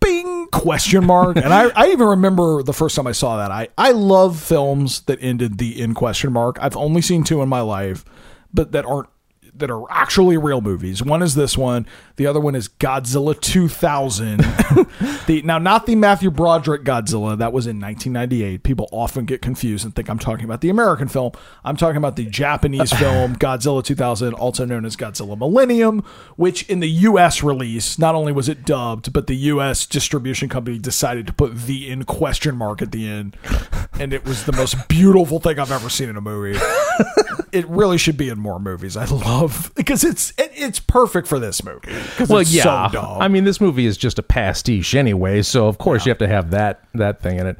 Bing 0.00 0.48
question 0.52 1.04
mark. 1.06 1.36
and 1.36 1.52
I, 1.54 1.68
I 1.74 1.88
even 1.88 2.06
remember 2.08 2.62
the 2.62 2.72
first 2.72 2.94
time 2.96 3.06
I 3.06 3.12
saw 3.12 3.38
that. 3.38 3.50
I, 3.50 3.68
I 3.78 3.92
love 3.92 4.38
films 4.38 5.00
that 5.02 5.18
ended 5.22 5.58
the 5.58 5.80
end 5.80 5.96
question 5.96 6.32
mark. 6.32 6.58
I've 6.60 6.76
only 6.76 7.00
seen 7.02 7.24
two 7.24 7.42
in 7.42 7.48
my 7.48 7.60
life, 7.60 8.04
but 8.52 8.72
that 8.72 8.84
aren't 8.84 9.08
that 9.58 9.70
are 9.70 9.84
actually 9.90 10.36
real 10.36 10.60
movies. 10.60 11.02
One 11.02 11.22
is 11.22 11.34
this 11.34 11.56
one. 11.56 11.86
The 12.16 12.26
other 12.26 12.40
one 12.40 12.54
is 12.54 12.68
Godzilla 12.68 13.38
2000. 13.40 14.38
the 15.26 15.42
now 15.44 15.58
not 15.58 15.86
the 15.86 15.96
Matthew 15.96 16.30
Broderick 16.30 16.84
Godzilla 16.84 17.36
that 17.38 17.52
was 17.52 17.66
in 17.66 17.80
1998. 17.80 18.62
People 18.62 18.88
often 18.92 19.24
get 19.24 19.42
confused 19.42 19.84
and 19.84 19.94
think 19.94 20.08
I'm 20.08 20.18
talking 20.18 20.44
about 20.44 20.60
the 20.60 20.70
American 20.70 21.08
film. 21.08 21.32
I'm 21.64 21.76
talking 21.76 21.96
about 21.96 22.16
the 22.16 22.26
Japanese 22.26 22.92
film 22.98 23.36
Godzilla 23.36 23.84
2000, 23.84 24.34
also 24.34 24.64
known 24.64 24.84
as 24.84 24.96
Godzilla 24.96 25.36
Millennium, 25.36 26.04
which 26.36 26.68
in 26.68 26.80
the 26.80 26.88
U.S. 26.88 27.42
release 27.42 27.98
not 27.98 28.14
only 28.14 28.32
was 28.32 28.48
it 28.48 28.64
dubbed, 28.64 29.12
but 29.12 29.26
the 29.26 29.36
U.S. 29.36 29.86
distribution 29.86 30.48
company 30.48 30.78
decided 30.78 31.26
to 31.26 31.32
put 31.32 31.56
the 31.56 31.88
in 31.88 32.04
question 32.04 32.56
mark 32.56 32.82
at 32.82 32.92
the 32.92 33.08
end, 33.08 33.36
and 33.98 34.12
it 34.12 34.24
was 34.24 34.44
the 34.44 34.52
most 34.52 34.88
beautiful 34.88 35.40
thing 35.40 35.58
I've 35.58 35.72
ever 35.72 35.88
seen 35.88 36.08
in 36.08 36.16
a 36.16 36.20
movie 36.20 36.58
it 37.52 37.66
really 37.68 37.98
should 37.98 38.16
be 38.16 38.28
in 38.28 38.38
more 38.38 38.58
movies. 38.58 38.96
I 38.96 39.04
love 39.06 39.45
because 39.74 40.04
it's 40.04 40.30
it, 40.38 40.52
it's 40.54 40.78
perfect 40.78 41.28
for 41.28 41.38
this 41.38 41.64
movie. 41.64 41.92
Well, 42.28 42.38
it's 42.38 42.52
yeah. 42.52 42.90
so. 42.90 43.00
I 43.00 43.28
mean, 43.28 43.44
this 43.44 43.60
movie 43.60 43.86
is 43.86 43.96
just 43.96 44.18
a 44.18 44.22
pastiche 44.22 44.94
anyway, 44.94 45.42
so 45.42 45.68
of 45.68 45.78
course 45.78 46.06
you 46.06 46.10
have 46.10 46.18
to 46.18 46.28
have 46.28 46.50
that 46.50 46.82
that 46.94 47.20
thing 47.20 47.38
in 47.38 47.46
it. 47.46 47.56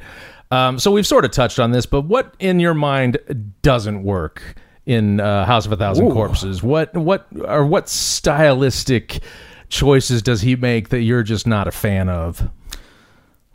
Um, 0.50 0.78
so 0.78 0.90
we've 0.92 1.06
sort 1.06 1.24
of 1.24 1.32
touched 1.32 1.58
on 1.58 1.72
this, 1.72 1.86
but 1.86 2.02
what 2.02 2.34
in 2.38 2.60
your 2.60 2.74
mind 2.74 3.18
doesn't 3.62 4.04
work 4.04 4.42
in 4.86 5.18
uh, 5.18 5.44
House 5.44 5.66
of 5.66 5.72
a 5.72 5.76
Thousand 5.76 6.06
Ooh. 6.06 6.12
Corpses? 6.12 6.62
What 6.62 6.94
what 6.96 7.26
or 7.44 7.66
what 7.66 7.88
stylistic 7.88 9.20
choices 9.68 10.22
does 10.22 10.42
he 10.42 10.54
make 10.54 10.90
that 10.90 11.00
you're 11.00 11.24
just 11.24 11.46
not 11.46 11.66
a 11.66 11.72
fan 11.72 12.08
of? 12.08 12.48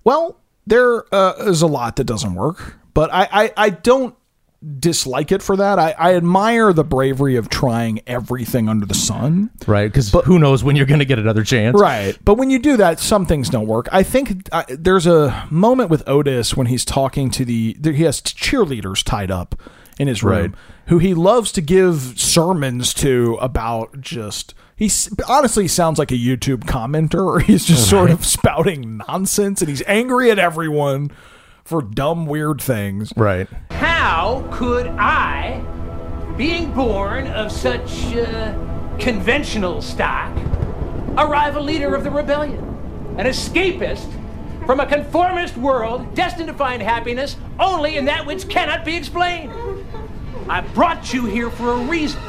well, 0.03 0.39
there 0.67 1.13
uh, 1.13 1.33
is 1.39 1.61
a 1.61 1.67
lot 1.67 1.95
that 1.97 2.05
doesn't 2.05 2.35
work, 2.35 2.77
but 2.93 3.11
I 3.13 3.27
I, 3.31 3.53
I 3.57 3.69
don't 3.69 4.15
dislike 4.79 5.31
it 5.31 5.41
for 5.41 5.55
that. 5.57 5.79
I, 5.79 5.95
I 5.97 6.15
admire 6.15 6.71
the 6.71 6.83
bravery 6.83 7.35
of 7.35 7.49
trying 7.49 8.01
everything 8.05 8.69
under 8.69 8.85
the 8.85 8.93
sun. 8.93 9.49
Right? 9.65 9.87
Because 9.91 10.11
who 10.25 10.37
knows 10.37 10.63
when 10.63 10.75
you're 10.75 10.85
going 10.85 10.99
to 10.99 11.05
get 11.05 11.17
another 11.19 11.43
chance? 11.43 11.79
Right. 11.79 12.17
But 12.23 12.35
when 12.35 12.49
you 12.49 12.59
do 12.59 12.77
that, 12.77 12.99
some 12.99 13.25
things 13.25 13.49
don't 13.49 13.67
work. 13.67 13.87
I 13.91 14.03
think 14.03 14.47
uh, 14.51 14.63
there's 14.69 15.07
a 15.07 15.47
moment 15.49 15.89
with 15.89 16.07
Otis 16.07 16.55
when 16.55 16.67
he's 16.67 16.85
talking 16.85 17.31
to 17.31 17.43
the, 17.45 17.75
he 17.83 18.03
has 18.03 18.21
cheerleaders 18.21 19.03
tied 19.03 19.31
up 19.31 19.59
in 19.99 20.07
his 20.07 20.23
room 20.23 20.51
Right. 20.51 20.51
who 20.87 20.99
he 20.99 21.13
loves 21.13 21.51
to 21.53 21.61
give 21.61 22.13
sermons 22.17 22.93
to 22.95 23.37
about 23.41 23.99
just, 23.99 24.53
he 24.75 24.89
honestly 25.27 25.67
sounds 25.67 25.99
like 25.99 26.11
a 26.11 26.15
YouTube 26.15 26.65
commenter. 26.65 27.41
He's 27.45 27.65
just 27.65 27.89
sort 27.89 28.09
of 28.11 28.25
spouting 28.25 28.97
nonsense 29.07 29.61
and 29.61 29.69
he's 29.69 29.83
angry 29.85 30.31
at 30.31 30.39
everyone 30.39 31.11
for 31.63 31.81
dumb, 31.81 32.25
weird 32.25 32.61
things. 32.61 33.13
Right. 33.15 33.47
How 33.71 34.47
could 34.51 34.87
I, 34.87 35.63
being 36.37 36.73
born 36.73 37.27
of 37.27 37.51
such 37.51 38.15
uh, 38.15 38.53
conventional 38.99 39.81
stock, 39.81 40.35
arrive 41.17 41.55
a 41.55 41.61
leader 41.61 41.95
of 41.95 42.03
the 42.03 42.11
rebellion, 42.11 42.59
an 43.17 43.25
escapist 43.25 44.09
from 44.65 44.79
a 44.79 44.85
conformist 44.85 45.57
world 45.57 46.13
destined 46.15 46.47
to 46.47 46.53
find 46.53 46.81
happiness 46.81 47.35
only 47.59 47.97
in 47.97 48.05
that 48.05 48.25
which 48.25 48.47
cannot 48.47 48.85
be 48.85 48.95
explained? 48.95 49.51
I 50.49 50.61
brought 50.61 51.13
you 51.13 51.25
here 51.25 51.49
for 51.49 51.73
a 51.73 51.77
reason. 51.77 52.21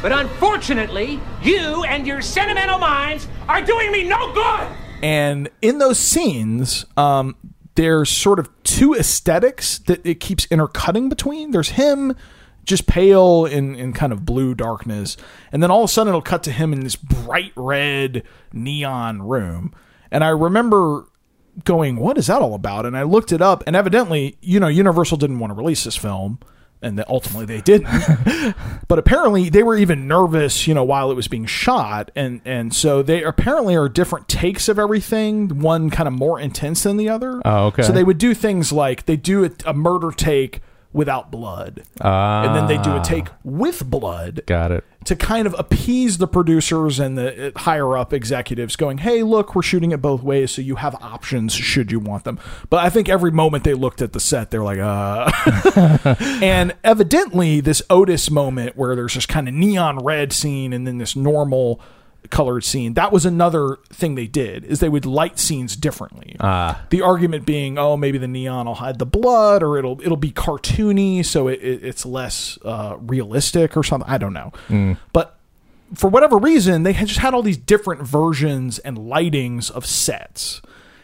But 0.00 0.10
unfortunately, 0.10 1.20
you 1.42 1.84
and 1.84 2.06
your 2.06 2.20
sentimental 2.20 2.78
minds 2.78 3.28
are 3.48 3.62
doing 3.62 3.92
me 3.92 4.02
no 4.02 4.32
good! 4.32 4.66
And 5.02 5.48
in 5.60 5.78
those 5.78 5.98
scenes, 5.98 6.86
um, 6.96 7.36
there's 7.74 8.10
sort 8.10 8.38
of 8.38 8.50
two 8.64 8.94
aesthetics 8.94 9.78
that 9.80 10.04
it 10.04 10.20
keeps 10.20 10.46
intercutting 10.46 11.08
between. 11.08 11.50
There's 11.50 11.70
him 11.70 12.14
just 12.64 12.86
pale 12.86 13.44
in, 13.44 13.74
in 13.74 13.92
kind 13.92 14.12
of 14.12 14.24
blue 14.24 14.54
darkness. 14.54 15.16
And 15.50 15.62
then 15.62 15.70
all 15.70 15.84
of 15.84 15.90
a 15.90 15.92
sudden 15.92 16.10
it'll 16.10 16.22
cut 16.22 16.42
to 16.44 16.52
him 16.52 16.72
in 16.72 16.80
this 16.80 16.96
bright 16.96 17.52
red 17.56 18.22
neon 18.52 19.22
room. 19.22 19.74
And 20.10 20.22
I 20.22 20.28
remember 20.28 21.06
going, 21.64 21.96
what 21.96 22.18
is 22.18 22.28
that 22.28 22.42
all 22.42 22.54
about? 22.54 22.86
And 22.86 22.96
I 22.96 23.02
looked 23.02 23.32
it 23.32 23.42
up, 23.42 23.62
and 23.66 23.76
evidently, 23.76 24.36
you 24.40 24.60
know, 24.60 24.68
Universal 24.68 25.18
didn't 25.18 25.38
want 25.38 25.50
to 25.50 25.54
release 25.54 25.84
this 25.84 25.96
film. 25.96 26.38
And 26.82 26.98
that 26.98 27.08
ultimately 27.08 27.46
they 27.46 27.60
didn't, 27.60 27.88
but 28.88 28.98
apparently 28.98 29.48
they 29.48 29.62
were 29.62 29.76
even 29.76 30.08
nervous, 30.08 30.66
you 30.66 30.74
know, 30.74 30.82
while 30.82 31.10
it 31.10 31.14
was 31.14 31.28
being 31.28 31.46
shot, 31.46 32.10
and 32.16 32.40
and 32.44 32.74
so 32.74 33.02
they 33.02 33.22
apparently 33.22 33.76
are 33.76 33.88
different 33.88 34.28
takes 34.28 34.68
of 34.68 34.78
everything. 34.78 35.60
One 35.60 35.90
kind 35.90 36.08
of 36.08 36.12
more 36.12 36.40
intense 36.40 36.82
than 36.82 36.96
the 36.96 37.08
other. 37.08 37.40
Oh, 37.44 37.66
okay. 37.66 37.82
So 37.82 37.92
they 37.92 38.02
would 38.02 38.18
do 38.18 38.34
things 38.34 38.72
like 38.72 39.06
they 39.06 39.16
do 39.16 39.44
a, 39.44 39.50
a 39.64 39.72
murder 39.72 40.10
take 40.10 40.60
without 40.92 41.30
blood, 41.30 41.82
and 42.00 42.54
then 42.54 42.66
they 42.66 42.78
do 42.78 42.96
a 42.96 43.00
take 43.02 43.28
with 43.44 43.88
blood, 43.88 44.42
Got 44.46 44.72
it. 44.72 44.84
to 45.06 45.16
kind 45.16 45.46
of 45.46 45.54
appease 45.58 46.18
the 46.18 46.26
producers 46.28 46.98
and 47.00 47.16
the 47.16 47.48
uh, 47.48 47.58
higher 47.60 47.96
up 47.96 48.12
executives 48.12 48.76
going 48.76 48.98
hey 48.98 49.22
look 49.22 49.54
we're 49.54 49.62
shooting 49.62 49.90
it 49.90 50.00
both 50.02 50.22
ways 50.22 50.50
so 50.52 50.62
you 50.62 50.76
have 50.76 50.94
options 51.02 51.52
should 51.54 51.90
you 51.90 51.98
want 51.98 52.24
them. 52.24 52.38
But 52.70 52.84
i 52.84 52.90
think 52.90 53.08
every 53.08 53.30
moment 53.30 53.64
they 53.64 53.74
looked 53.74 54.02
at 54.02 54.12
the 54.12 54.20
set 54.20 54.50
they're 54.50 54.62
like 54.62 54.78
uh. 54.78 55.30
And 56.42 56.74
evidently 56.84 57.60
this 57.60 57.82
otis 57.90 58.30
moment 58.30 58.76
where 58.76 58.94
there's 58.94 59.14
this 59.14 59.26
kind 59.26 59.48
of 59.48 59.54
neon 59.54 59.98
red 60.04 60.32
scene 60.32 60.72
and 60.72 60.86
then 60.86 60.98
this 60.98 61.16
normal 61.16 61.80
colored 62.32 62.64
scene 62.64 62.94
that 62.94 63.12
was 63.12 63.26
another 63.26 63.76
thing 63.90 64.14
they 64.16 64.26
did 64.26 64.64
is 64.64 64.80
they 64.80 64.88
would 64.88 65.04
light 65.04 65.38
scenes 65.38 65.76
differently. 65.76 66.34
Ah. 66.40 66.82
the 66.88 67.02
argument 67.02 67.44
being 67.44 67.76
oh 67.78 67.94
maybe 67.96 68.16
the 68.16 68.26
neon 68.26 68.66
will 68.66 68.74
hide 68.74 68.98
the 68.98 69.06
blood 69.06 69.62
or 69.62 69.76
it'll 69.76 70.00
it'll 70.00 70.16
be 70.16 70.32
cartoony 70.32 71.22
so 71.24 71.46
it, 71.46 71.60
it, 71.62 71.84
it's 71.84 72.06
less 72.06 72.58
uh, 72.64 72.96
realistic 73.00 73.76
or 73.76 73.84
something. 73.84 74.10
I 74.10 74.16
don't 74.18 74.32
know. 74.32 74.50
But 75.12 75.38
for 75.94 76.08
whatever 76.08 76.38
reason 76.38 76.84
they 76.84 76.94
had 76.94 77.06
just 77.06 77.20
had 77.20 77.34
all 77.34 77.42
these 77.42 77.58
different 77.58 78.00
versions 78.02 78.78
and 78.78 78.96
lightings 78.96 79.70
of 79.70 79.84
sets. 79.84 80.62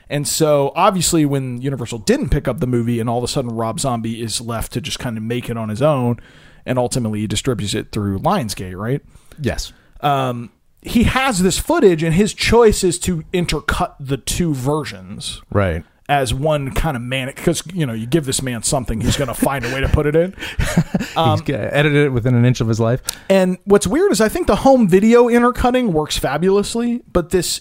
And 0.09 0.27
so 0.27 0.73
obviously 0.75 1.27
when 1.27 1.61
universal 1.61 1.99
didn't 1.99 2.31
pick 2.31 2.49
up 2.49 2.61
the 2.61 2.67
movie 2.67 2.99
and 3.01 3.11
all 3.11 3.19
of 3.19 3.25
a 3.25 3.29
sudden 3.29 3.51
rob 3.51 3.81
zombie 3.81 4.23
is 4.23 4.41
left 4.41 4.73
to 4.73 4.81
just 4.81 4.99
kind 4.99 5.19
of 5.19 5.23
make 5.23 5.51
it 5.51 5.59
on 5.59 5.69
his 5.69 5.83
own 5.83 6.19
and 6.65 6.79
ultimately 6.79 7.21
he 7.21 7.27
distributes 7.27 7.75
it 7.75 7.93
through 7.93 8.19
lionsgate 8.19 8.77
right? 8.79 9.03
Yes. 9.39 9.75
um, 10.01 10.51
he 10.89 11.05
has 11.05 11.41
this 11.43 11.59
footage 11.59 12.03
and 12.03 12.15
his 12.15 12.35
choice 12.35 12.83
is 12.85 12.99
to 13.01 13.23
intercut 13.33 13.95
the 14.01 14.17
two 14.17 14.55
versions 14.55 15.41
Right. 15.51 15.85
as 16.09 16.33
one 16.35 16.73
kind 16.73 16.97
of 16.97 17.03
manic 17.03 17.37
because 17.37 17.63
you 17.73 17.85
know 17.87 17.93
you 17.93 18.07
give 18.07 18.25
this 18.25 18.41
man 18.43 18.63
something 18.63 19.01
he's 19.01 19.17
going 19.17 19.29
to 19.29 19.35
find 19.35 19.65
a 19.65 19.75
way 19.75 19.81
to 19.81 19.89
put 19.89 20.07
it 20.07 20.17
in 20.17 20.33
He's 20.59 21.43
g- 21.43 21.53
edited 21.55 22.07
it 22.07 22.09
within 22.11 22.35
an 22.35 22.45
inch 22.45 22.61
of 22.61 22.69
his 22.69 22.81
life. 22.81 23.03
and 23.29 23.59
what's 23.65 23.87
weird 23.87 24.11
is 24.13 24.21
i 24.21 24.29
think 24.29 24.47
the 24.47 24.57
home 24.57 24.89
video 24.89 25.29
intercutting 25.29 25.93
works 25.93 26.17
fabulously 26.19 27.03
but 27.13 27.31
this 27.31 27.61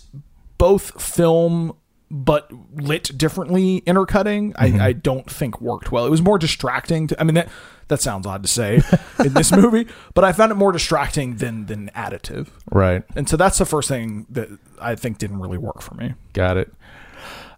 both 0.57 1.01
film 1.01 1.75
but 2.09 2.49
lit 2.73 3.17
differently 3.17 3.77
intercutting 3.85 4.53
Mm-hmm. 4.53 4.81
I, 4.81 4.85
I 4.87 4.91
don't 4.93 5.29
think 5.29 5.59
worked 5.61 5.91
well 5.91 6.05
it 6.05 6.09
was 6.09 6.21
more 6.21 6.37
distracting 6.37 7.07
to, 7.07 7.19
i 7.19 7.23
mean 7.23 7.35
that 7.35 7.49
that 7.89 8.01
sounds 8.01 8.25
odd 8.25 8.43
to 8.43 8.47
say 8.49 8.81
in 9.25 9.33
this 9.33 9.51
movie 9.51 9.87
but 10.13 10.23
i 10.23 10.31
found 10.31 10.51
it 10.51 10.55
more 10.55 10.71
distracting 10.71 11.35
than 11.37 11.65
than 11.65 11.89
additive 11.95 12.47
Right. 12.71 13.03
and 13.15 13.27
so 13.27 13.35
that's 13.37 13.57
the 13.57 13.65
first 13.65 13.89
thing 13.89 14.25
that 14.29 14.47
i 14.79 14.95
think 14.95 15.17
didn't 15.17 15.39
really 15.39 15.57
work 15.57 15.81
for 15.81 15.95
me 15.95 16.13
Got 16.33 16.57
it. 16.57 16.73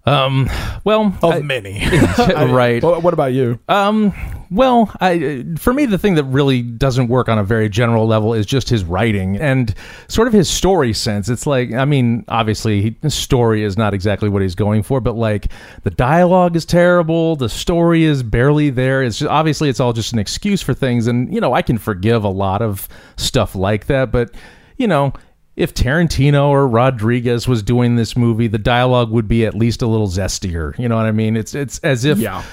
Um. 0.06 0.50
Well. 0.84 1.14
of 1.22 1.34
I- 1.36 1.39
many 1.41 1.84
right. 2.18 2.82
what, 2.82 3.04
what 3.04 3.14
about 3.14 3.34
you 3.34 3.60
Um, 3.68 4.14
well, 4.52 4.91
I 5.00 5.45
for 5.58 5.74
me 5.74 5.86
the 5.86 5.97
thing 5.97 6.16
that 6.16 6.24
really 6.24 6.62
doesn't 6.62 7.08
work 7.08 7.30
on 7.30 7.38
a 7.38 7.43
very 7.43 7.70
general 7.70 8.08
level 8.08 8.34
is 8.34 8.45
just 8.45 8.68
his 8.70 8.84
writing 8.84 9.38
and 9.38 9.74
sort 10.08 10.28
of 10.28 10.34
his 10.34 10.50
story 10.50 10.91
sense. 10.93 11.30
It's 11.30 11.45
like, 11.45 11.72
I 11.74 11.86
mean, 11.86 12.26
obviously 12.28 12.82
he- 12.82 12.95
his 13.02 13.14
story 13.14 13.64
is 13.64 13.78
not 13.78 13.93
exactly 13.93 14.28
what 14.30 14.41
he's 14.41 14.56
going 14.56 14.84
for, 14.84 15.00
but 15.02 15.16
like 15.16 15.52
the 15.84 15.91
dialogue 15.91 16.56
is 16.56 16.66
terrible, 16.66 17.36
the 17.36 17.50
story 17.50 18.04
is 18.04 18.24
barely 18.24 18.70
there. 18.70 19.04
It's 19.04 19.20
just, 19.20 19.30
obviously 19.30 19.70
it's 19.70 19.80
all 19.80 19.93
just 19.93 20.14
an 20.14 20.20
excuse 20.20 20.62
for 20.62 20.74
things, 20.74 21.08
and 21.08 21.34
you 21.34 21.39
know 21.39 21.54
I 21.54 21.62
can 21.62 21.78
forgive 21.78 22.24
a 22.24 22.30
lot 22.30 22.62
of 22.62 22.88
stuff 23.18 23.56
like 23.56 23.86
that, 23.88 24.12
but 24.12 24.32
you 24.78 24.88
know. 24.88 25.14
If 25.56 25.74
Tarantino 25.74 26.47
or 26.47 26.66
Rodriguez 26.70 27.45
was 27.45 27.62
doing 27.62 27.97
this 27.97 28.16
movie, 28.16 28.47
the 28.47 28.58
dialogue 28.58 29.12
would 29.12 29.28
be 29.28 29.45
at 29.45 29.54
least 29.54 29.82
a 29.82 29.88
little 29.88 30.08
zestier. 30.08 30.78
You 30.80 30.88
know 30.88 30.95
what 30.95 31.06
I 31.06 31.12
mean? 31.12 31.36
It's 31.36 31.54
it's 31.54 31.80
as 31.80 32.06
if 32.06 32.18
Yeah. 32.18 32.43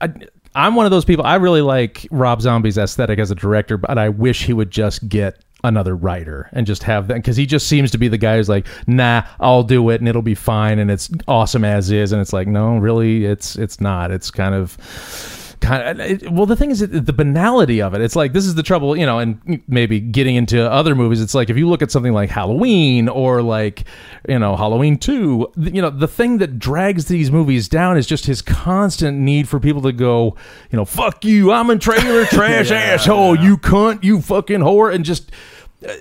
I, 0.00 0.12
I'm 0.54 0.74
one 0.74 0.84
of 0.84 0.90
those 0.90 1.04
people. 1.04 1.24
I 1.24 1.36
really 1.36 1.62
like 1.62 2.06
Rob 2.10 2.42
Zombie's 2.42 2.78
aesthetic 2.78 3.18
as 3.18 3.30
a 3.30 3.34
director, 3.34 3.76
but 3.76 3.98
I 3.98 4.08
wish 4.08 4.44
he 4.44 4.52
would 4.52 4.70
just 4.70 5.08
get 5.08 5.42
another 5.62 5.94
writer 5.94 6.48
and 6.52 6.66
just 6.66 6.82
have 6.82 7.08
that 7.08 7.14
because 7.14 7.36
he 7.36 7.46
just 7.46 7.66
seems 7.66 7.90
to 7.90 7.98
be 7.98 8.08
the 8.08 8.18
guy 8.18 8.36
who's 8.36 8.48
like, 8.48 8.66
nah, 8.86 9.22
I'll 9.38 9.62
do 9.62 9.90
it 9.90 10.00
and 10.00 10.08
it'll 10.08 10.22
be 10.22 10.34
fine 10.34 10.78
and 10.78 10.90
it's 10.90 11.10
awesome 11.28 11.64
as 11.64 11.90
is. 11.90 12.12
And 12.12 12.20
it's 12.20 12.32
like, 12.32 12.48
no, 12.48 12.78
really, 12.78 13.24
it's 13.26 13.56
it's 13.56 13.80
not. 13.80 14.10
It's 14.10 14.30
kind 14.30 14.54
of 14.54 14.76
kind 15.60 16.00
of 16.00 16.00
it, 16.00 16.30
well 16.30 16.46
the 16.46 16.56
thing 16.56 16.70
is 16.70 16.80
that 16.80 16.88
the 17.06 17.12
banality 17.12 17.82
of 17.82 17.92
it 17.94 18.00
it's 18.00 18.16
like 18.16 18.32
this 18.32 18.46
is 18.46 18.54
the 18.54 18.62
trouble 18.62 18.96
you 18.96 19.04
know 19.04 19.18
and 19.18 19.62
maybe 19.68 20.00
getting 20.00 20.34
into 20.36 20.68
other 20.70 20.94
movies 20.94 21.20
it's 21.20 21.34
like 21.34 21.50
if 21.50 21.56
you 21.56 21.68
look 21.68 21.82
at 21.82 21.90
something 21.90 22.12
like 22.12 22.30
halloween 22.30 23.08
or 23.08 23.42
like 23.42 23.84
you 24.28 24.38
know 24.38 24.56
halloween 24.56 24.96
2 24.96 25.52
you 25.72 25.82
know 25.82 25.90
the 25.90 26.08
thing 26.08 26.38
that 26.38 26.58
drags 26.58 27.06
these 27.06 27.30
movies 27.30 27.68
down 27.68 27.98
is 27.98 28.06
just 28.06 28.26
his 28.26 28.40
constant 28.40 29.18
need 29.18 29.48
for 29.48 29.60
people 29.60 29.82
to 29.82 29.92
go 29.92 30.34
you 30.70 30.76
know 30.76 30.84
fuck 30.84 31.24
you 31.24 31.52
i'm 31.52 31.68
a 31.70 31.78
trailer 31.78 32.24
trash 32.26 32.70
asshole 32.70 33.36
you 33.38 33.56
cunt 33.58 34.02
you 34.02 34.20
fucking 34.22 34.60
whore 34.60 34.94
and 34.94 35.04
just 35.04 35.30
uh, 35.86 35.92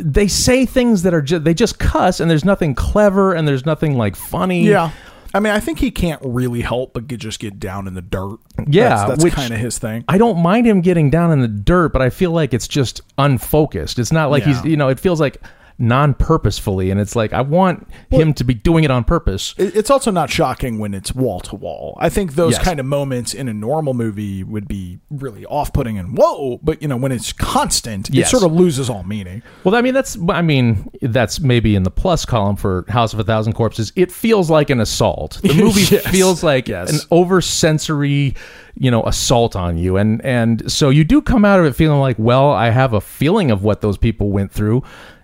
they 0.00 0.26
say 0.26 0.66
things 0.66 1.02
that 1.02 1.14
are 1.14 1.22
just 1.22 1.44
they 1.44 1.54
just 1.54 1.78
cuss 1.78 2.18
and 2.20 2.30
there's 2.30 2.44
nothing 2.44 2.74
clever 2.74 3.32
and 3.34 3.46
there's 3.46 3.64
nothing 3.66 3.96
like 3.96 4.16
funny 4.16 4.66
Yeah. 4.66 4.90
I 5.34 5.40
mean, 5.40 5.52
I 5.52 5.60
think 5.60 5.78
he 5.78 5.90
can't 5.90 6.20
really 6.24 6.60
help 6.60 6.92
but 6.92 7.06
get, 7.06 7.20
just 7.20 7.40
get 7.40 7.58
down 7.58 7.86
in 7.86 7.94
the 7.94 8.02
dirt. 8.02 8.38
Yeah, 8.66 9.06
that's, 9.06 9.22
that's 9.22 9.34
kind 9.34 9.52
of 9.52 9.58
his 9.58 9.78
thing. 9.78 10.04
I 10.08 10.18
don't 10.18 10.38
mind 10.38 10.66
him 10.66 10.80
getting 10.80 11.10
down 11.10 11.32
in 11.32 11.40
the 11.40 11.48
dirt, 11.48 11.92
but 11.92 12.02
I 12.02 12.10
feel 12.10 12.32
like 12.32 12.52
it's 12.52 12.68
just 12.68 13.00
unfocused. 13.18 13.98
It's 13.98 14.12
not 14.12 14.30
like 14.30 14.42
he's, 14.42 14.62
you 14.64 14.76
know, 14.76 14.88
it 14.88 15.00
feels 15.00 15.20
like 15.20 15.40
non-purposefully, 15.82 16.90
and 16.90 17.00
it's 17.00 17.14
like 17.16 17.32
I 17.32 17.40
want 17.42 17.86
him 18.10 18.32
to 18.34 18.44
be 18.44 18.54
doing 18.54 18.84
it 18.84 18.90
on 18.90 19.04
purpose. 19.04 19.54
It's 19.58 19.90
also 19.90 20.10
not 20.10 20.30
shocking 20.30 20.78
when 20.78 20.94
it's 20.94 21.14
wall 21.14 21.40
to 21.40 21.56
wall. 21.56 21.98
I 22.00 22.08
think 22.08 22.34
those 22.34 22.52
Yes. 22.54 22.62
kind 22.64 22.80
of 22.80 22.86
moments 22.86 23.34
in 23.34 23.48
a 23.48 23.52
normal 23.54 23.92
movie 23.94 24.44
would 24.44 24.68
be 24.68 25.00
really 25.10 25.44
off-putting 25.46 25.98
and 25.98 26.16
whoa, 26.16 26.58
but 26.62 26.80
you 26.80 26.88
know 26.88 26.96
when 26.96 27.12
it's 27.12 27.32
constant, 27.32 28.08
Yes. 28.12 28.28
it 28.28 28.30
sort 28.30 28.44
of 28.44 28.52
loses 28.52 28.88
all 28.88 29.02
meaning. 29.02 29.42
Well, 29.64 29.74
I 29.74 29.82
mean, 29.82 29.94
that's, 29.94 30.16
I 30.28 30.40
mean, 30.42 30.88
that's 31.02 31.40
maybe 31.40 31.74
in 31.74 31.82
the 31.82 31.90
plus 31.90 32.24
column 32.24 32.56
for 32.56 32.84
House 32.88 33.12
of 33.12 33.18
a 33.20 33.24
Thousand 33.24 33.54
Corpses. 33.54 33.92
It 33.96 34.12
feels 34.12 34.48
like 34.50 34.70
an 34.70 34.80
assault. 34.80 35.40
The 35.42 35.54
movie 35.62 35.82
Yes. 35.96 36.06
feels 36.06 36.42
like 36.42 36.68
an 36.68 36.86
over-sensory, 37.10 38.34
you 38.78 38.90
know, 38.90 39.02
assault 39.04 39.56
on 39.56 39.76
you, 39.78 39.96
and 39.96 40.24
and 40.24 40.70
so 40.70 40.88
you 40.90 41.04
do 41.04 41.20
come 41.20 41.44
out 41.44 41.58
of 41.60 41.66
it 41.66 41.74
feeling 41.74 42.00
like, 42.00 42.16
well, 42.18 42.50
I 42.50 42.70
have 42.70 42.92
a 42.92 43.00
feeling 43.00 43.50
of 43.50 43.62
what 43.64 43.80
those 43.80 43.98
people 43.98 44.30
went 44.30 44.52
through, 44.52 44.82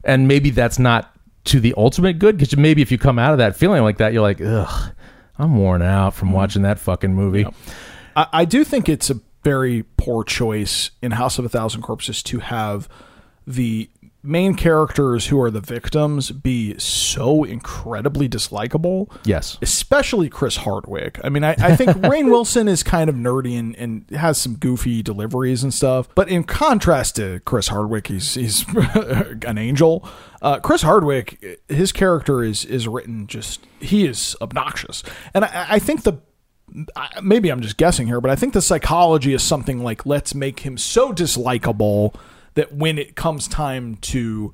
and 0.09 0.27
maybe 0.27 0.51
that's 0.51 0.79
not 0.79 1.15
to 1.45 1.61
the 1.61 1.75
ultimate 1.77 2.19
good 2.19 2.37
because 2.37 2.57
maybe 2.57 2.83
if 2.83 2.91
you 2.91 2.99
come 2.99 3.19
out 3.19 3.33
of 3.33 3.39
that 3.39 3.55
feeling 3.55 3.83
like 3.83 3.99
that, 3.99 4.13
you're 4.13 4.23
like, 4.23 4.41
ugh, 4.41 4.93
I'm 5.39 5.57
worn 5.57 5.83
out 5.83 6.15
from 6.15 6.29
mm-hmm. 6.29 6.37
watching 6.37 6.63
that 6.63 6.79
fucking 6.81 7.15
movie. 7.15 7.47
I, 8.17 8.27
I 8.33 8.45
do 8.45 8.65
think 8.65 8.89
it's 8.89 9.11
a 9.11 9.21
very 9.45 9.85
poor 9.97 10.25
choice 10.25 10.91
in 11.03 11.13
House 11.13 11.39
of 11.39 11.45
a 11.45 11.49
Thousand 11.49 11.83
Corpses 11.83 12.23
to 12.25 12.41
have 12.41 12.89
the 13.47 13.89
main 14.23 14.55
characters 14.55 15.29
who 15.29 15.41
are 15.41 15.51
the 15.51 15.61
victims 15.61 16.31
be 16.31 16.77
so 16.79 17.45
incredibly 17.45 18.29
dislikable. 18.29 19.11
Yes. 19.25 19.59
especially 19.63 20.29
Chris 20.29 20.57
Hardwick. 20.57 21.21
I 21.23 21.29
mean, 21.29 21.45
I, 21.45 21.55
I 21.59 21.77
think 21.77 21.91
Rainn 21.99 22.27
Wilson 22.27 22.69
is 22.69 22.83
kind 22.83 23.09
of 23.09 23.17
nerdy 23.17 23.59
and, 23.59 23.77
and 23.77 24.11
has 24.11 24.39
some 24.39 24.57
goofy 24.57 25.03
deliveries 25.03 25.63
and 25.63 25.73
stuff. 25.73 26.09
But 26.15 26.29
in 26.29 26.45
contrast 26.45 27.17
to 27.17 27.41
Chris 27.41 27.69
Hardwick, 27.69 28.09
he's 28.09 28.35
he's 28.35 28.65
an 28.75 29.59
angel. 29.59 30.09
Uh, 30.43 30.61
Chris 30.61 30.83
Hardwick, 30.83 31.61
his 31.69 31.93
character 31.93 32.43
is 32.43 32.65
is 32.65 32.87
written 32.89 33.27
just 33.27 33.67
he 33.81 34.07
is 34.07 34.37
obnoxious, 34.41 35.03
and 35.35 35.45
I, 35.45 35.67
I 35.71 35.79
think 35.79 36.03
the. 36.03 36.21
Maybe 37.23 37.49
I'm 37.49 37.63
just 37.63 37.79
guessing 37.79 38.09
here, 38.09 38.21
but 38.21 38.31
I 38.31 38.37
think 38.37 38.53
the 38.53 38.61
psychology 38.61 39.33
is 39.33 39.43
something 39.43 39.83
like 39.83 40.05
let's 40.05 40.35
make 40.35 40.61
him 40.61 40.77
so 40.77 41.15
dislikable 41.15 42.15
that 42.59 42.73
when 42.75 42.99
it 42.99 43.15
comes 43.15 43.47
time 43.49 43.95
to 43.97 44.53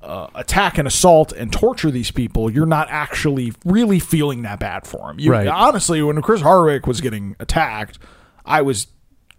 uh, 0.00 0.26
attack 0.34 0.78
and 0.78 0.88
assault 0.88 1.32
and 1.32 1.52
torture 1.52 1.90
these 1.90 2.10
people, 2.10 2.50
you're 2.50 2.66
not 2.66 2.88
actually 2.90 3.52
really 3.64 4.00
feeling 4.00 4.42
that 4.42 4.58
bad 4.58 4.86
for 4.86 5.08
them. 5.08 5.20
You, 5.20 5.30
Right. 5.30 5.46
Honestly, 5.46 6.02
when 6.02 6.20
Chris 6.22 6.40
Hardwick 6.40 6.86
was 6.86 7.00
getting 7.00 7.36
attacked, 7.38 7.98
I 8.44 8.62
was 8.62 8.88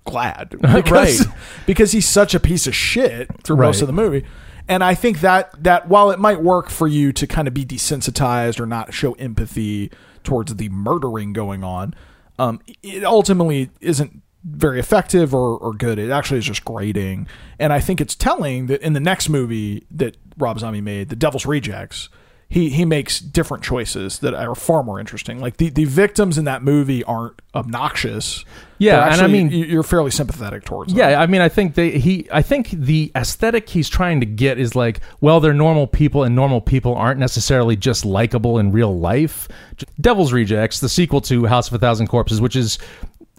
glad 0.05 0.49
because, 0.61 1.25
Right. 1.25 1.35
because 1.65 1.91
he's 1.91 2.07
such 2.07 2.33
a 2.35 2.39
piece 2.39 2.67
of 2.67 2.75
shit 2.75 3.29
through 3.43 3.57
most 3.57 3.81
of 3.81 3.87
the 3.87 3.93
movie. 3.93 4.23
And 4.69 4.83
I 4.83 4.95
think 4.95 5.19
that 5.19 5.51
that 5.61 5.89
while 5.89 6.09
it 6.11 6.19
might 6.19 6.41
work 6.41 6.69
for 6.69 6.87
you 6.87 7.11
to 7.11 7.27
kind 7.27 7.47
of 7.49 7.53
be 7.53 7.65
desensitized 7.65 8.59
or 8.61 8.65
not 8.65 8.93
show 8.93 9.11
empathy 9.13 9.91
towards 10.23 10.55
the 10.55 10.69
murdering 10.69 11.33
going 11.33 11.63
on, 11.65 11.93
um, 12.39 12.61
it 12.81 13.03
ultimately 13.03 13.69
isn't 13.81 14.21
very 14.43 14.79
effective 14.79 15.33
or, 15.33 15.57
or 15.57 15.73
good. 15.73 15.97
It 15.99 16.09
actually 16.11 16.39
is 16.39 16.45
just 16.45 16.65
grating. 16.65 17.27
And 17.59 17.71
I 17.71 17.79
think 17.79 18.01
it's 18.01 18.15
telling 18.15 18.67
that 18.67 18.81
in 18.81 18.93
the 18.93 18.99
next 18.99 19.29
movie 19.29 19.85
that 19.91 20.17
Rob 20.37 20.59
Zombie 20.59 20.81
made, 20.81 21.09
The 21.09 21.15
Devil's 21.15 21.45
Rejects, 21.45 22.09
he, 22.49 22.69
he 22.69 22.85
makes 22.85 23.19
different 23.19 23.63
choices 23.63 24.19
that 24.19 24.35
are 24.35 24.53
far 24.53 24.83
more 24.83 24.99
interesting. 24.99 25.39
Like 25.39 25.57
the, 25.57 25.69
the 25.69 25.85
victims 25.85 26.37
in 26.37 26.45
that 26.45 26.61
movie 26.61 27.03
aren't 27.05 27.41
obnoxious. 27.55 28.45
Yeah, 28.77 28.99
They're 28.99 29.11
and 29.13 29.21
I 29.21 29.27
mean- 29.27 29.49
you- 29.49 29.65
you're 29.65 29.81
fairly 29.81 30.11
sympathetic 30.11 30.63
towards 30.65 30.91
them. 30.93 30.99
Yeah, 30.99 31.19
I 31.19 31.25
mean, 31.25 31.41
I 31.41 31.49
think 31.49 31.73
they 31.75 31.91
he 31.91 32.27
I 32.31 32.41
think 32.43 32.69
the 32.71 33.11
aesthetic 33.15 33.69
he's 33.69 33.89
trying 33.89 34.19
to 34.19 34.25
get 34.27 34.59
is 34.59 34.75
like, 34.75 34.99
well, 35.21 35.39
they're 35.39 35.53
normal 35.53 35.87
people, 35.87 36.23
and 36.23 36.35
normal 36.35 36.61
people 36.61 36.93
aren't 36.95 37.19
necessarily 37.19 37.75
just 37.75 38.05
likable 38.05 38.59
in 38.59 38.71
real 38.71 38.99
life. 38.99 39.47
Devil's 39.99 40.33
Rejects, 40.33 40.79
the 40.79 40.89
sequel 40.89 41.21
to 41.21 41.45
House 41.45 41.69
of 41.69 41.73
a 41.75 41.79
Thousand 41.79 42.07
Corpses, 42.07 42.39
which 42.41 42.55
is 42.55 42.77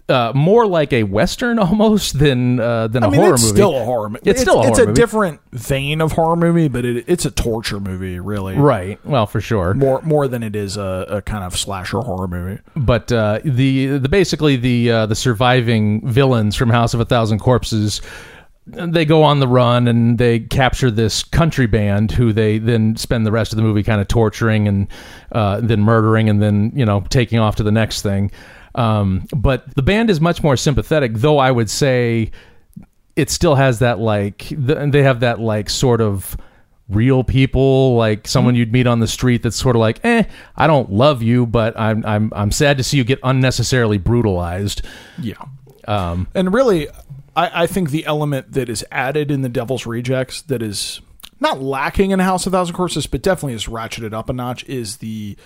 uh, 0.07 0.31
more 0.35 0.67
like 0.67 0.93
a 0.93 1.03
western 1.03 1.57
almost 1.65 2.19
than 2.19 2.59
uh, 2.59 2.87
than 2.87 3.03
a 3.03 3.07
I 3.07 3.09
mean, 3.09 3.21
horror 3.21 3.33
it's 3.33 3.43
movie. 3.43 3.55
still 3.55 3.75
a 3.75 3.83
horror 3.85 4.09
movie. 4.09 4.29
It's, 4.29 4.41
still 4.41 4.61
a 4.61 4.67
it's 4.67 4.79
a 4.79 4.85
movie. 4.85 4.93
different 4.93 5.41
vein 5.51 6.01
of 6.01 6.11
horror 6.11 6.35
movie, 6.35 6.67
but 6.67 6.85
it, 6.85 7.05
it's 7.07 7.25
a 7.25 7.31
torture 7.31 7.79
movie, 7.79 8.19
really. 8.19 8.55
right. 8.55 9.03
Well, 9.05 9.25
for 9.25 9.41
sure. 9.41 9.73
More 9.73 10.01
more 10.03 10.27
than 10.27 10.43
it 10.43 10.55
is 10.55 10.77
a, 10.77 11.05
a 11.09 11.21
kind 11.21 11.43
of 11.43 11.57
slasher 11.57 11.99
horror 12.01 12.27
movie. 12.27 12.61
but 12.75 13.11
uh, 13.11 13.39
the 13.43 13.97
the 13.97 14.09
basically 14.09 14.55
the 14.57 14.91
uh, 14.91 15.05
the 15.07 15.15
surviving 15.15 16.07
villains 16.07 16.55
from 16.55 16.69
House 16.69 16.93
of 16.93 16.99
a 16.99 17.05
Thousand 17.05 17.39
Corpses 17.39 18.01
they 18.67 19.05
go 19.05 19.21
on 19.21 19.39
the 19.39 19.47
run 19.47 19.87
and 19.87 20.17
they 20.17 20.39
capture 20.39 20.89
this 20.89 21.21
country 21.23 21.67
band 21.67 22.11
who 22.11 22.33
they 22.33 22.57
then 22.57 22.95
spend 22.95 23.23
the 23.23 23.31
rest 23.31 23.53
of 23.53 23.57
the 23.57 23.61
movie 23.61 23.83
kind 23.83 24.01
of 24.01 24.07
torturing 24.07 24.67
and 24.67 24.87
uh, 25.33 25.59
then 25.61 25.81
murdering 25.81 26.29
and 26.29 26.41
then 26.41 26.71
you 26.75 26.83
know 26.83 27.01
taking 27.09 27.37
off 27.37 27.55
to 27.57 27.63
the 27.63 27.71
next 27.71 28.01
thing. 28.01 28.31
Um, 28.75 29.25
but 29.35 29.73
the 29.75 29.81
band 29.81 30.09
is 30.09 30.21
much 30.21 30.43
more 30.43 30.57
sympathetic, 30.57 31.13
though 31.15 31.37
I 31.37 31.49
would 31.49 31.69
say 31.69 32.31
it 33.15 33.29
still 33.29 33.55
has 33.55 33.79
that 33.79 33.99
like 33.99 34.39
th- 34.39 34.91
they 34.91 35.01
have 35.03 35.21
that 35.21 35.39
like 35.39 35.69
sort 35.69 36.01
of 36.01 36.37
real 36.89 37.23
people 37.23 37.95
like 37.95 38.27
someone 38.27 38.53
you'd 38.53 38.71
meet 38.71 38.85
on 38.85 38.99
the 38.99 39.07
street 39.07 39.41
that's 39.41 39.55
sort 39.55 39.75
of 39.75 39.79
like 39.79 39.99
eh 40.05 40.23
i 40.55 40.67
don't 40.67 40.91
love 40.91 41.23
you 41.23 41.47
but 41.47 41.73
i'm 41.79 42.05
i'm 42.05 42.31
i'm 42.35 42.51
sad 42.51 42.77
to 42.77 42.83
see 42.83 42.95
you 42.95 43.03
get 43.03 43.17
unnecessarily 43.23 43.97
brutalized 43.97 44.83
Yeah. 45.19 45.41
Um, 45.87 46.27
and 46.33 46.53
really, 46.53 46.89
I, 47.35 47.63
I 47.63 47.67
think 47.67 47.89
the 47.91 48.05
element 48.05 48.53
that 48.53 48.69
is 48.69 48.83
added 48.91 49.31
in 49.31 49.41
the 49.41 49.49
Devil's 49.49 49.85
Rejects 49.85 50.41
that 50.43 50.61
is 50.61 51.01
not 51.39 51.61
lacking 51.61 52.11
in 52.11 52.19
House 52.19 52.45
of 52.45 52.53
Thousand 52.53 52.75
Corpses, 52.75 53.07
but 53.07 53.21
definitely 53.21 53.53
is 53.53 53.65
ratcheted 53.65 54.13
up 54.13 54.29
a 54.29 54.33
notch 54.33 54.63
is 54.65 54.97
the 54.97 55.37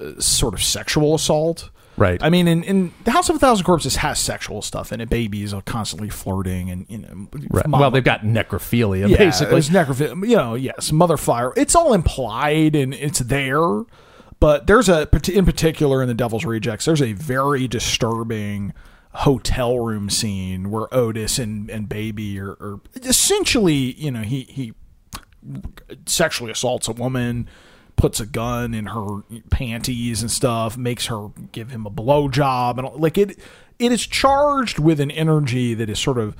uh, 0.00 0.18
sort 0.20 0.54
of 0.54 0.62
sexual 0.62 1.14
assault. 1.14 1.70
Right. 1.96 2.22
I 2.22 2.30
mean, 2.30 2.48
in, 2.48 2.62
in 2.64 2.92
the 3.04 3.10
House 3.10 3.28
of 3.28 3.36
a 3.36 3.38
Thousand 3.38 3.64
Corpses 3.64 3.96
has 3.96 4.18
sexual 4.18 4.62
stuff 4.62 4.92
in 4.92 5.00
it. 5.02 5.10
Babies 5.10 5.52
are 5.52 5.60
constantly 5.62 6.08
flirting, 6.08 6.70
and 6.70 6.86
you 6.88 6.98
know, 6.98 7.28
Right. 7.50 7.66
mama- 7.66 7.80
Well, 7.82 7.90
they've 7.90 8.02
got 8.02 8.22
necrophilia, 8.22 9.08
yeah, 9.10 9.16
basically. 9.18 9.60
There's 9.60 9.68
necrophilia. 9.70 10.28
You 10.28 10.36
know, 10.36 10.54
yes, 10.54 10.90
mother 10.90 11.16
fire. 11.18 11.52
It's 11.56 11.74
all 11.74 11.92
implied 11.92 12.74
and 12.76 12.94
it's 12.94 13.18
there, 13.18 13.82
but 14.40 14.66
there's 14.66 14.88
a 14.88 15.06
in 15.32 15.44
particular 15.44 16.00
in 16.02 16.08
the 16.08 16.14
Devil's 16.14 16.44
Rejects. 16.46 16.86
There's 16.86 17.02
a 17.02 17.12
very 17.12 17.68
disturbing 17.68 18.72
hotel 19.16 19.78
room 19.78 20.08
scene 20.08 20.70
where 20.70 20.92
Otis 20.94 21.38
and 21.38 21.68
and 21.68 21.88
Baby 21.90 22.40
are, 22.40 22.52
are 22.52 22.80
essentially, 23.02 23.92
you 24.00 24.10
know, 24.10 24.22
he 24.22 24.44
he 24.48 24.72
sexually 26.06 26.50
assaults 26.52 26.88
a 26.88 26.92
woman. 26.92 27.48
Puts 27.96 28.18
a 28.20 28.26
gun 28.26 28.74
in 28.74 28.86
her 28.86 29.22
panties 29.50 30.22
and 30.22 30.30
stuff. 30.30 30.76
Makes 30.76 31.06
her 31.06 31.28
give 31.52 31.70
him 31.70 31.86
a 31.86 31.90
blowjob 31.90 32.78
and 32.78 33.00
like 33.00 33.16
it. 33.18 33.38
It 33.78 33.92
is 33.92 34.06
charged 34.06 34.78
with 34.78 35.00
an 35.00 35.10
energy 35.10 35.74
that 35.74 35.88
is 35.88 35.98
sort 35.98 36.18
of 36.18 36.36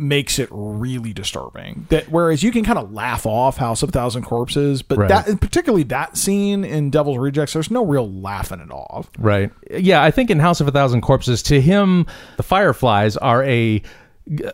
makes 0.00 0.38
it 0.38 0.48
really 0.52 1.12
disturbing. 1.12 1.86
That 1.88 2.08
whereas 2.08 2.44
you 2.44 2.52
can 2.52 2.64
kind 2.64 2.78
of 2.78 2.92
laugh 2.92 3.26
off 3.26 3.56
House 3.56 3.82
of 3.82 3.88
a 3.88 3.92
Thousand 3.92 4.22
Corpses, 4.22 4.80
but 4.80 4.96
Right. 4.96 5.08
that 5.08 5.40
particularly 5.40 5.82
that 5.84 6.16
scene 6.16 6.64
in 6.64 6.90
Devil's 6.90 7.18
Rejects, 7.18 7.52
there's 7.54 7.70
no 7.70 7.84
real 7.84 8.08
laughing 8.08 8.60
it 8.60 8.70
off. 8.70 9.10
Right. 9.18 9.50
Yeah, 9.72 10.00
I 10.02 10.12
think 10.12 10.30
in 10.30 10.38
House 10.38 10.60
of 10.60 10.68
a 10.68 10.70
Thousand 10.70 11.00
Corpses, 11.00 11.42
to 11.44 11.60
him, 11.60 12.06
the 12.36 12.44
Fireflies 12.44 13.16
are 13.16 13.42
a. 13.44 13.82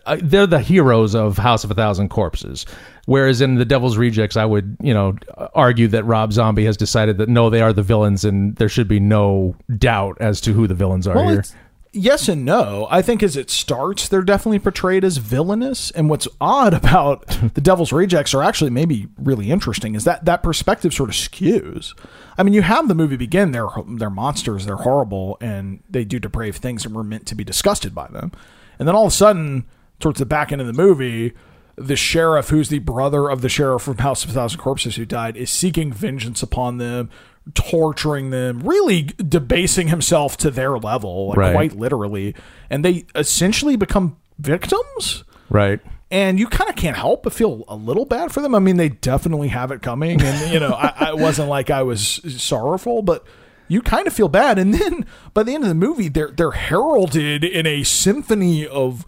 uh, 0.06 0.16
They're 0.22 0.46
the 0.46 0.60
heroes 0.60 1.14
of 1.14 1.36
House 1.38 1.64
of 1.64 1.70
a 1.70 1.74
Thousand 1.74 2.08
Corpses. 2.08 2.66
Whereas 3.06 3.40
in 3.40 3.56
The 3.56 3.64
Devil's 3.64 3.96
Rejects, 3.98 4.36
I 4.36 4.44
would, 4.44 4.76
you 4.82 4.94
know, 4.94 5.16
argue 5.54 5.88
that 5.88 6.04
Rob 6.04 6.32
Zombie 6.32 6.64
has 6.64 6.76
decided 6.76 7.18
that 7.18 7.28
no, 7.28 7.50
they 7.50 7.60
are 7.60 7.72
the 7.72 7.82
villains 7.82 8.24
and 8.24 8.56
there 8.56 8.68
should 8.68 8.88
be 8.88 9.00
no 9.00 9.56
doubt 9.76 10.16
as 10.20 10.40
to 10.42 10.52
who 10.52 10.66
the 10.66 10.74
villains 10.74 11.06
are 11.06 11.14
Well, 11.16 11.28
here. 11.28 11.44
yes 11.92 12.28
and 12.28 12.44
no. 12.46 12.86
I 12.90 13.02
think 13.02 13.22
as 13.22 13.36
it 13.36 13.50
starts, 13.50 14.08
they're 14.08 14.22
definitely 14.22 14.58
portrayed 14.58 15.04
as 15.04 15.18
villainous. 15.18 15.90
And 15.90 16.08
what's 16.08 16.26
odd 16.40 16.72
about 16.74 17.26
the 17.54 17.60
Devil's 17.60 17.92
Rejects, 17.92 18.32
are 18.32 18.42
actually 18.42 18.70
maybe 18.70 19.08
really 19.18 19.50
interesting, 19.50 19.94
is 19.94 20.04
that 20.04 20.24
that 20.24 20.42
perspective 20.42 20.94
sort 20.94 21.10
of 21.10 21.14
skews. 21.14 21.92
I 22.38 22.42
mean, 22.42 22.54
you 22.54 22.62
have 22.62 22.88
the 22.88 22.94
movie 22.94 23.16
begin; 23.16 23.52
they're 23.52 23.68
they're 23.86 24.08
monsters, 24.10 24.64
they're 24.66 24.76
horrible, 24.76 25.36
and 25.42 25.82
they 25.90 26.04
do 26.04 26.18
depraved 26.18 26.58
things, 26.62 26.84
and 26.86 26.94
we're 26.94 27.02
meant 27.04 27.26
to 27.26 27.34
be 27.34 27.44
disgusted 27.44 27.94
by 27.94 28.08
them. 28.08 28.32
And 28.78 28.86
then 28.88 28.94
all 28.94 29.06
of 29.06 29.12
a 29.12 29.14
sudden, 29.16 29.64
towards 30.00 30.18
the 30.18 30.26
back 30.26 30.52
end 30.52 30.60
of 30.60 30.66
the 30.66 30.72
movie. 30.72 31.32
The 31.76 31.96
sheriff, 31.96 32.50
who's 32.50 32.68
the 32.68 32.78
brother 32.78 33.28
of 33.28 33.40
the 33.40 33.48
sheriff 33.48 33.82
from 33.82 33.98
House 33.98 34.22
of 34.22 34.30
a 34.30 34.32
Thousand 34.32 34.60
Corpses 34.60 34.94
who 34.94 35.04
died, 35.04 35.36
is 35.36 35.50
seeking 35.50 35.92
vengeance 35.92 36.40
upon 36.40 36.78
them, 36.78 37.10
torturing 37.52 38.30
them, 38.30 38.60
really 38.60 39.02
debasing 39.16 39.88
himself 39.88 40.36
to 40.36 40.52
their 40.52 40.78
level, 40.78 41.30
like 41.30 41.36
Right. 41.38 41.52
quite 41.52 41.72
literally. 41.76 42.34
And 42.70 42.84
they 42.84 43.06
essentially 43.16 43.74
become 43.76 44.16
victims. 44.38 45.24
right. 45.50 45.80
And 46.10 46.38
you 46.38 46.46
kind 46.46 46.70
of 46.70 46.76
can't 46.76 46.96
help 46.96 47.24
but 47.24 47.32
feel 47.32 47.64
a 47.66 47.74
little 47.74 48.04
bad 48.04 48.30
for 48.30 48.40
them. 48.40 48.54
I 48.54 48.60
mean, 48.60 48.76
they 48.76 48.90
definitely 48.90 49.48
have 49.48 49.72
it 49.72 49.82
coming. 49.82 50.22
And, 50.22 50.52
you 50.52 50.60
know, 50.60 50.70
I, 50.70 50.92
I 50.96 51.08
it 51.08 51.18
wasn't 51.18 51.48
like 51.48 51.70
I 51.70 51.82
was 51.82 52.20
sorrowful, 52.40 53.02
but 53.02 53.24
you 53.68 53.80
kind 53.82 54.06
of 54.06 54.12
feel 54.12 54.28
bad. 54.28 54.58
And 54.58 54.74
then 54.74 55.06
by 55.32 55.42
the 55.42 55.54
end 55.54 55.64
of 55.64 55.68
the 55.68 55.74
movie, 55.74 56.08
they're, 56.08 56.30
they're 56.30 56.50
heralded 56.52 57.44
in 57.44 57.66
a 57.66 57.82
symphony 57.82 58.66
of. 58.66 59.04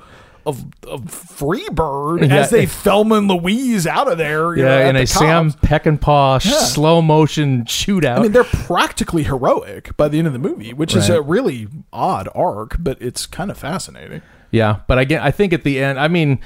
Of, 0.46 0.64
of 0.86 1.06
Freebird 1.06 2.20
Yeah. 2.28 2.36
as 2.36 2.50
they 2.50 2.66
Thelma 2.66 3.16
and 3.16 3.26
Louise 3.28 3.84
out 3.84 4.10
of 4.10 4.16
there. 4.16 4.54
you 4.56 4.62
know, 4.62 4.78
Yeah, 4.78 4.84
at 4.84 4.90
in 4.90 5.02
a 5.02 5.04
Sam. 5.04 5.50
Peckinpah 5.50 6.44
Yeah. 6.44 6.52
slow 6.58 7.02
motion 7.02 7.64
shootout. 7.64 8.18
I 8.18 8.22
mean, 8.22 8.30
they're 8.30 8.44
practically 8.44 9.24
heroic 9.24 9.96
by 9.96 10.06
the 10.06 10.18
end 10.18 10.28
of 10.28 10.32
the 10.32 10.38
movie, 10.38 10.72
which 10.72 10.94
is 10.94 11.08
a 11.08 11.20
really 11.20 11.66
odd 11.92 12.28
arc, 12.32 12.76
but 12.78 12.96
it's 13.00 13.26
kind 13.26 13.50
of 13.50 13.58
fascinating. 13.58 14.22
yeah, 14.52 14.76
but 14.86 15.00
again, 15.00 15.20
I 15.20 15.32
think 15.32 15.52
at 15.52 15.64
the 15.64 15.82
end, 15.82 15.98
I 15.98 16.06
mean, 16.06 16.38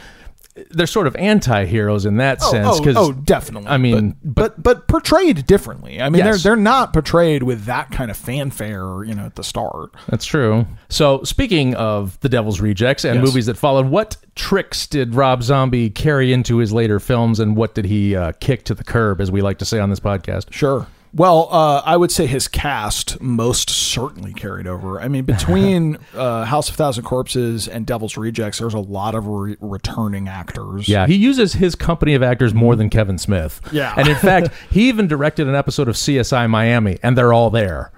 they're 0.70 0.86
sort 0.86 1.07
of 1.07 1.14
anti-heroes 1.16 2.05
in 2.07 2.16
that 2.16 2.42
sense. 2.42 2.78
because 2.80 2.96
oh, 2.96 3.12
definitely. 3.12 3.68
I 3.68 3.76
mean, 3.78 4.16
but, 4.24 4.61
but 4.62 4.62
but 4.62 4.88
portrayed 4.88 5.46
differently. 5.46 6.01
I 6.01 6.09
mean, 6.09 6.18
Yes. 6.24 6.42
they're 6.42 6.55
they're 6.57 6.62
not 6.62 6.92
portrayed 6.92 7.42
with 7.44 7.64
that 7.64 7.90
kind 7.92 8.11
of 8.11 8.16
fanfare, 8.16 9.05
you 9.05 9.14
know, 9.14 9.24
at 9.26 9.36
the 9.36 9.44
start. 9.44 9.90
That's 10.09 10.24
true. 10.24 10.66
So, 10.88 11.22
speaking 11.22 11.74
of 11.76 12.18
The 12.20 12.28
Devil's 12.28 12.61
Rejects 12.61 13.05
and 13.05 13.16
Yes. 13.20 13.24
movies 13.24 13.46
that 13.46 13.57
followed, 13.57 13.86
what 13.86 14.16
tricks 14.34 14.86
did 14.86 15.14
Rob 15.14 15.42
Zombie 15.42 15.88
carry 15.90 16.32
into 16.32 16.59
his 16.59 16.72
later 16.72 16.98
films, 17.01 17.38
and 17.40 17.57
what 17.57 17.74
did 17.74 17.84
he 17.84 18.16
uh, 18.16 18.32
kick 18.40 18.64
to 18.64 18.74
the 18.74 18.84
curb, 18.84 19.20
as 19.20 19.30
we 19.30 19.42
like 19.42 19.59
to 19.59 19.64
say 19.64 19.78
on 19.78 19.88
this 19.90 20.01
podcast? 20.01 20.53
Sure. 20.53 20.86
Well, 21.12 21.48
uh, 21.50 21.82
I 21.84 21.96
would 21.96 22.12
say 22.12 22.26
his 22.26 22.46
cast 22.46 23.20
most 23.20 23.68
certainly 23.68 24.32
carried 24.32 24.68
over. 24.68 25.00
I 25.00 25.08
mean, 25.08 25.24
between 25.24 25.98
uh, 26.14 26.44
House 26.44 26.68
of 26.68 26.76
Thousand 26.76 27.02
Corpses 27.02 27.66
and 27.66 27.84
Devil's 27.84 28.16
Rejects, 28.16 28.58
there's 28.61 28.74
a 28.74 28.78
lot 28.78 29.16
of 29.16 29.26
re- 29.26 29.56
returning 29.61 30.28
actors. 30.28 30.88
Yeah, 30.88 31.06
he 31.08 31.16
uses 31.16 31.54
his 31.54 31.74
company 31.74 32.14
of 32.14 32.22
actors 32.22 32.54
more 32.54 32.76
than 32.76 32.90
Kevin 32.90 33.18
Smith. 33.18 33.61
Yeah. 33.72 33.92
and 33.96 34.06
in 34.06 34.14
fact, 34.14 34.50
he 34.70 34.88
even 34.88 35.08
directed 35.08 35.48
an 35.48 35.56
episode 35.56 35.88
of 35.88 35.96
CSI 35.96 36.48
Miami, 36.48 36.98
and 37.02 37.18
they're 37.18 37.32
all 37.32 37.50
there. 37.50 37.90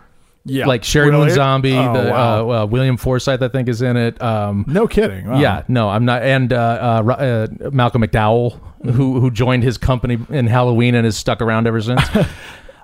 yeah. 0.47 0.65
Like 0.67 0.81
Sheri 0.83 1.13
Moon 1.13 1.29
Zombie, 1.29 1.77
Oh, 1.77 1.93
the 1.93 2.11
wow. 2.11 2.51
uh, 2.51 2.63
uh, 2.63 2.67
William 2.67 2.97
Forsythe, 2.97 3.43
I 3.43 3.49
think, 3.49 3.69
is 3.69 3.83
in 3.83 3.99
it. 3.99 4.21
Um, 4.23 4.65
no 4.67 4.87
kidding. 4.89 5.29
Wow. 5.29 5.39
Yeah, 5.39 5.65
no, 5.69 5.91
I'm 5.91 6.07
not. 6.07 6.23
And 6.23 6.51
uh, 6.53 7.03
uh, 7.07 7.13
uh, 7.13 7.71
Malcolm 7.73 8.01
McDowell, 8.03 8.59
who 8.85 9.21
who 9.21 9.31
joined 9.31 9.65
his 9.65 9.77
company 9.77 10.19
in 10.31 10.47
Halloween 10.47 10.95
and 10.95 11.05
has 11.05 11.17
stuck 11.17 11.43
around 11.43 11.67
ever 11.67 11.81
since. 11.83 12.01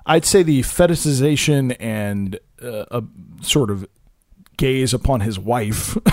I'd 0.05 0.25
say 0.25 0.43
the 0.43 0.61
fetishization 0.61 1.75
and 1.79 2.39
uh, 2.61 2.85
a 2.91 3.03
sort 3.41 3.69
of 3.69 3.87
gaze 4.57 4.93
upon 4.93 5.21
his 5.21 5.39
wife 5.39 5.95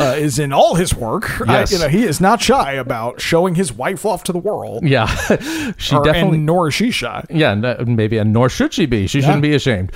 uh, 0.00 0.14
is 0.16 0.38
in 0.38 0.52
all 0.52 0.74
his 0.74 0.94
work. 0.94 1.40
I- 1.48 1.60
Yes. 1.60 1.72
you 1.72 1.78
know, 1.78 1.88
he 1.88 2.04
is 2.04 2.20
not 2.20 2.40
shy 2.40 2.72
about 2.72 3.20
showing 3.20 3.54
his 3.54 3.72
wife 3.72 4.04
off 4.06 4.24
to 4.24 4.32
the 4.32 4.38
world. 4.38 4.84
yeah, 4.86 5.06
she 5.76 5.94
Or- 5.96 6.04
definitely. 6.04 6.38
nor 6.38 6.68
is 6.68 6.74
she 6.74 6.90
shy. 6.90 7.24
yeah, 7.30 7.54
maybe, 7.86 8.18
and 8.18 8.32
nor 8.32 8.48
should 8.48 8.72
she 8.72 8.86
be. 8.86 9.06
She 9.06 9.20
shouldn't 9.20 9.42
be 9.42 9.54
ashamed. 9.54 9.92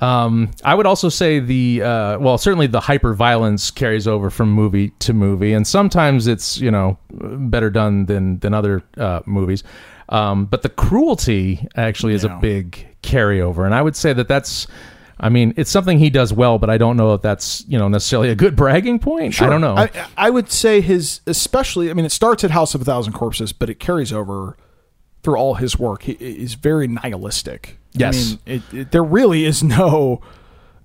Um, 0.00 0.52
I 0.64 0.74
would 0.74 0.86
also 0.86 1.08
say 1.08 1.40
the 1.40 1.82
uh, 1.82 2.18
well, 2.18 2.38
certainly 2.38 2.68
the 2.68 2.80
hyper 2.80 3.14
violence 3.14 3.70
carries 3.70 4.06
over 4.06 4.30
from 4.30 4.50
movie 4.52 4.90
to 5.00 5.12
movie, 5.12 5.52
and 5.52 5.66
sometimes 5.66 6.26
it's 6.26 6.58
you 6.58 6.70
know 6.70 6.98
better 7.10 7.68
done 7.70 8.06
than 8.06 8.38
than 8.38 8.54
other 8.54 8.82
uh, 8.96 9.20
movies. 9.26 9.64
Um, 10.10 10.46
but 10.46 10.62
the 10.62 10.68
cruelty 10.68 11.66
actually 11.76 12.14
is 12.14 12.24
Yeah. 12.24 12.38
a 12.38 12.40
big 12.40 12.86
carryover, 13.02 13.64
and 13.66 13.74
I 13.74 13.82
would 13.82 13.96
say 13.96 14.12
that 14.12 14.28
that's. 14.28 14.66
I 15.20 15.30
mean, 15.30 15.52
it's 15.56 15.68
something 15.72 15.98
he 15.98 16.10
does 16.10 16.32
well, 16.32 16.60
but 16.60 16.70
I 16.70 16.78
don't 16.78 16.96
know 16.96 17.12
if 17.14 17.22
that's 17.22 17.64
you 17.66 17.76
know 17.76 17.88
necessarily 17.88 18.30
a 18.30 18.36
good 18.36 18.54
bragging 18.54 19.00
point. 19.00 19.42
I 19.42 19.48
don't 19.50 19.60
know. 19.60 19.76
I, 19.76 19.90
I 20.16 20.30
would 20.30 20.52
say 20.52 20.80
his, 20.80 21.22
especially. 21.26 21.90
I 21.90 21.94
mean, 21.94 22.04
it 22.04 22.12
starts 22.12 22.44
at 22.44 22.52
House 22.52 22.76
of 22.76 22.82
a 22.82 22.84
Thousand 22.84 23.14
Corpses, 23.14 23.52
but 23.52 23.68
it 23.68 23.80
carries 23.80 24.12
over 24.12 24.56
through 25.24 25.34
all 25.36 25.54
his 25.54 25.76
work. 25.76 26.02
He 26.04 26.12
is 26.12 26.54
very 26.54 26.86
nihilistic. 26.86 27.77
Yes. 27.92 28.16
I 28.46 28.50
mean, 28.50 28.62
it, 28.70 28.74
it, 28.78 28.90
there 28.92 29.04
really 29.04 29.44
is 29.44 29.62
no 29.62 30.20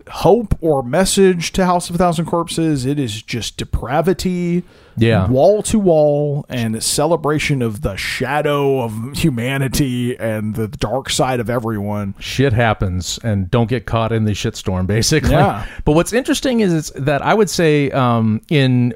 hope 0.10 0.54
or 0.60 0.84
message 0.84 1.54
to 1.54 1.66
House 1.66 1.90
of 1.90 1.96
a 1.96 1.98
Thousand 1.98 2.26
Corpses. 2.26 2.86
It 2.86 3.00
is 3.00 3.22
just 3.22 3.56
depravity, 3.56 4.64
Yeah. 4.98 5.30
wall 5.30 5.64
to 5.64 5.80
wall, 5.80 6.46
and 6.50 6.76
a 6.76 6.82
celebration 6.82 7.62
of 7.62 7.84
the 7.84 7.96
shadow 7.96 8.82
of 8.82 8.94
humanity 9.16 10.18
and 10.20 10.56
the 10.56 10.68
dark 10.68 11.10
side 11.10 11.40
of 11.40 11.50
everyone. 11.50 12.16
shit 12.20 12.52
happens 12.52 13.18
and 13.24 13.50
don't 13.50 13.70
get 13.70 13.86
caught 13.86 14.12
in 14.12 14.26
the 14.26 14.34
shitstorm 14.34 14.86
basically 14.88 15.32
Yeah. 15.32 15.66
but 15.86 15.94
what's 15.94 16.12
interesting 16.12 16.60
is 16.60 16.92
that 16.98 17.22
i 17.22 17.34
would 17.34 17.50
say 17.50 17.90
um, 17.92 18.42
in 18.50 18.94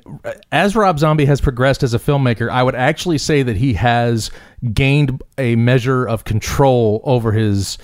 as 0.52 0.76
rob 0.76 1.00
zombie 1.00 1.26
has 1.26 1.40
progressed 1.40 1.84
as 1.84 1.94
a 1.94 2.00
filmmaker 2.00 2.50
i 2.50 2.62
would 2.62 2.76
actually 2.76 3.18
say 3.18 3.44
that 3.44 3.56
he 3.56 3.74
has 3.74 4.30
gained 4.74 5.22
a 5.38 5.56
measure 5.56 6.06
of 6.06 6.26
control 6.26 7.02
over 7.06 7.32
his 7.32 7.78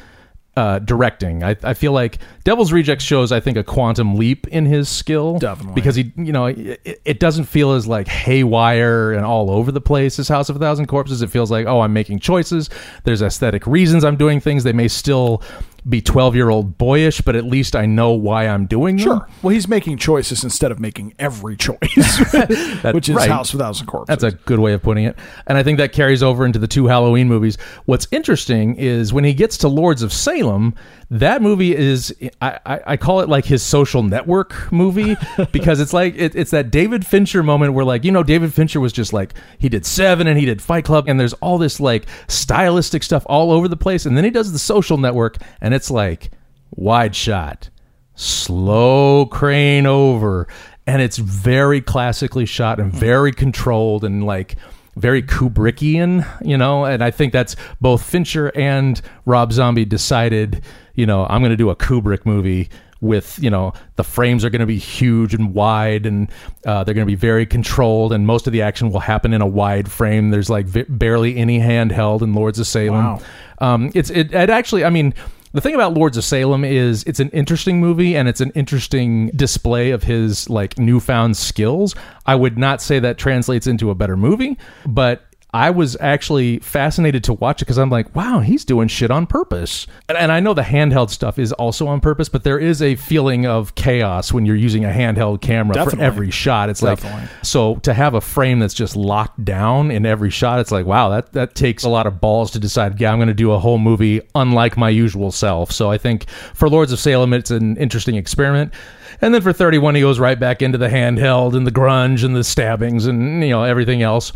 uh, 0.56 0.80
directing. 0.80 1.44
I, 1.44 1.56
I 1.64 1.74
feel 1.74 1.94
like 1.94 2.20
Devil's 2.44 2.72
Rejects 2.72 3.04
shows, 3.04 3.32
I 3.32 3.40
think, 3.40 3.58
a 3.58 3.64
quantum 3.64 4.16
leap 4.16 4.48
in 4.48 4.66
his 4.66 4.88
skill. 4.88 5.40
Definitely. 5.40 5.74
Because 5.74 5.96
he, 5.96 6.14
you 6.16 6.32
know, 6.32 6.46
it, 6.46 7.02
it 7.06 7.20
doesn't 7.20 7.46
feel 7.46 7.72
as 7.72 7.88
like 7.88 8.08
haywire 8.08 9.14
and 9.14 9.26
all 9.26 9.50
over 9.50 9.72
the 9.72 9.82
place 9.82 10.20
as 10.20 10.28
House 10.28 10.50
of 10.50 10.56
a 10.56 10.60
Thousand 10.60 10.86
Corpses. 10.88 11.22
It 11.22 11.30
feels 11.32 11.50
like, 11.50 11.66
oh, 11.66 11.82
I'm 11.82 11.94
making 11.94 12.20
choices. 12.20 12.70
There's 13.04 13.22
aesthetic 13.22 13.66
reasons 13.66 14.04
I'm 14.04 14.18
doing 14.18 14.40
things. 14.40 14.64
They 14.64 14.74
may 14.74 14.88
still 14.88 15.42
be 15.88 16.02
12 16.02 16.36
year 16.36 16.50
old 16.50 16.78
boyish, 16.78 17.22
but 17.22 17.36
at 17.36 17.44
least 17.46 17.76
I 17.76 17.86
know 17.86 18.12
why 18.12 18.48
I'm 18.48 18.66
doing 18.66 18.98
them. 18.98 19.04
Sure. 19.04 19.28
Well, 19.42 19.54
he's 19.54 19.68
making 19.68 19.98
choices 19.98 20.44
instead 20.44 20.72
of 20.72 20.80
making 20.80 21.14
every 21.20 21.58
choice, 21.58 21.78
which 22.94 23.10
is 23.10 23.16
right. 23.16 23.30
House 23.30 23.54
of 23.54 23.60
a 23.60 23.64
Thousand 23.64 23.88
Corpses. 23.88 24.08
That's 24.08 24.24
a 24.24 24.38
good 24.46 24.60
way 24.60 24.74
of 24.74 24.82
putting 24.82 25.06
it. 25.06 25.18
And 25.48 25.58
I 25.58 25.64
think 25.64 25.78
that 25.80 25.92
carries 25.92 26.24
over 26.24 26.46
into 26.46 26.60
the 26.60 26.68
two 26.68 26.88
Halloween 26.88 27.28
movies. 27.28 27.58
What's 27.86 28.08
interesting 28.12 28.76
is 28.76 29.14
when 29.14 29.24
he 29.24 29.34
gets 29.34 29.58
to 29.60 29.68
Lords 29.68 30.04
of 30.04 30.14
Salem, 30.14 30.74
that 31.20 31.42
movie 31.42 31.76
is, 31.76 32.16
I, 32.42 32.60
I, 32.66 32.80
I 32.88 32.98
call 32.98 33.22
it 33.22 33.30
like 33.30 33.46
his 33.46 33.64
social 33.64 34.04
network 34.04 34.72
movie 34.72 35.16
because 35.52 35.80
it's 35.80 35.94
like, 35.94 36.16
it, 36.18 36.36
it's 36.36 36.52
that 36.52 36.72
David 36.72 37.06
Fincher 37.06 37.44
moment 37.44 37.74
where, 37.74 37.86
like, 37.86 38.04
you 38.04 38.12
know, 38.12 38.24
David 38.24 38.54
Fincher 38.54 38.80
was 38.80 38.94
just 38.94 39.14
like, 39.14 39.34
he 39.58 39.70
did 39.70 39.86
Seven 39.86 40.28
and 40.28 40.40
he 40.40 40.46
did 40.46 40.62
Fight 40.62 40.86
Club, 40.86 41.08
and 41.08 41.20
there's 41.20 41.34
all 41.34 41.58
this 41.58 41.80
like 41.80 42.06
stylistic 42.28 43.04
stuff 43.04 43.24
all 43.28 43.52
over 43.52 43.68
the 43.68 43.78
place. 43.78 44.06
And 44.06 44.18
then 44.18 44.24
he 44.24 44.30
does 44.30 44.52
the 44.52 44.60
social 44.60 44.98
network, 44.98 45.38
and 45.62 45.74
it's 45.74 45.90
like 45.90 46.32
wide 46.76 47.16
shot 47.16 47.70
slow 48.16 49.26
crane 49.26 49.86
over, 49.86 50.48
and 50.86 51.02
it's 51.02 51.18
very 51.18 51.82
classically 51.82 52.46
shot 52.46 52.80
and 52.80 52.92
mm-hmm. 52.92 53.00
very 53.00 53.32
controlled 53.32 54.04
and 54.04 54.26
like 54.26 54.56
very 54.96 55.24
Kubrickian, 55.24 56.28
you 56.46 56.58
know. 56.58 56.86
And 56.86 57.04
I 57.04 57.12
think 57.12 57.34
that's 57.34 57.56
both 57.82 58.04
Fincher 58.04 58.52
and 58.56 59.02
Rob 59.26 59.52
Zombie 59.52 59.86
decided, 59.86 60.64
you 60.96 61.06
know, 61.06 61.26
I'm 61.26 61.42
going 61.42 61.52
to 61.52 61.58
do 61.58 61.70
a 61.70 61.76
Kubrick 61.76 62.26
movie 62.26 62.70
with 63.04 63.38
you 63.44 63.50
know 63.50 63.74
the 63.98 64.04
frames 64.04 64.46
are 64.46 64.50
going 64.50 64.62
to 64.62 64.66
be 64.66 64.78
huge 64.78 65.34
and 65.34 65.54
wide 65.54 66.06
and 66.06 66.32
uh, 66.66 66.84
they're 66.86 66.96
going 66.96 67.06
to 67.06 67.12
be 67.12 67.16
very 67.16 67.46
controlled 67.46 68.14
and 68.14 68.26
most 68.26 68.48
of 68.48 68.54
the 68.54 68.62
action 68.62 68.90
will 68.90 69.02
happen 69.02 69.34
in 69.34 69.42
a 69.42 69.46
wide 69.48 69.92
frame. 69.92 70.32
There's 70.32 70.50
like 70.50 70.66
v- 70.66 70.86
barely 70.88 71.36
any 71.36 71.60
handheld 71.60 72.22
in 72.22 72.34
lords 72.34 72.60
of 72.60 72.66
salem. 72.66 73.04
Wow. 73.04 73.22
um, 73.60 73.92
it's 73.94 74.10
it, 74.10 74.34
it 74.34 74.50
actually 74.50 74.86
i 74.86 74.90
mean 74.90 75.14
the 75.52 75.62
thing 75.62 75.76
about 75.76 75.94
lords 75.94 76.18
of 76.18 76.24
salem 76.24 76.64
is 76.64 77.04
it's 77.04 77.20
an 77.20 77.30
interesting 77.30 77.80
movie 77.80 78.16
and 78.16 78.28
it's 78.28 78.42
an 78.42 78.52
interesting 78.52 79.28
display 79.36 79.92
of 79.92 80.02
his 80.02 80.50
like 80.50 80.80
newfound 80.80 81.38
skills. 81.38 81.94
I 82.26 82.34
would 82.34 82.58
not 82.58 82.82
say 82.82 83.00
that 83.00 83.20
translates 83.20 83.68
into 83.68 83.92
a 83.92 83.96
better 83.96 84.18
movie 84.18 84.58
but 84.86 85.26
I 85.54 85.70
was 85.70 85.96
actually 86.00 86.58
fascinated 86.60 87.24
to 87.26 87.34
watch 87.34 87.62
it 87.62 87.66
because 87.66 87.78
I'm 87.78 87.92
like, 87.92 88.16
wow, 88.16 88.40
he's 88.40 88.66
doing 88.66 88.88
shit 88.88 89.12
on 89.12 89.28
purpose. 89.28 89.86
And, 90.10 90.18
and 90.18 90.32
I 90.32 90.40
know 90.40 90.56
the 90.56 90.64
handheld 90.64 91.12
stuff 91.12 91.38
is 91.38 91.52
also 91.54 91.88
on 91.88 92.00
purpose, 92.00 92.28
but 92.28 92.44
there 92.44 92.58
is 92.58 92.82
a 92.82 92.96
feeling 92.96 93.46
of 93.46 93.76
chaos 93.76 94.34
when 94.34 94.48
you're 94.48 94.56
using 94.56 94.84
a 94.84 94.90
handheld 94.90 95.42
camera 95.42 95.88
for 95.88 96.00
every 96.02 96.32
shot. 96.32 96.70
It's 96.70 96.82
Definitely. 96.82 97.22
like 97.22 97.30
so 97.46 97.76
to 97.78 97.94
have 97.94 98.16
a 98.16 98.22
frame 98.22 98.60
that's 98.60 98.74
just 98.74 98.96
locked 98.96 99.46
down 99.46 99.92
in 99.92 100.08
every 100.08 100.32
shot. 100.32 100.60
It's 100.60 100.72
like 100.72 100.88
wow, 100.88 101.10
that 101.10 101.34
that 101.34 101.54
takes 101.54 101.84
a 101.84 101.90
lot 101.90 102.08
of 102.08 102.20
balls 102.20 102.50
to 102.52 102.60
decide. 102.60 103.00
Yeah, 103.00 103.12
I'm 103.12 103.20
going 103.20 103.28
to 103.28 103.34
do 103.34 103.52
a 103.52 103.60
whole 103.60 103.78
movie 103.78 104.22
unlike 104.34 104.76
my 104.76 104.90
usual 104.90 105.32
self. 105.32 105.72
So 105.72 105.92
I 105.92 106.00
think 106.00 106.28
for 106.30 106.68
Lords 106.68 106.92
of 106.92 107.00
Salem, 107.00 107.32
it's 107.32 107.52
an 107.52 107.78
interesting 107.78 108.16
experiment. 108.16 108.74
And 109.22 109.34
then 109.34 109.42
for 109.42 109.54
31, 109.54 109.96
he 109.96 110.02
goes 110.02 110.20
right 110.20 110.40
back 110.40 110.62
into 110.62 110.78
the 110.78 110.90
handheld 110.90 111.56
and 111.56 111.66
the 111.66 111.72
grunge 111.72 112.24
and 112.24 112.36
the 112.36 112.44
stabbings 112.44 113.06
and 113.06 113.44
you 113.44 113.52
know 113.52 113.64
everything 113.64 114.02
else. 114.02 114.34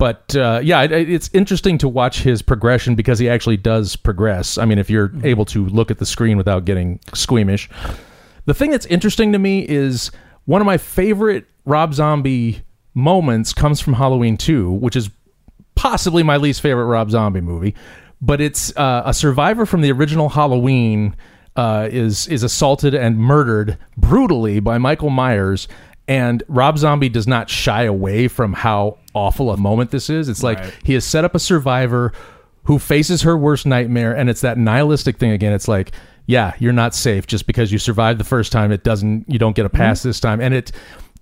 But 0.00 0.34
uh, 0.34 0.62
yeah, 0.64 0.80
it, 0.80 0.92
it's 0.92 1.28
interesting 1.34 1.76
to 1.76 1.86
watch 1.86 2.22
his 2.22 2.40
progression 2.40 2.94
because 2.94 3.18
he 3.18 3.28
actually 3.28 3.58
does 3.58 3.96
progress. 3.96 4.56
I 4.56 4.64
mean, 4.64 4.78
if 4.78 4.88
you're 4.88 5.12
able 5.24 5.44
to 5.44 5.66
look 5.66 5.90
at 5.90 5.98
the 5.98 6.06
screen 6.06 6.38
without 6.38 6.64
getting 6.64 7.00
squeamish. 7.12 7.68
The 8.46 8.54
thing 8.54 8.70
that's 8.70 8.86
interesting 8.86 9.30
to 9.32 9.38
me 9.38 9.68
is 9.68 10.10
one 10.46 10.62
of 10.62 10.66
my 10.66 10.78
favorite 10.78 11.44
Rob 11.66 11.92
Zombie 11.92 12.62
moments 12.94 13.52
comes 13.52 13.78
from 13.78 13.92
Halloween 13.92 14.38
2, 14.38 14.72
which 14.72 14.96
is 14.96 15.10
possibly 15.74 16.22
my 16.22 16.38
least 16.38 16.62
favorite 16.62 16.86
Rob 16.86 17.10
Zombie 17.10 17.42
movie. 17.42 17.74
But 18.22 18.40
it's 18.40 18.74
uh, 18.78 19.02
a 19.04 19.12
survivor 19.12 19.66
from 19.66 19.82
the 19.82 19.92
original 19.92 20.30
Halloween 20.30 21.14
uh, 21.56 21.88
is 21.92 22.26
is 22.28 22.42
assaulted 22.42 22.94
and 22.94 23.18
murdered 23.18 23.76
brutally 23.98 24.60
by 24.60 24.78
Michael 24.78 25.10
Myers, 25.10 25.68
and 26.10 26.42
Rob 26.48 26.76
Zombie 26.76 27.08
does 27.08 27.28
not 27.28 27.48
shy 27.48 27.84
away 27.84 28.26
from 28.26 28.52
how 28.52 28.98
awful 29.14 29.52
a 29.52 29.56
moment 29.56 29.92
this 29.92 30.10
is. 30.10 30.28
It's 30.28 30.42
like 30.42 30.58
he 30.82 30.94
has 30.94 31.04
set 31.04 31.24
up 31.24 31.36
a 31.36 31.38
survivor 31.38 32.12
who 32.64 32.80
faces 32.80 33.22
her 33.22 33.36
worst 33.36 33.64
nightmare, 33.64 34.16
and 34.16 34.28
it's 34.28 34.40
that 34.40 34.58
nihilistic 34.58 35.18
thing 35.18 35.30
again. 35.30 35.52
It's 35.52 35.68
like, 35.68 35.92
yeah, 36.26 36.54
you're 36.58 36.72
not 36.72 36.96
safe 36.96 37.28
just 37.28 37.46
because 37.46 37.70
you 37.70 37.78
survived 37.78 38.18
the 38.18 38.24
first 38.24 38.50
time. 38.50 38.72
It 38.72 38.82
doesn't, 38.82 39.26
you 39.28 39.38
don't 39.38 39.54
get 39.54 39.66
a 39.66 39.70
pass 39.70 40.00
mm-hmm. 40.00 40.08
this 40.08 40.18
time, 40.18 40.40
and 40.40 40.52
it. 40.52 40.72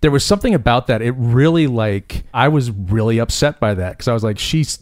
There 0.00 0.10
was 0.12 0.24
something 0.24 0.54
about 0.54 0.86
that. 0.86 1.02
It 1.02 1.12
really 1.16 1.66
like 1.66 2.24
I 2.32 2.46
was 2.48 2.70
really 2.70 3.18
upset 3.18 3.58
by 3.58 3.74
that 3.74 3.92
because 3.92 4.06
I 4.06 4.12
was 4.12 4.22
like, 4.22 4.38
she's 4.38 4.78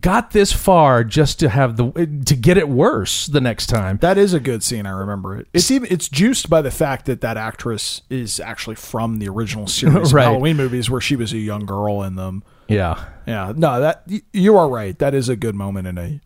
got 0.00 0.30
this 0.30 0.52
far 0.52 1.02
just 1.02 1.40
to 1.40 1.48
have 1.48 1.76
the 1.76 1.90
to 2.26 2.36
get 2.36 2.56
it 2.56 2.68
worse 2.68 3.26
the 3.26 3.40
next 3.40 3.66
time. 3.66 3.98
That 4.00 4.16
is 4.16 4.32
a 4.32 4.38
good 4.40 4.62
scene. 4.62 4.86
I 4.86 4.90
remember 4.90 5.36
it. 5.36 5.48
It's 5.52 5.70
even 5.70 5.88
it's 5.90 6.08
juiced 6.08 6.48
by 6.48 6.62
the 6.62 6.70
fact 6.70 7.06
that 7.06 7.20
that 7.22 7.36
actress 7.36 8.02
is 8.08 8.38
actually 8.38 8.76
from 8.76 9.18
the 9.18 9.28
original 9.28 9.66
series 9.68 10.12
Right. 10.14 10.22
of 10.24 10.30
Halloween 10.32 10.56
movies, 10.56 10.88
where 10.88 11.00
she 11.00 11.16
was 11.16 11.32
a 11.32 11.38
young 11.38 11.66
girl 11.66 12.02
in 12.02 12.14
them. 12.14 12.44
Yeah, 12.68 13.04
Yeah, 13.26 13.52
no, 13.56 13.80
that 13.80 14.08
you 14.32 14.56
are 14.56 14.68
right. 14.68 14.98
That 14.98 15.14
is 15.14 15.28
a 15.28 15.36
good 15.36 15.54
moment 15.54 15.86
in 15.86 15.98
a 15.98 16.20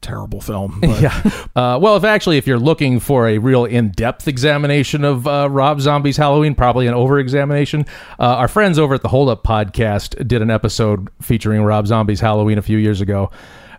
terrible 0.00 0.40
film. 0.40 0.80
But 0.90 1.00
yeah. 1.00 1.30
Uh, 1.54 1.78
well, 1.80 1.96
if 1.96 2.04
actually, 2.04 2.38
if 2.38 2.46
you're 2.46 2.58
looking 2.58 3.00
for 3.00 3.28
a 3.28 3.38
real 3.38 3.64
in-depth 3.64 4.26
examination 4.28 5.04
of 5.04 5.26
uh, 5.26 5.48
Rob 5.50 5.80
Zombie's 5.80 6.16
Halloween, 6.16 6.54
probably 6.54 6.86
an 6.86 6.94
over-examination, 6.94 7.86
uh, 8.18 8.22
our 8.22 8.48
friends 8.48 8.78
over 8.78 8.94
at 8.94 9.02
the 9.02 9.08
Hold 9.08 9.28
Up 9.28 9.44
Podcast 9.44 10.26
did 10.26 10.42
an 10.42 10.50
episode 10.50 11.10
featuring 11.20 11.62
Rob 11.62 11.86
Zombie's 11.86 12.20
Halloween 12.20 12.58
a 12.58 12.62
few 12.62 12.78
years 12.78 13.00
ago. 13.00 13.30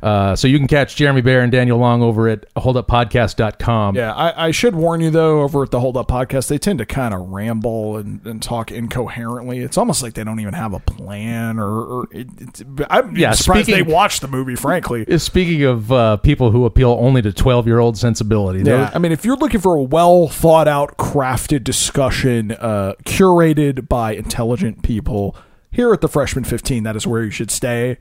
Uh, 0.02 0.36
so 0.36 0.48
you 0.48 0.58
can 0.58 0.68
catch 0.68 0.96
Jeremy 0.96 1.22
Bear 1.22 1.42
and 1.42 1.52
Daniel 1.52 1.78
Long 1.78 2.02
over 2.02 2.28
at 2.28 2.52
holduppodcast.com. 2.56 3.96
Yeah, 3.96 4.14
I, 4.14 4.48
I 4.48 4.52
should 4.52 4.76
warn 4.76 5.02
you 5.02 5.10
though. 5.10 5.42
Over 5.42 5.64
at 5.64 5.72
the 5.72 5.80
Hold 5.80 5.98
Up 5.98 6.08
podcast, 6.08 6.48
they 6.48 6.58
tend 6.58 6.80
to 6.80 6.86
kind 6.86 7.14
of 7.14 7.22
ramble 7.30 7.98
and, 7.98 8.26
and 8.26 8.42
talk 8.42 8.72
incoherently. 8.72 9.60
It's 9.60 9.78
almost 9.78 10.02
like 10.04 10.14
they 10.14 10.24
don't 10.24 10.40
even 10.40 10.54
have 10.54 10.74
a 10.74 10.80
plan, 10.80 11.60
or, 11.60 11.70
or 11.70 12.08
it, 12.12 12.28
it's, 12.40 12.64
I'm 12.90 13.16
Yeah, 13.16 13.32
surprised 13.34 13.66
speaking- 13.68 13.86
they 13.86 13.92
watched 13.94 14.22
the 14.22 14.28
movie. 14.28 14.56
Frankly, 14.56 15.06
Speaking 15.18 15.64
of 15.64 15.92
uh, 15.92 16.18
people 16.18 16.52
who 16.52 16.66
appeal 16.66 16.92
only 17.00 17.22
to 17.22 17.32
12-year-old 17.32 17.98
sensibility, 17.98 18.64
Yeah, 18.64 18.90
I 18.94 19.00
mean, 19.00 19.12
if 19.12 19.24
you're 19.24 19.38
looking 19.38 19.60
for 19.62 19.76
a 19.76 19.84
well 19.84 20.28
thought 20.28 20.68
out, 20.68 20.98
crafted 20.98 21.64
discussion, 21.64 22.52
uh, 22.54 22.94
curated 23.06 23.88
by 23.88 24.14
intelligent 24.14 24.84
people, 24.84 25.36
here 25.72 25.94
at 25.94 26.02
the 26.02 26.08
Freshman 26.10 26.44
15, 26.44 26.84
that 26.84 26.96
is 26.96 27.06
where 27.08 27.24
you 27.24 27.30
should 27.32 27.52
stay. 27.52 27.98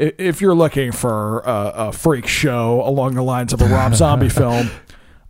I- 0.00 0.12
If 0.18 0.40
you're 0.40 0.54
looking 0.54 0.92
for 0.92 1.40
a, 1.40 1.72
a 1.88 1.92
freak 1.92 2.26
show 2.26 2.82
along 2.86 3.14
the 3.14 3.22
lines 3.22 3.52
of 3.52 3.60
a 3.62 3.66
Rob 3.66 3.94
Zombie 3.94 4.28
film, 4.40 4.70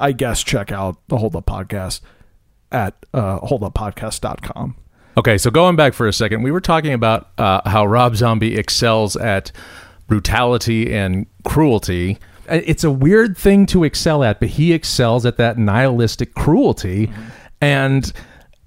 I 0.00 0.12
guess 0.12 0.42
check 0.42 0.70
out 0.72 0.96
the 1.08 1.18
Hold 1.18 1.34
Up 1.36 1.46
Podcast 1.46 2.00
at 2.70 2.94
uh, 3.14 3.40
holduppodcast.com. 3.40 4.76
Okay, 5.16 5.38
so 5.38 5.50
going 5.50 5.74
back 5.74 5.94
for 5.94 6.06
a 6.06 6.12
second, 6.12 6.42
we 6.42 6.50
were 6.52 6.60
talking 6.60 6.92
about 6.92 7.30
uh, 7.38 7.68
how 7.68 7.84
Rob 7.86 8.14
Zombie 8.14 8.56
excels 8.56 9.16
at 9.16 9.50
brutality 10.06 10.94
and 10.94 11.26
cruelty. 11.44 12.18
Uh, 12.48 12.60
It's 12.64 12.84
a 12.84 12.90
weird 12.90 13.36
thing 13.36 13.66
to 13.66 13.82
excel 13.84 14.22
at, 14.22 14.38
but 14.38 14.50
he 14.50 14.72
excels 14.72 15.26
at 15.26 15.36
that 15.38 15.58
nihilistic 15.58 16.34
cruelty. 16.34 17.10
And 17.60 18.10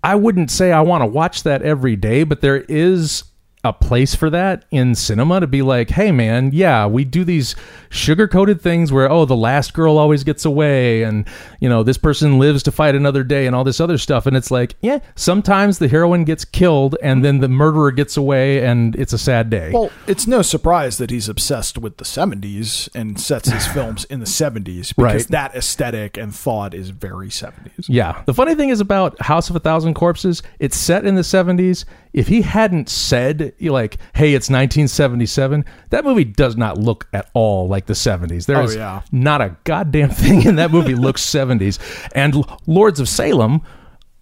I 0.03 0.15
wouldn't 0.15 0.51
say 0.51 0.71
I 0.73 0.81
want 0.81 1.03
to 1.03 1.05
watch 1.05 1.43
that 1.43 1.61
every 1.61 1.95
day, 1.95 2.23
but 2.25 2.41
there 2.41 2.61
is 2.67 3.23
a 3.63 3.71
place 3.71 4.15
for 4.15 4.29
that 4.31 4.65
in 4.71 4.95
cinema 4.95 5.39
to 5.39 5.45
be 5.45 5.61
like, 5.61 5.89
hey 5.91 6.11
man, 6.11 6.49
yeah, 6.51 6.87
we 6.87 7.05
do 7.05 7.23
these 7.23 7.55
sugar 7.89 8.27
coated 8.27 8.59
things 8.59 8.91
where, 8.91 9.09
oh, 9.11 9.25
the 9.25 9.35
last 9.35 9.73
girl 9.75 9.99
always 9.99 10.23
gets 10.23 10.45
away 10.45 11.03
and, 11.03 11.27
you 11.59 11.69
know, 11.69 11.83
this 11.83 11.97
person 11.97 12.39
lives 12.39 12.63
to 12.63 12.71
fight 12.71 12.95
another 12.95 13.23
day 13.23 13.45
and 13.45 13.55
all 13.55 13.63
this 13.63 13.79
other 13.79 13.99
stuff. 13.99 14.25
And 14.25 14.35
it's 14.35 14.49
like, 14.49 14.75
yeah, 14.81 14.97
sometimes 15.15 15.77
the 15.77 15.87
heroine 15.87 16.23
gets 16.23 16.43
killed 16.43 16.95
and 17.03 17.23
then 17.23 17.39
the 17.39 17.47
murderer 17.49 17.91
gets 17.91 18.17
away 18.17 18.65
and 18.65 18.95
it's 18.95 19.13
a 19.13 19.17
sad 19.19 19.51
day. 19.51 19.71
Well, 19.71 19.91
it's 20.07 20.25
no 20.25 20.41
surprise 20.41 20.97
that 20.97 21.11
he's 21.11 21.29
obsessed 21.29 21.77
with 21.77 21.97
the 21.97 22.05
70s 22.05 22.89
and 22.95 23.19
sets 23.19 23.49
his 23.49 23.67
films 23.73 24.05
in 24.05 24.19
the 24.21 24.25
70s 24.25 24.95
because 24.95 24.97
Right. 24.97 25.27
that 25.27 25.55
aesthetic 25.55 26.17
and 26.17 26.33
thought 26.33 26.73
is 26.73 26.89
very 26.89 27.29
70s. 27.29 27.85
Yeah. 27.87 28.23
The 28.25 28.33
funny 28.33 28.55
thing 28.55 28.69
is 28.69 28.79
about 28.79 29.21
House 29.21 29.51
of 29.51 29.55
a 29.55 29.59
Thousand 29.59 29.93
Corpses, 29.93 30.41
it's 30.59 30.77
set 30.77 31.05
in 31.05 31.13
the 31.13 31.21
70s. 31.21 31.85
If 32.13 32.27
he 32.27 32.41
hadn't 32.41 32.89
said, 32.89 33.50
like, 33.59 33.97
hey, 34.15 34.33
it's 34.33 34.49
1977, 34.49 35.65
that 35.89 36.03
movie 36.05 36.23
does 36.23 36.55
not 36.55 36.77
look 36.77 37.07
at 37.13 37.29
all 37.33 37.67
like 37.67 37.85
the 37.87 37.93
70s. 37.93 38.45
There 38.45 38.57
Oh, 38.57 38.63
is 38.63 38.75
yeah. 38.75 39.01
not 39.11 39.41
a 39.41 39.55
goddamn 39.63 40.09
thing 40.09 40.43
in 40.43 40.55
that 40.55 40.71
movie 40.71 40.95
looks 40.95 41.23
70s. 41.25 41.79
And 42.13 42.35
Lords 42.67 42.99
of 42.99 43.07
Salem, 43.09 43.61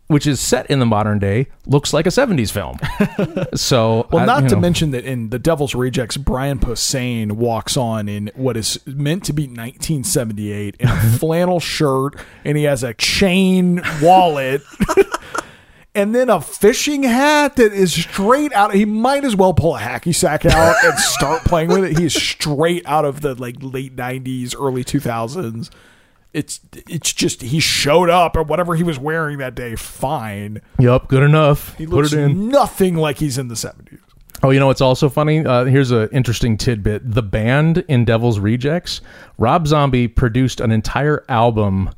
which 0.08 0.26
is 0.26 0.40
set 0.40 0.66
in 0.72 0.80
the 0.80 0.86
modern 0.88 1.20
day, 1.20 1.48
looks 1.68 1.94
like 1.94 2.08
a 2.08 2.10
70s 2.10 2.52
film. 2.52 2.78
so, 3.56 4.08
Well, 4.12 4.24
I- 4.24 4.26
not 4.26 4.50
to 4.50 4.56
know. 4.56 4.62
mention 4.62 4.90
that 4.92 5.06
in 5.06 5.30
The 5.30 5.38
Devil's 5.38 5.76
Rejects, 5.76 6.18
Brian 6.18 6.58
Posehn 6.58 7.34
walks 7.34 7.78
on 7.78 8.10
in 8.10 8.32
what 8.36 8.58
is 8.58 8.80
meant 8.88 9.24
to 9.26 9.34
be 9.34 9.44
1978 9.44 10.78
in 10.80 10.88
a 10.90 10.96
flannel 11.20 11.60
shirt, 11.60 12.16
and 12.44 12.58
he 12.58 12.64
has 12.64 12.84
a 12.84 12.94
chain 12.96 13.82
wallet. 14.02 14.64
And 15.96 16.14
then 16.14 16.30
a 16.30 16.40
fishing 16.40 17.04
hat 17.04 17.56
that 17.56 17.74
is 17.74 17.94
straight 17.94 18.54
out. 18.54 18.74
He 18.76 18.86
might 18.86 19.26
as 19.26 19.36
well 19.36 19.54
pull 19.54 19.76
a 19.76 19.80
hacky 19.80 20.14
sack 20.14 20.46
out 20.46 20.76
and 20.84 20.98
start 21.00 21.44
playing 21.44 21.70
with 21.70 21.84
it. 21.84 21.98
He's 21.98 22.14
straight 22.14 22.86
out 22.86 23.06
of 23.06 23.22
the 23.22 23.34
like 23.36 23.56
late 23.60 23.96
'90s, 23.96 24.56
early 24.58 24.84
2000s. 24.84 25.70
It's 26.32 26.60
it's 26.88 27.12
just 27.12 27.42
he 27.42 27.60
showed 27.60 28.08
up 28.10 28.36
or 28.38 28.44
whatever 28.44 28.76
he 28.76 28.84
was 28.84 29.00
wearing 29.00 29.40
that 29.40 29.56
day. 29.56 29.76
Fine, 29.76 30.62
Yep, 30.78 31.08
good 31.08 31.24
enough. 31.24 31.76
he 31.76 31.88
Put 31.88 31.96
looks 31.96 32.14
it 32.14 32.20
in. 32.20 32.50
nothing 32.50 32.96
like 32.96 33.18
he's 33.18 33.40
in 33.40 33.48
the 33.48 33.56
'70s. 33.56 33.98
Oh, 34.44 34.52
you 34.52 34.60
know 34.60 34.68
what's 34.68 34.80
also 34.80 35.10
funny? 35.10 35.44
Uh, 35.44 35.66
here's 35.66 35.90
an 35.92 36.08
interesting 36.14 36.56
tidbit. 36.56 37.02
The 37.12 37.24
band 37.24 37.80
in 37.90 38.06
Devil's 38.06 38.40
Rejects, 38.40 39.02
Rob 39.40 39.68
Zombie 39.68 40.08
produced 40.08 40.62
an 40.62 40.72
entire 40.72 41.26
album 41.28 41.90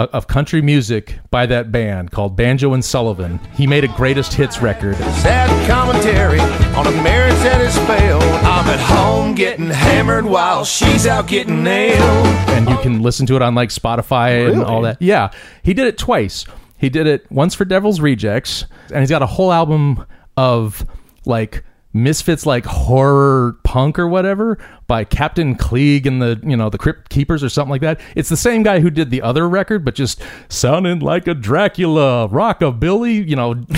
of, 0.00 0.08
of 0.10 0.26
country 0.26 0.62
music 0.62 1.18
by 1.30 1.46
that 1.46 1.70
band 1.70 2.10
called 2.10 2.34
Banjo 2.34 2.72
and 2.72 2.84
Sullivan. 2.84 3.38
He 3.54 3.66
made 3.66 3.84
a 3.84 3.88
greatest 3.88 4.32
hits 4.32 4.62
record. 4.62 4.96
Sad 4.96 5.70
commentary 5.70 6.40
on 6.40 6.86
a 6.86 7.02
marriage 7.02 7.34
that 7.40 7.60
has 7.60 7.76
failed. 7.86 8.22
I'm 8.22 8.66
at 8.66 8.80
home 8.80 9.34
getting 9.34 9.68
hammered 9.68 10.24
while 10.24 10.64
she's 10.64 11.06
out 11.06 11.28
getting 11.28 11.62
nailed. 11.62 12.26
and 12.50 12.68
you 12.68 12.76
can 12.78 13.02
listen 13.02 13.26
to 13.26 13.36
it 13.36 13.42
on 13.42 13.54
like 13.54 13.68
Spotify 13.68 14.50
and 14.50 14.62
all 14.62 14.82
that. 14.82 15.00
Yeah, 15.00 15.30
he 15.62 15.74
did 15.74 15.86
it 15.86 15.98
twice. 15.98 16.46
He 16.78 16.88
did 16.88 17.06
it 17.06 17.30
once 17.30 17.54
for 17.54 17.66
Devil's 17.66 18.00
Rejects, 18.00 18.64
and 18.90 19.00
he's 19.00 19.10
got 19.10 19.22
a 19.22 19.26
whole 19.26 19.52
album 19.52 20.06
of 20.38 20.86
like 21.26 21.62
misfits 21.92 22.46
like 22.46 22.64
horror 22.64 23.56
punk 23.64 23.98
or 23.98 24.06
whatever 24.06 24.58
by 24.86 25.04
Captain 25.04 25.54
Clegg 25.56 26.06
and 26.06 26.22
the 26.22 26.40
you 26.44 26.56
know 26.56 26.70
the 26.70 26.78
Crypt 26.78 27.10
Keepers 27.10 27.42
or 27.42 27.48
something 27.48 27.70
like 27.70 27.80
that. 27.82 28.00
It's 28.14 28.28
the 28.28 28.36
same 28.36 28.62
guy 28.62 28.80
who 28.80 28.90
did 28.90 29.10
the 29.10 29.22
other 29.22 29.48
record, 29.48 29.84
but 29.84 29.94
just 29.94 30.22
sounding 30.48 31.00
like 31.00 31.26
a 31.26 31.34
Dracula 31.34 32.28
rockabilly. 32.28 33.26
You 33.28 33.36
know, 33.36 33.54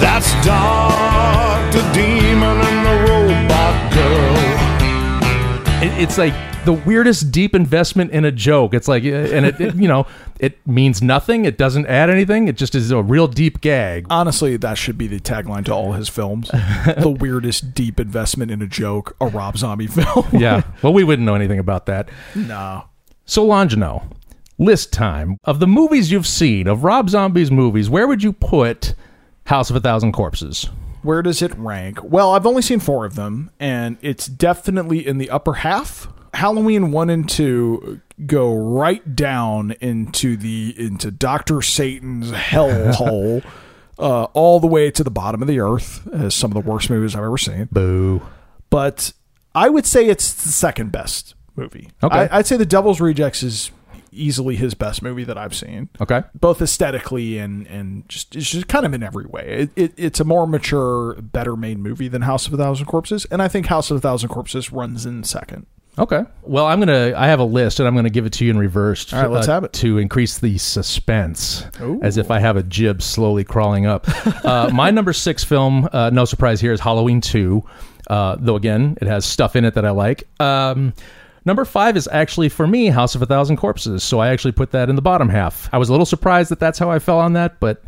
That's 0.00 0.32
Dr. 0.44 1.80
Demon 1.94 2.58
and 2.60 2.86
the 2.86 2.96
Robot 3.10 3.92
Girl. 3.92 4.36
it, 5.82 6.02
it's 6.02 6.18
like 6.18 6.34
the 6.66 6.74
weirdest 6.74 7.30
deep 7.30 7.54
investment 7.54 8.10
in 8.10 8.24
a 8.24 8.32
joke. 8.32 8.74
It's 8.74 8.88
like, 8.88 9.04
uh, 9.04 9.06
and 9.06 9.46
it, 9.46 9.60
it 9.60 9.74
you 9.76 9.88
know 9.88 10.06
it 10.38 10.64
means 10.66 11.00
nothing. 11.00 11.44
It 11.46 11.56
doesn't 11.56 11.86
add 11.86 12.10
anything. 12.10 12.48
It 12.48 12.56
just 12.56 12.74
is 12.74 12.90
a 12.90 13.02
real 13.02 13.26
deep 13.26 13.60
gag. 13.62 14.06
Honestly, 14.10 14.56
that 14.58 14.76
should 14.76 14.98
be 14.98 15.06
the 15.06 15.18
tagline 15.20 15.64
to 15.66 15.72
all 15.72 15.92
his 15.92 16.08
films. 16.08 16.48
the 16.98 17.16
weirdest 17.18 17.72
deep 17.72 17.98
investment 17.98 18.50
in 18.50 18.60
a 18.60 18.66
joke, 18.66 19.16
a 19.20 19.26
Rob 19.26 19.56
Zombie 19.56 19.86
film. 19.86 20.26
Yeah. 20.32 20.62
Well, 20.82 20.92
we 20.92 21.04
wouldn't 21.04 21.24
know 21.24 21.34
anything 21.34 21.58
about 21.58 21.86
that. 21.86 22.10
no. 22.34 22.84
So, 23.24 23.46
Longino, 23.46 24.12
list 24.58 24.92
time 24.92 25.38
of 25.44 25.58
the 25.58 25.66
movies 25.66 26.12
you've 26.12 26.26
seen 26.26 26.66
of 26.68 26.84
Rob 26.84 27.08
Zombie's 27.08 27.50
movies. 27.50 27.88
Where 27.88 28.06
would 28.06 28.22
you 28.22 28.32
put 28.32 28.94
House 29.44 29.70
of 29.70 29.76
a 29.76 29.80
Thousand 29.80 30.12
Corpses? 30.12 30.68
Where 31.02 31.22
does 31.22 31.40
it 31.40 31.56
rank? 31.56 32.02
Well, 32.02 32.32
I've 32.34 32.46
only 32.46 32.62
seen 32.62 32.80
four 32.80 33.04
of 33.04 33.14
them, 33.14 33.50
and 33.60 33.96
it's 34.00 34.26
definitely 34.26 35.06
in 35.06 35.18
the 35.18 35.30
upper 35.30 35.54
half. 35.54 36.08
Halloween 36.36 36.92
one 36.92 37.10
and 37.10 37.28
two 37.28 38.00
go 38.26 38.54
right 38.54 39.14
down 39.16 39.72
into 39.80 40.36
the 40.36 40.74
into 40.78 41.10
Doctor 41.10 41.62
Satan's 41.62 42.30
hellhole, 42.32 43.44
uh, 43.98 44.24
all 44.24 44.60
the 44.60 44.66
way 44.66 44.90
to 44.90 45.02
the 45.04 45.10
bottom 45.10 45.42
of 45.42 45.48
the 45.48 45.60
earth. 45.60 46.06
As 46.12 46.34
some 46.34 46.50
of 46.50 46.62
the 46.62 46.68
worst 46.70 46.90
movies 46.90 47.14
I've 47.14 47.24
ever 47.24 47.38
seen. 47.38 47.68
Boo. 47.72 48.22
But 48.70 49.12
I 49.54 49.68
would 49.68 49.86
say 49.86 50.06
it's 50.06 50.32
the 50.32 50.50
second 50.52 50.92
best 50.92 51.34
movie. 51.56 51.90
Okay. 52.02 52.28
I, 52.30 52.38
I'd 52.38 52.46
say 52.46 52.56
The 52.56 52.66
Devil's 52.66 53.00
Rejects 53.00 53.42
is 53.42 53.70
easily 54.12 54.56
his 54.56 54.74
best 54.74 55.02
movie 55.02 55.24
that 55.24 55.36
I've 55.36 55.54
seen 55.54 55.90
Okay. 56.00 56.22
both 56.34 56.62
aesthetically 56.62 57.38
and 57.38 57.66
and 57.66 58.08
just 58.08 58.34
it's 58.34 58.50
just 58.50 58.66
kind 58.66 58.86
of 58.86 58.94
in 58.94 59.02
every 59.02 59.26
way. 59.26 59.44
It, 59.46 59.70
it, 59.76 59.92
it's 59.96 60.20
a 60.20 60.24
more 60.24 60.46
mature, 60.46 61.14
better 61.20 61.54
made 61.56 61.78
movie 61.78 62.08
than 62.08 62.22
House 62.22 62.46
of 62.46 62.54
a 62.54 62.56
Thousand 62.56 62.86
Corpses, 62.86 63.26
and 63.26 63.42
I 63.42 63.48
think 63.48 63.66
House 63.66 63.90
of 63.90 63.98
a 63.98 64.00
Thousand 64.00 64.28
Corpses 64.30 64.72
runs 64.72 65.04
in 65.06 65.22
second. 65.24 65.66
Okay. 65.98 66.24
Well, 66.42 66.66
I'm 66.66 66.78
gonna. 66.78 67.14
I 67.16 67.26
have 67.28 67.40
a 67.40 67.44
list, 67.44 67.80
and 67.80 67.88
I'm 67.88 67.94
gonna 67.94 68.10
give 68.10 68.26
it 68.26 68.32
to 68.34 68.44
you 68.44 68.50
in 68.50 68.58
reverse. 68.58 69.12
All 69.12 69.22
right, 69.22 69.30
let's 69.30 69.48
uh, 69.48 69.54
have 69.54 69.64
it. 69.64 69.72
to 69.74 69.98
increase 69.98 70.38
the 70.38 70.58
suspense, 70.58 71.64
as 72.02 72.18
if 72.18 72.30
I 72.30 72.38
have 72.38 72.56
a 72.56 72.62
jib 72.62 73.00
slowly 73.00 73.44
crawling 73.44 73.86
up. 73.86 74.06
uh, 74.44 74.70
my 74.72 74.90
number 74.90 75.12
six 75.12 75.42
film, 75.42 75.88
uh, 75.92 76.10
no 76.10 76.26
surprise 76.26 76.60
here, 76.60 76.72
is 76.72 76.80
Halloween 76.80 77.20
Two. 77.20 77.64
Uh, 78.08 78.36
though 78.38 78.56
again, 78.56 78.98
it 79.00 79.08
has 79.08 79.24
stuff 79.24 79.56
in 79.56 79.64
it 79.64 79.74
that 79.74 79.86
I 79.86 79.90
like. 79.90 80.28
Um, 80.38 80.92
number 81.44 81.64
five 81.64 81.96
is 81.96 82.08
actually 82.12 82.50
for 82.50 82.66
me 82.66 82.86
House 82.86 83.14
of 83.14 83.22
a 83.22 83.26
Thousand 83.26 83.56
Corpses, 83.56 84.04
so 84.04 84.18
I 84.18 84.28
actually 84.28 84.52
put 84.52 84.72
that 84.72 84.90
in 84.90 84.96
the 84.96 85.02
bottom 85.02 85.30
half. 85.30 85.70
I 85.72 85.78
was 85.78 85.88
a 85.88 85.92
little 85.92 86.06
surprised 86.06 86.50
that 86.50 86.60
that's 86.60 86.78
how 86.78 86.90
I 86.90 86.98
fell 86.98 87.18
on 87.18 87.32
that, 87.32 87.58
but 87.58 87.82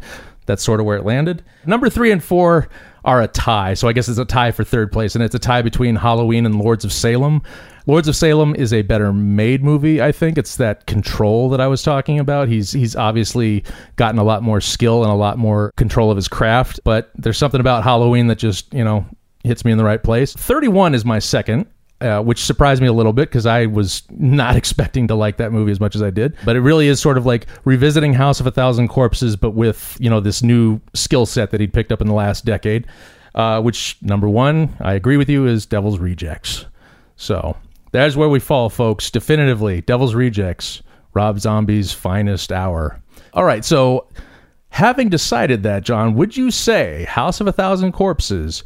that's 0.48 0.64
sort 0.64 0.80
of 0.80 0.86
where 0.86 0.96
it 0.96 1.04
landed. 1.04 1.44
Number 1.66 1.88
three 1.88 2.10
and 2.10 2.24
four 2.24 2.68
are 3.04 3.22
a 3.22 3.28
tie, 3.28 3.74
so 3.74 3.86
I 3.86 3.92
guess 3.92 4.08
it's 4.08 4.18
a 4.18 4.24
tie 4.24 4.50
for 4.50 4.64
third 4.64 4.90
place, 4.90 5.14
and 5.14 5.22
it's 5.22 5.34
a 5.34 5.38
tie 5.38 5.62
between 5.62 5.94
Halloween 5.94 6.44
and 6.46 6.58
Lords 6.58 6.84
of 6.84 6.92
Salem. 6.92 7.42
Lords 7.86 8.08
of 8.08 8.16
Salem 8.16 8.54
is 8.56 8.72
a 8.72 8.82
better 8.82 9.12
made 9.12 9.62
movie, 9.62 10.02
I 10.02 10.10
think. 10.10 10.36
It's 10.36 10.56
that 10.56 10.86
control 10.86 11.50
that 11.50 11.60
I 11.60 11.68
was 11.68 11.82
talking 11.82 12.18
about. 12.18 12.48
He's 12.48 12.72
he's 12.72 12.96
obviously 12.96 13.62
gotten 13.96 14.18
a 14.18 14.24
lot 14.24 14.42
more 14.42 14.60
skill 14.60 15.04
and 15.04 15.12
a 15.12 15.16
lot 15.16 15.38
more 15.38 15.72
control 15.76 16.10
of 16.10 16.16
his 16.16 16.28
craft, 16.28 16.80
but 16.82 17.10
there's 17.14 17.38
something 17.38 17.60
about 17.60 17.84
Halloween 17.84 18.26
that 18.28 18.38
just, 18.38 18.72
you 18.74 18.84
know, 18.84 19.06
hits 19.44 19.64
me 19.64 19.70
in 19.72 19.78
the 19.78 19.84
right 19.84 20.02
place. 20.02 20.32
31 20.32 20.94
is 20.94 21.04
my 21.04 21.18
second. 21.18 21.66
Uh, 22.00 22.22
which 22.22 22.44
surprised 22.44 22.80
me 22.80 22.86
a 22.86 22.92
little 22.92 23.12
bit 23.12 23.28
because 23.28 23.44
I 23.44 23.66
was 23.66 24.04
not 24.10 24.54
expecting 24.62 25.08
to 25.08 25.16
like 25.16 25.38
that 25.38 25.50
movie 25.50 25.72
as 25.72 25.80
much 25.80 25.96
as 25.96 26.02
I 26.02 26.10
did. 26.10 26.36
But 26.44 26.54
it 26.54 26.60
really 26.60 26.86
is 26.86 27.00
sort 27.00 27.18
of 27.18 27.26
like 27.26 27.48
revisiting 27.64 28.12
House 28.14 28.38
of 28.38 28.46
a 28.46 28.52
Thousand 28.52 28.86
Corpses, 28.86 29.34
but 29.34 29.50
with 29.50 29.96
you 29.98 30.08
know 30.08 30.20
this 30.20 30.42
new 30.42 30.80
skill 30.94 31.26
set 31.26 31.50
that 31.50 31.60
he'd 31.60 31.72
picked 31.72 31.90
up 31.90 32.00
in 32.00 32.06
the 32.06 32.14
last 32.14 32.44
decade. 32.44 32.86
Uh, 33.34 33.60
which 33.60 33.96
number 34.00 34.28
one, 34.28 34.76
I 34.80 34.94
agree 34.94 35.16
with 35.16 35.28
you, 35.28 35.46
is 35.46 35.66
Devil's 35.66 35.98
Rejects. 35.98 36.66
So 37.16 37.56
that's 37.92 38.16
where 38.16 38.28
we 38.28 38.40
fall, 38.40 38.70
folks. 38.70 39.10
Definitively, 39.10 39.80
Devil's 39.80 40.14
Rejects, 40.14 40.82
Rob 41.14 41.40
Zombie's 41.40 41.92
finest 41.92 42.52
hour. 42.52 43.00
All 43.34 43.44
right, 43.44 43.64
so 43.64 44.06
having 44.70 45.08
decided 45.08 45.62
that, 45.64 45.82
John, 45.82 46.14
would 46.14 46.36
you 46.36 46.50
say 46.50 47.04
House 47.04 47.40
of 47.40 47.46
a 47.46 47.52
Thousand 47.52 47.92
Corpses 47.92 48.62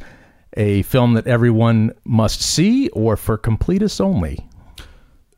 a 0.55 0.81
film 0.83 1.13
that 1.13 1.27
everyone 1.27 1.93
must 2.03 2.41
see 2.41 2.89
or 2.89 3.17
for 3.17 3.37
completists 3.37 3.99
only? 3.99 4.47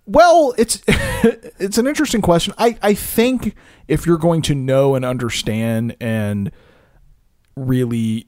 Well, 0.06 0.54
it's 0.58 0.82
it's 0.88 1.78
an 1.78 1.88
interesting 1.88 2.22
question. 2.22 2.54
I, 2.58 2.78
I 2.82 2.94
think 2.94 3.56
if 3.88 4.06
you're 4.06 4.18
going 4.18 4.42
to 4.44 4.56
know 4.56 4.96
and 4.96 5.04
understand 5.04 5.96
and 6.00 6.52
really 7.56 8.28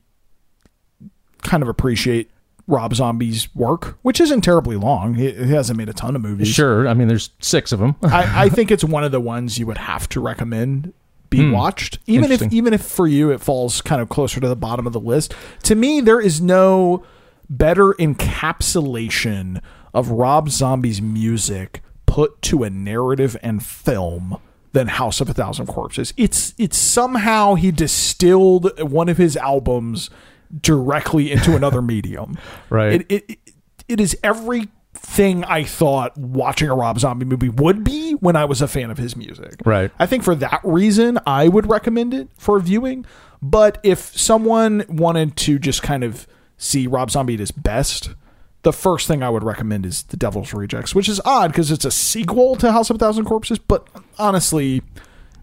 kind 1.44 1.62
of 1.62 1.70
appreciate 1.70 2.32
Rob 2.66 2.94
Zombie's 2.96 3.54
work, 3.56 3.98
which 4.02 4.20
isn't 4.20 4.42
terribly 4.42 4.76
long, 4.76 5.14
he, 5.14 5.32
he 5.32 5.52
hasn't 5.52 5.78
made 5.78 5.90
a 5.90 5.94
ton 5.94 6.16
of 6.16 6.22
movies. 6.22 6.48
Sure, 6.48 6.88
I 6.88 6.94
mean 6.94 7.08
there's 7.08 7.30
six 7.40 7.72
of 7.72 7.80
them. 7.80 7.96
I, 8.04 8.46
I 8.46 8.50
think 8.54 8.72
it's 8.72 8.84
one 8.84 9.04
of 9.04 9.12
the 9.12 9.22
ones 9.22 9.60
you 9.60 9.68
would 9.68 9.78
have 9.78 10.10
to 10.10 10.20
recommend 10.20 10.94
be 11.30 11.46
hmm. 11.46 11.52
watched, 11.52 12.00
even 12.06 12.32
if 12.32 12.42
even 12.54 12.74
if 12.74 12.82
for 12.82 13.08
you 13.08 13.32
it 13.32 13.42
falls 13.42 13.82
kind 13.82 14.02
of 14.02 14.10
closer 14.10 14.40
to 14.40 14.48
the 14.48 14.56
bottom 14.56 14.88
of 14.88 14.94
the 14.94 15.00
list. 15.00 15.34
To 15.64 15.76
me, 15.76 16.02
there 16.02 16.22
is 16.22 16.42
no 16.42 17.04
better 17.50 17.94
encapsulation 17.94 19.62
of 19.94 20.12
Rob 20.12 20.50
Zombie's 20.50 21.02
music 21.02 21.82
put 22.06 22.42
to 22.44 22.64
a 22.64 22.70
narrative 22.70 23.38
and 23.42 23.64
film 23.64 24.40
than 24.74 24.88
House 24.88 25.22
of 25.22 25.30
a 25.30 25.34
Thousand 25.34 25.68
Corpses. 25.68 26.14
It's 26.18 26.54
it's 26.58 26.78
somehow 26.78 27.56
he 27.56 27.72
distilled 27.72 28.80
one 28.80 29.10
of 29.10 29.18
his 29.18 29.38
albums 29.38 30.10
directly 30.62 31.32
into 31.32 31.56
another 31.56 31.82
medium. 31.84 32.38
Right. 32.70 33.06
It, 33.10 33.28
it, 33.30 33.40
it, 33.88 34.00
is 34.00 34.18
everything 34.98 35.44
I 35.46 35.64
thought 35.64 36.18
watching 36.18 36.70
a 36.70 36.76
Rob 36.76 37.00
Zombie 37.00 37.26
movie 37.26 37.50
would 37.50 37.84
be 37.84 38.14
when 38.14 38.36
I 38.36 38.46
was 38.46 38.62
a 38.62 38.68
fan 38.68 38.92
of 38.92 38.98
his 38.98 39.16
music. 39.16 39.56
Right. 39.66 39.92
I 40.00 40.06
think 40.06 40.24
for 40.24 40.36
that 40.36 40.62
reason, 40.64 41.20
I 41.26 41.48
would 41.48 41.70
recommend 41.70 42.14
it 42.14 42.30
for 42.38 42.60
viewing. 42.60 43.06
But 43.42 43.80
if 43.84 44.00
someone 44.18 44.86
wanted 44.90 45.36
to 45.38 45.60
just 45.60 45.84
kind 45.84 46.04
of 46.04 46.28
see 46.58 46.88
Rob 46.88 47.12
Zombie 47.12 47.36
at 47.36 47.40
his 47.40 47.52
best, 47.52 48.12
the 48.64 48.74
first 48.74 49.08
thing 49.08 49.22
I 49.22 49.30
would 49.30 49.44
recommend 49.44 49.86
is 49.86 50.04
The 50.04 50.18
Devil's 50.18 50.54
Rejects, 50.54 50.96
which 50.96 51.08
is 51.08 51.22
odd 51.24 51.52
because 51.52 51.72
it's 51.72 51.86
a 51.86 51.92
sequel 51.92 52.56
to 52.58 52.72
House 52.72 52.90
of 52.90 52.96
a 52.96 53.00
Thousand 53.00 53.26
Corpses. 53.26 53.60
But 53.60 53.88
honestly, 54.18 54.82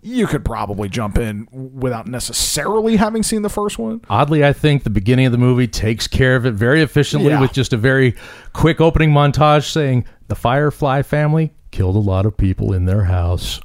you 0.07 0.27
could 0.27 0.45
probably 0.45 0.89
jump 0.89 1.17
in 1.19 1.49
without 1.51 2.07
necessarily 2.07 2.97
having 2.97 3.23
seen 3.23 3.41
the 3.43 3.49
first 3.49 3.79
one. 3.79 4.03
Oddly, 4.11 4.45
I 4.45 4.53
think 4.53 4.85
the 4.85 4.91
beginning 4.91 5.25
of 5.27 5.33
the 5.33 5.39
movie 5.39 5.67
takes 5.67 6.07
care 6.07 6.37
of 6.37 6.45
it 6.45 6.53
very 6.53 6.83
efficiently 6.83 7.31
Yeah. 7.31 7.41
with 7.41 7.53
just 7.55 7.73
a 7.73 7.79
very 7.79 8.15
quick 8.53 8.81
opening 8.83 9.11
montage 9.11 9.71
saying 9.73 10.05
the 10.29 10.35
Firefly 10.35 11.03
family 11.03 11.55
killed 11.71 11.97
a 11.97 12.01
lot 12.01 12.27
of 12.27 12.37
people 12.37 12.73
in 12.75 12.85
their 12.85 13.05
house. 13.05 13.61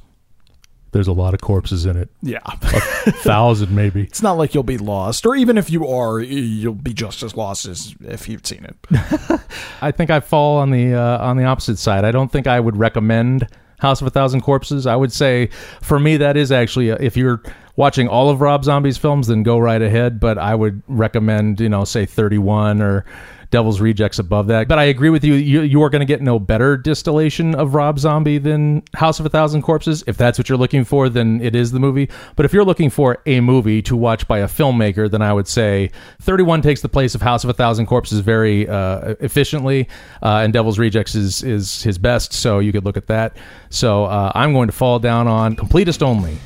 There's 0.92 1.06
a 1.08 1.12
lot 1.12 1.34
of 1.34 1.40
corpses 1.40 1.86
in 1.86 1.96
it. 1.96 2.08
Yeah. 2.22 2.38
A 2.44 3.12
thousand, 3.12 3.72
maybe. 3.76 4.02
it's 4.04 4.22
not 4.22 4.32
like 4.38 4.54
you'll 4.54 4.62
be 4.64 4.78
lost, 4.78 5.24
or 5.26 5.36
even 5.36 5.56
if 5.58 5.70
you 5.70 5.86
are, 5.86 6.18
you'll 6.20 6.74
be 6.74 6.92
just 6.92 7.22
as 7.22 7.36
lost 7.36 7.66
as 7.66 7.94
if 8.00 8.28
you've 8.28 8.44
seen 8.44 8.64
it. 8.64 9.40
I 9.82 9.92
think 9.92 10.10
I 10.10 10.18
fall 10.18 10.56
on 10.56 10.70
the 10.72 10.94
uh, 10.94 11.18
on 11.24 11.36
the 11.36 11.44
opposite 11.44 11.78
side. 11.78 12.04
I 12.04 12.10
don't 12.10 12.32
think 12.32 12.48
I 12.48 12.58
would 12.58 12.76
recommend 12.76 13.46
House 13.80 14.00
of 14.00 14.06
a 14.06 14.10
Thousand 14.10 14.42
Corpses. 14.42 14.86
I 14.86 14.96
would 14.96 15.12
say 15.12 15.48
for 15.80 15.98
me 15.98 16.16
that 16.18 16.36
is 16.36 16.52
actually 16.52 16.90
uh 16.90 16.96
if 17.00 17.16
you're 17.16 17.42
watching 17.76 18.08
all 18.08 18.30
of 18.30 18.40
Rob 18.40 18.64
Zombie's 18.64 18.98
films, 18.98 19.26
then 19.26 19.42
go 19.42 19.58
right 19.58 19.80
ahead. 19.80 20.20
But 20.20 20.38
I 20.38 20.54
would 20.54 20.82
recommend 20.86 21.60
you 21.60 21.68
know 21.68 21.84
say 21.84 22.06
31 22.06 22.82
or 22.82 23.04
Devil's 23.50 23.80
Rejects 23.80 24.18
above 24.18 24.46
that. 24.46 24.68
But 24.68 24.78
I 24.78 24.84
agree 24.84 25.10
with 25.10 25.24
you. 25.24 25.34
You, 25.34 25.62
you 25.62 25.82
are 25.82 25.90
going 25.90 26.00
to 26.00 26.06
get 26.06 26.22
no 26.22 26.38
better 26.38 26.76
distillation 26.76 27.54
of 27.54 27.74
Rob 27.74 27.98
Zombie 27.98 28.38
than 28.38 28.82
House 28.94 29.18
of 29.18 29.26
a 29.26 29.28
Thousand 29.28 29.62
Corpses. 29.62 30.04
If 30.06 30.16
that's 30.16 30.38
what 30.38 30.48
you're 30.48 30.58
looking 30.58 30.84
for, 30.84 31.08
then 31.08 31.40
it 31.40 31.54
is 31.54 31.72
the 31.72 31.80
movie. 31.80 32.08
But 32.36 32.46
if 32.46 32.52
you're 32.52 32.64
looking 32.64 32.90
for 32.90 33.18
a 33.26 33.40
movie 33.40 33.82
to 33.82 33.96
watch 33.96 34.28
by 34.28 34.38
a 34.38 34.46
filmmaker, 34.46 35.10
then 35.10 35.22
I 35.22 35.32
would 35.32 35.48
say 35.48 35.90
31 36.20 36.62
takes 36.62 36.80
the 36.80 36.88
place 36.88 37.14
of 37.14 37.22
House 37.22 37.42
of 37.42 37.50
a 37.50 37.54
Thousand 37.54 37.86
Corpses 37.86 38.20
very 38.20 38.68
uh, 38.68 39.14
efficiently, 39.20 39.88
uh, 40.22 40.40
and 40.44 40.52
Devil's 40.52 40.78
Rejects 40.78 41.14
is 41.14 41.42
is 41.42 41.82
his 41.82 41.98
best. 41.98 42.32
So 42.32 42.60
you 42.60 42.72
could 42.72 42.84
look 42.84 42.96
at 42.96 43.08
that. 43.08 43.36
So 43.70 44.04
uh, 44.04 44.30
I'm 44.34 44.52
going 44.52 44.68
to 44.68 44.72
fall 44.72 44.98
down 44.98 45.26
on 45.26 45.56
completist 45.56 46.02
only. 46.02 46.36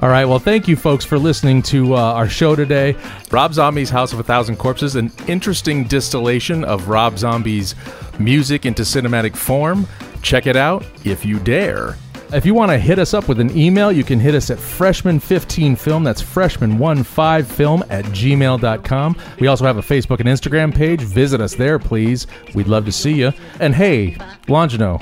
All 0.00 0.08
right. 0.08 0.24
Well, 0.24 0.40
thank 0.40 0.66
you, 0.66 0.76
folks, 0.76 1.04
for 1.04 1.18
listening 1.18 1.62
to 1.62 1.94
uh, 1.94 1.98
our 1.98 2.28
show 2.28 2.56
today. 2.56 2.96
Rob 3.30 3.54
Zombie's 3.54 3.90
House 3.90 4.12
of 4.12 4.18
a 4.18 4.24
Thousand 4.24 4.56
Corpses, 4.56 4.96
an 4.96 5.12
interesting 5.28 5.84
distillation 5.84 6.64
of 6.64 6.88
Rob 6.88 7.16
Zombie's 7.16 7.74
music 8.18 8.66
into 8.66 8.82
cinematic 8.82 9.36
form. 9.36 9.86
Check 10.20 10.46
it 10.46 10.56
out 10.56 10.84
if 11.04 11.24
you 11.24 11.38
dare. 11.38 11.96
If 12.32 12.44
you 12.44 12.54
want 12.54 12.72
to 12.72 12.78
hit 12.78 12.98
us 12.98 13.14
up 13.14 13.28
with 13.28 13.38
an 13.38 13.56
email, 13.56 13.92
you 13.92 14.02
can 14.02 14.18
hit 14.18 14.34
us 14.34 14.50
at 14.50 14.58
freshman15film. 14.58 16.02
That's 16.02 16.20
freshman15film 16.20 17.82
at 17.88 18.04
gmail.com. 18.06 19.16
We 19.38 19.46
also 19.46 19.64
have 19.64 19.76
a 19.76 19.82
Facebook 19.82 20.18
and 20.18 20.28
Instagram 20.28 20.74
page. 20.74 21.02
Visit 21.02 21.40
us 21.40 21.54
there, 21.54 21.78
please. 21.78 22.26
We'd 22.52 22.66
love 22.66 22.86
to 22.86 22.92
see 22.92 23.12
you. 23.12 23.32
And 23.60 23.72
hey, 23.72 24.16
Longino, 24.48 25.00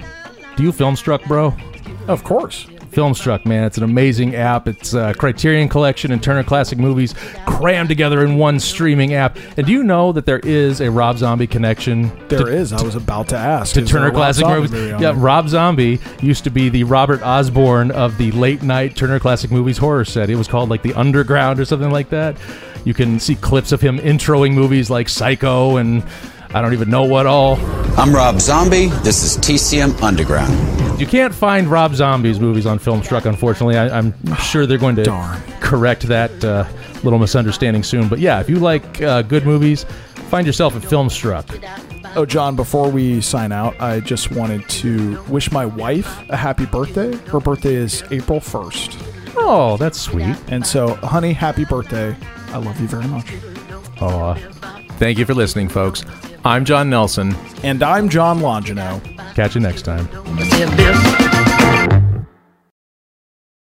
do 0.57 0.63
you 0.63 0.73
Filmstruck, 0.73 1.27
bro? 1.27 1.57
Of 2.07 2.23
course. 2.25 2.67
Filmstruck, 2.93 3.47
man. 3.47 3.65
It's 3.65 3.79
an 3.79 3.85
amazing 3.85 4.35
app. 4.35 4.69
It's 4.69 4.95
a 4.95 5.15
Criterion 5.15 5.69
Collection 5.69 6.13
and 6.13 6.23
Turner 6.23 6.45
Classic 6.45 6.79
Movies 6.79 7.15
crammed 7.47 7.89
together 7.89 8.25
in 8.25 8.37
one 8.37 8.61
streaming 8.61 9.15
app. 9.15 9.39
And 9.57 9.67
do 9.67 9.73
you 9.73 9.83
know 9.83 10.13
that 10.13 10.27
there 10.27 10.41
is 10.41 10.81
a 10.81 10.91
Rob 10.91 11.19
Zombie 11.19 11.47
connection? 11.47 12.13
There 12.29 12.45
to, 12.45 12.47
is. 12.47 12.73
I 12.73 12.83
was 12.83 12.95
about 12.95 13.29
to 13.31 13.37
ask. 13.37 13.75
to 13.75 13.85
Turner 13.85 14.11
Classic 14.11 14.43
Zombie 14.43 14.61
Movies. 14.61 14.73
movie 14.73 15.03
Yeah. 15.03 15.15
Rob 15.17 15.49
Zombie 15.49 16.01
used 16.21 16.45
to 16.45 16.51
be 16.51 16.69
the 16.69 16.85
Robert 16.85 17.23
Osborne 17.23 17.91
of 17.91 18.19
the 18.19 18.31
late 18.33 18.63
night 18.63 18.95
Turner 18.95 19.19
Classic 19.19 19.51
Movies 19.51 19.79
horror 19.79 20.05
set. 20.05 20.31
It 20.31 20.37
was 20.37 20.47
called 20.47 20.69
like 20.69 20.83
the 20.83 20.95
Underground 20.95 21.59
or 21.59 21.65
something 21.65 21.91
like 21.91 22.11
that. 22.11 22.37
You 22.85 22.95
can 22.95 23.21
see 23.21 23.37
clips 23.37 23.73
of 23.73 23.81
him 23.81 23.99
introing 23.99 24.55
movies 24.55 24.91
like 24.91 25.09
Psycho 25.09 25.77
and 25.77 26.05
I 26.55 26.61
don't 26.61 26.73
even 26.75 26.91
know 26.91 27.05
what 27.05 27.27
all. 27.27 27.57
I'm 27.99 28.15
Rob 28.15 28.41
Zombie. 28.41 28.89
This 29.03 29.23
is 29.23 29.39
TCM 29.39 30.03
Underground. 30.03 31.01
You 31.01 31.07
can't 31.07 31.35
find 31.35 31.67
Rob 31.67 31.95
Zombie's 31.95 32.39
movies 32.39 32.67
on 32.67 32.79
Filmstruck, 32.79 33.25
unfortunately. 33.25 33.77
I, 33.79 33.97
I'm 33.99 34.15
sure 34.37 34.67
they're 34.67 34.77
going 34.79 34.97
to 34.97 35.03
Darn. 35.05 35.41
correct 35.61 36.03
that 36.03 36.45
uh, 36.45 36.67
little 37.03 37.19
misunderstanding 37.19 37.83
soon. 37.83 38.09
But 38.09 38.19
yeah, 38.19 38.41
if 38.41 38.51
you 38.51 38.57
like 38.57 39.01
uh, 39.01 39.23
good 39.23 39.47
movies, 39.47 39.85
find 40.29 40.47
yourself 40.47 40.77
at 40.77 40.83
Filmstruck. 40.83 41.47
Oh, 42.17 42.27
John, 42.27 42.55
before 42.55 42.91
we 42.91 43.23
sign 43.23 43.51
out, 43.53 43.81
I 43.81 44.01
just 44.01 44.31
wanted 44.31 44.69
to 44.69 45.21
wish 45.25 45.51
my 45.51 45.65
wife 45.65 46.29
a 46.29 46.37
happy 46.37 46.67
birthday. 46.67 47.17
Her 47.29 47.41
birthday 47.41 47.75
is 47.75 48.03
April 48.11 48.41
1st. 48.41 49.35
Oh, 49.37 49.79
that's 49.79 49.99
sweet. 49.99 50.37
And 50.49 50.67
so, 50.67 50.95
honey, 50.97 51.33
happy 51.33 51.65
birthday. 51.65 52.15
I 52.49 52.59
love 52.59 52.79
you 52.79 52.87
very 52.89 53.07
much. 53.09 53.33
Oh, 54.03 54.21
uh, 54.21 54.35
thank 54.99 55.17
you 55.17 55.25
for 55.25 55.33
listening, 55.33 55.71
folks. 55.71 56.05
I'm 56.45 56.65
John 56.65 56.91
Nelson. 56.91 57.37
And 57.63 57.83
I'm 57.85 58.09
John 58.09 58.41
Longino. 58.41 59.01
Catch 59.35 59.55
you 59.55 59.61
next 59.61 59.83
time. 59.83 60.09
I 60.13 60.49
said, 60.49 60.77
Bill. 60.77 62.02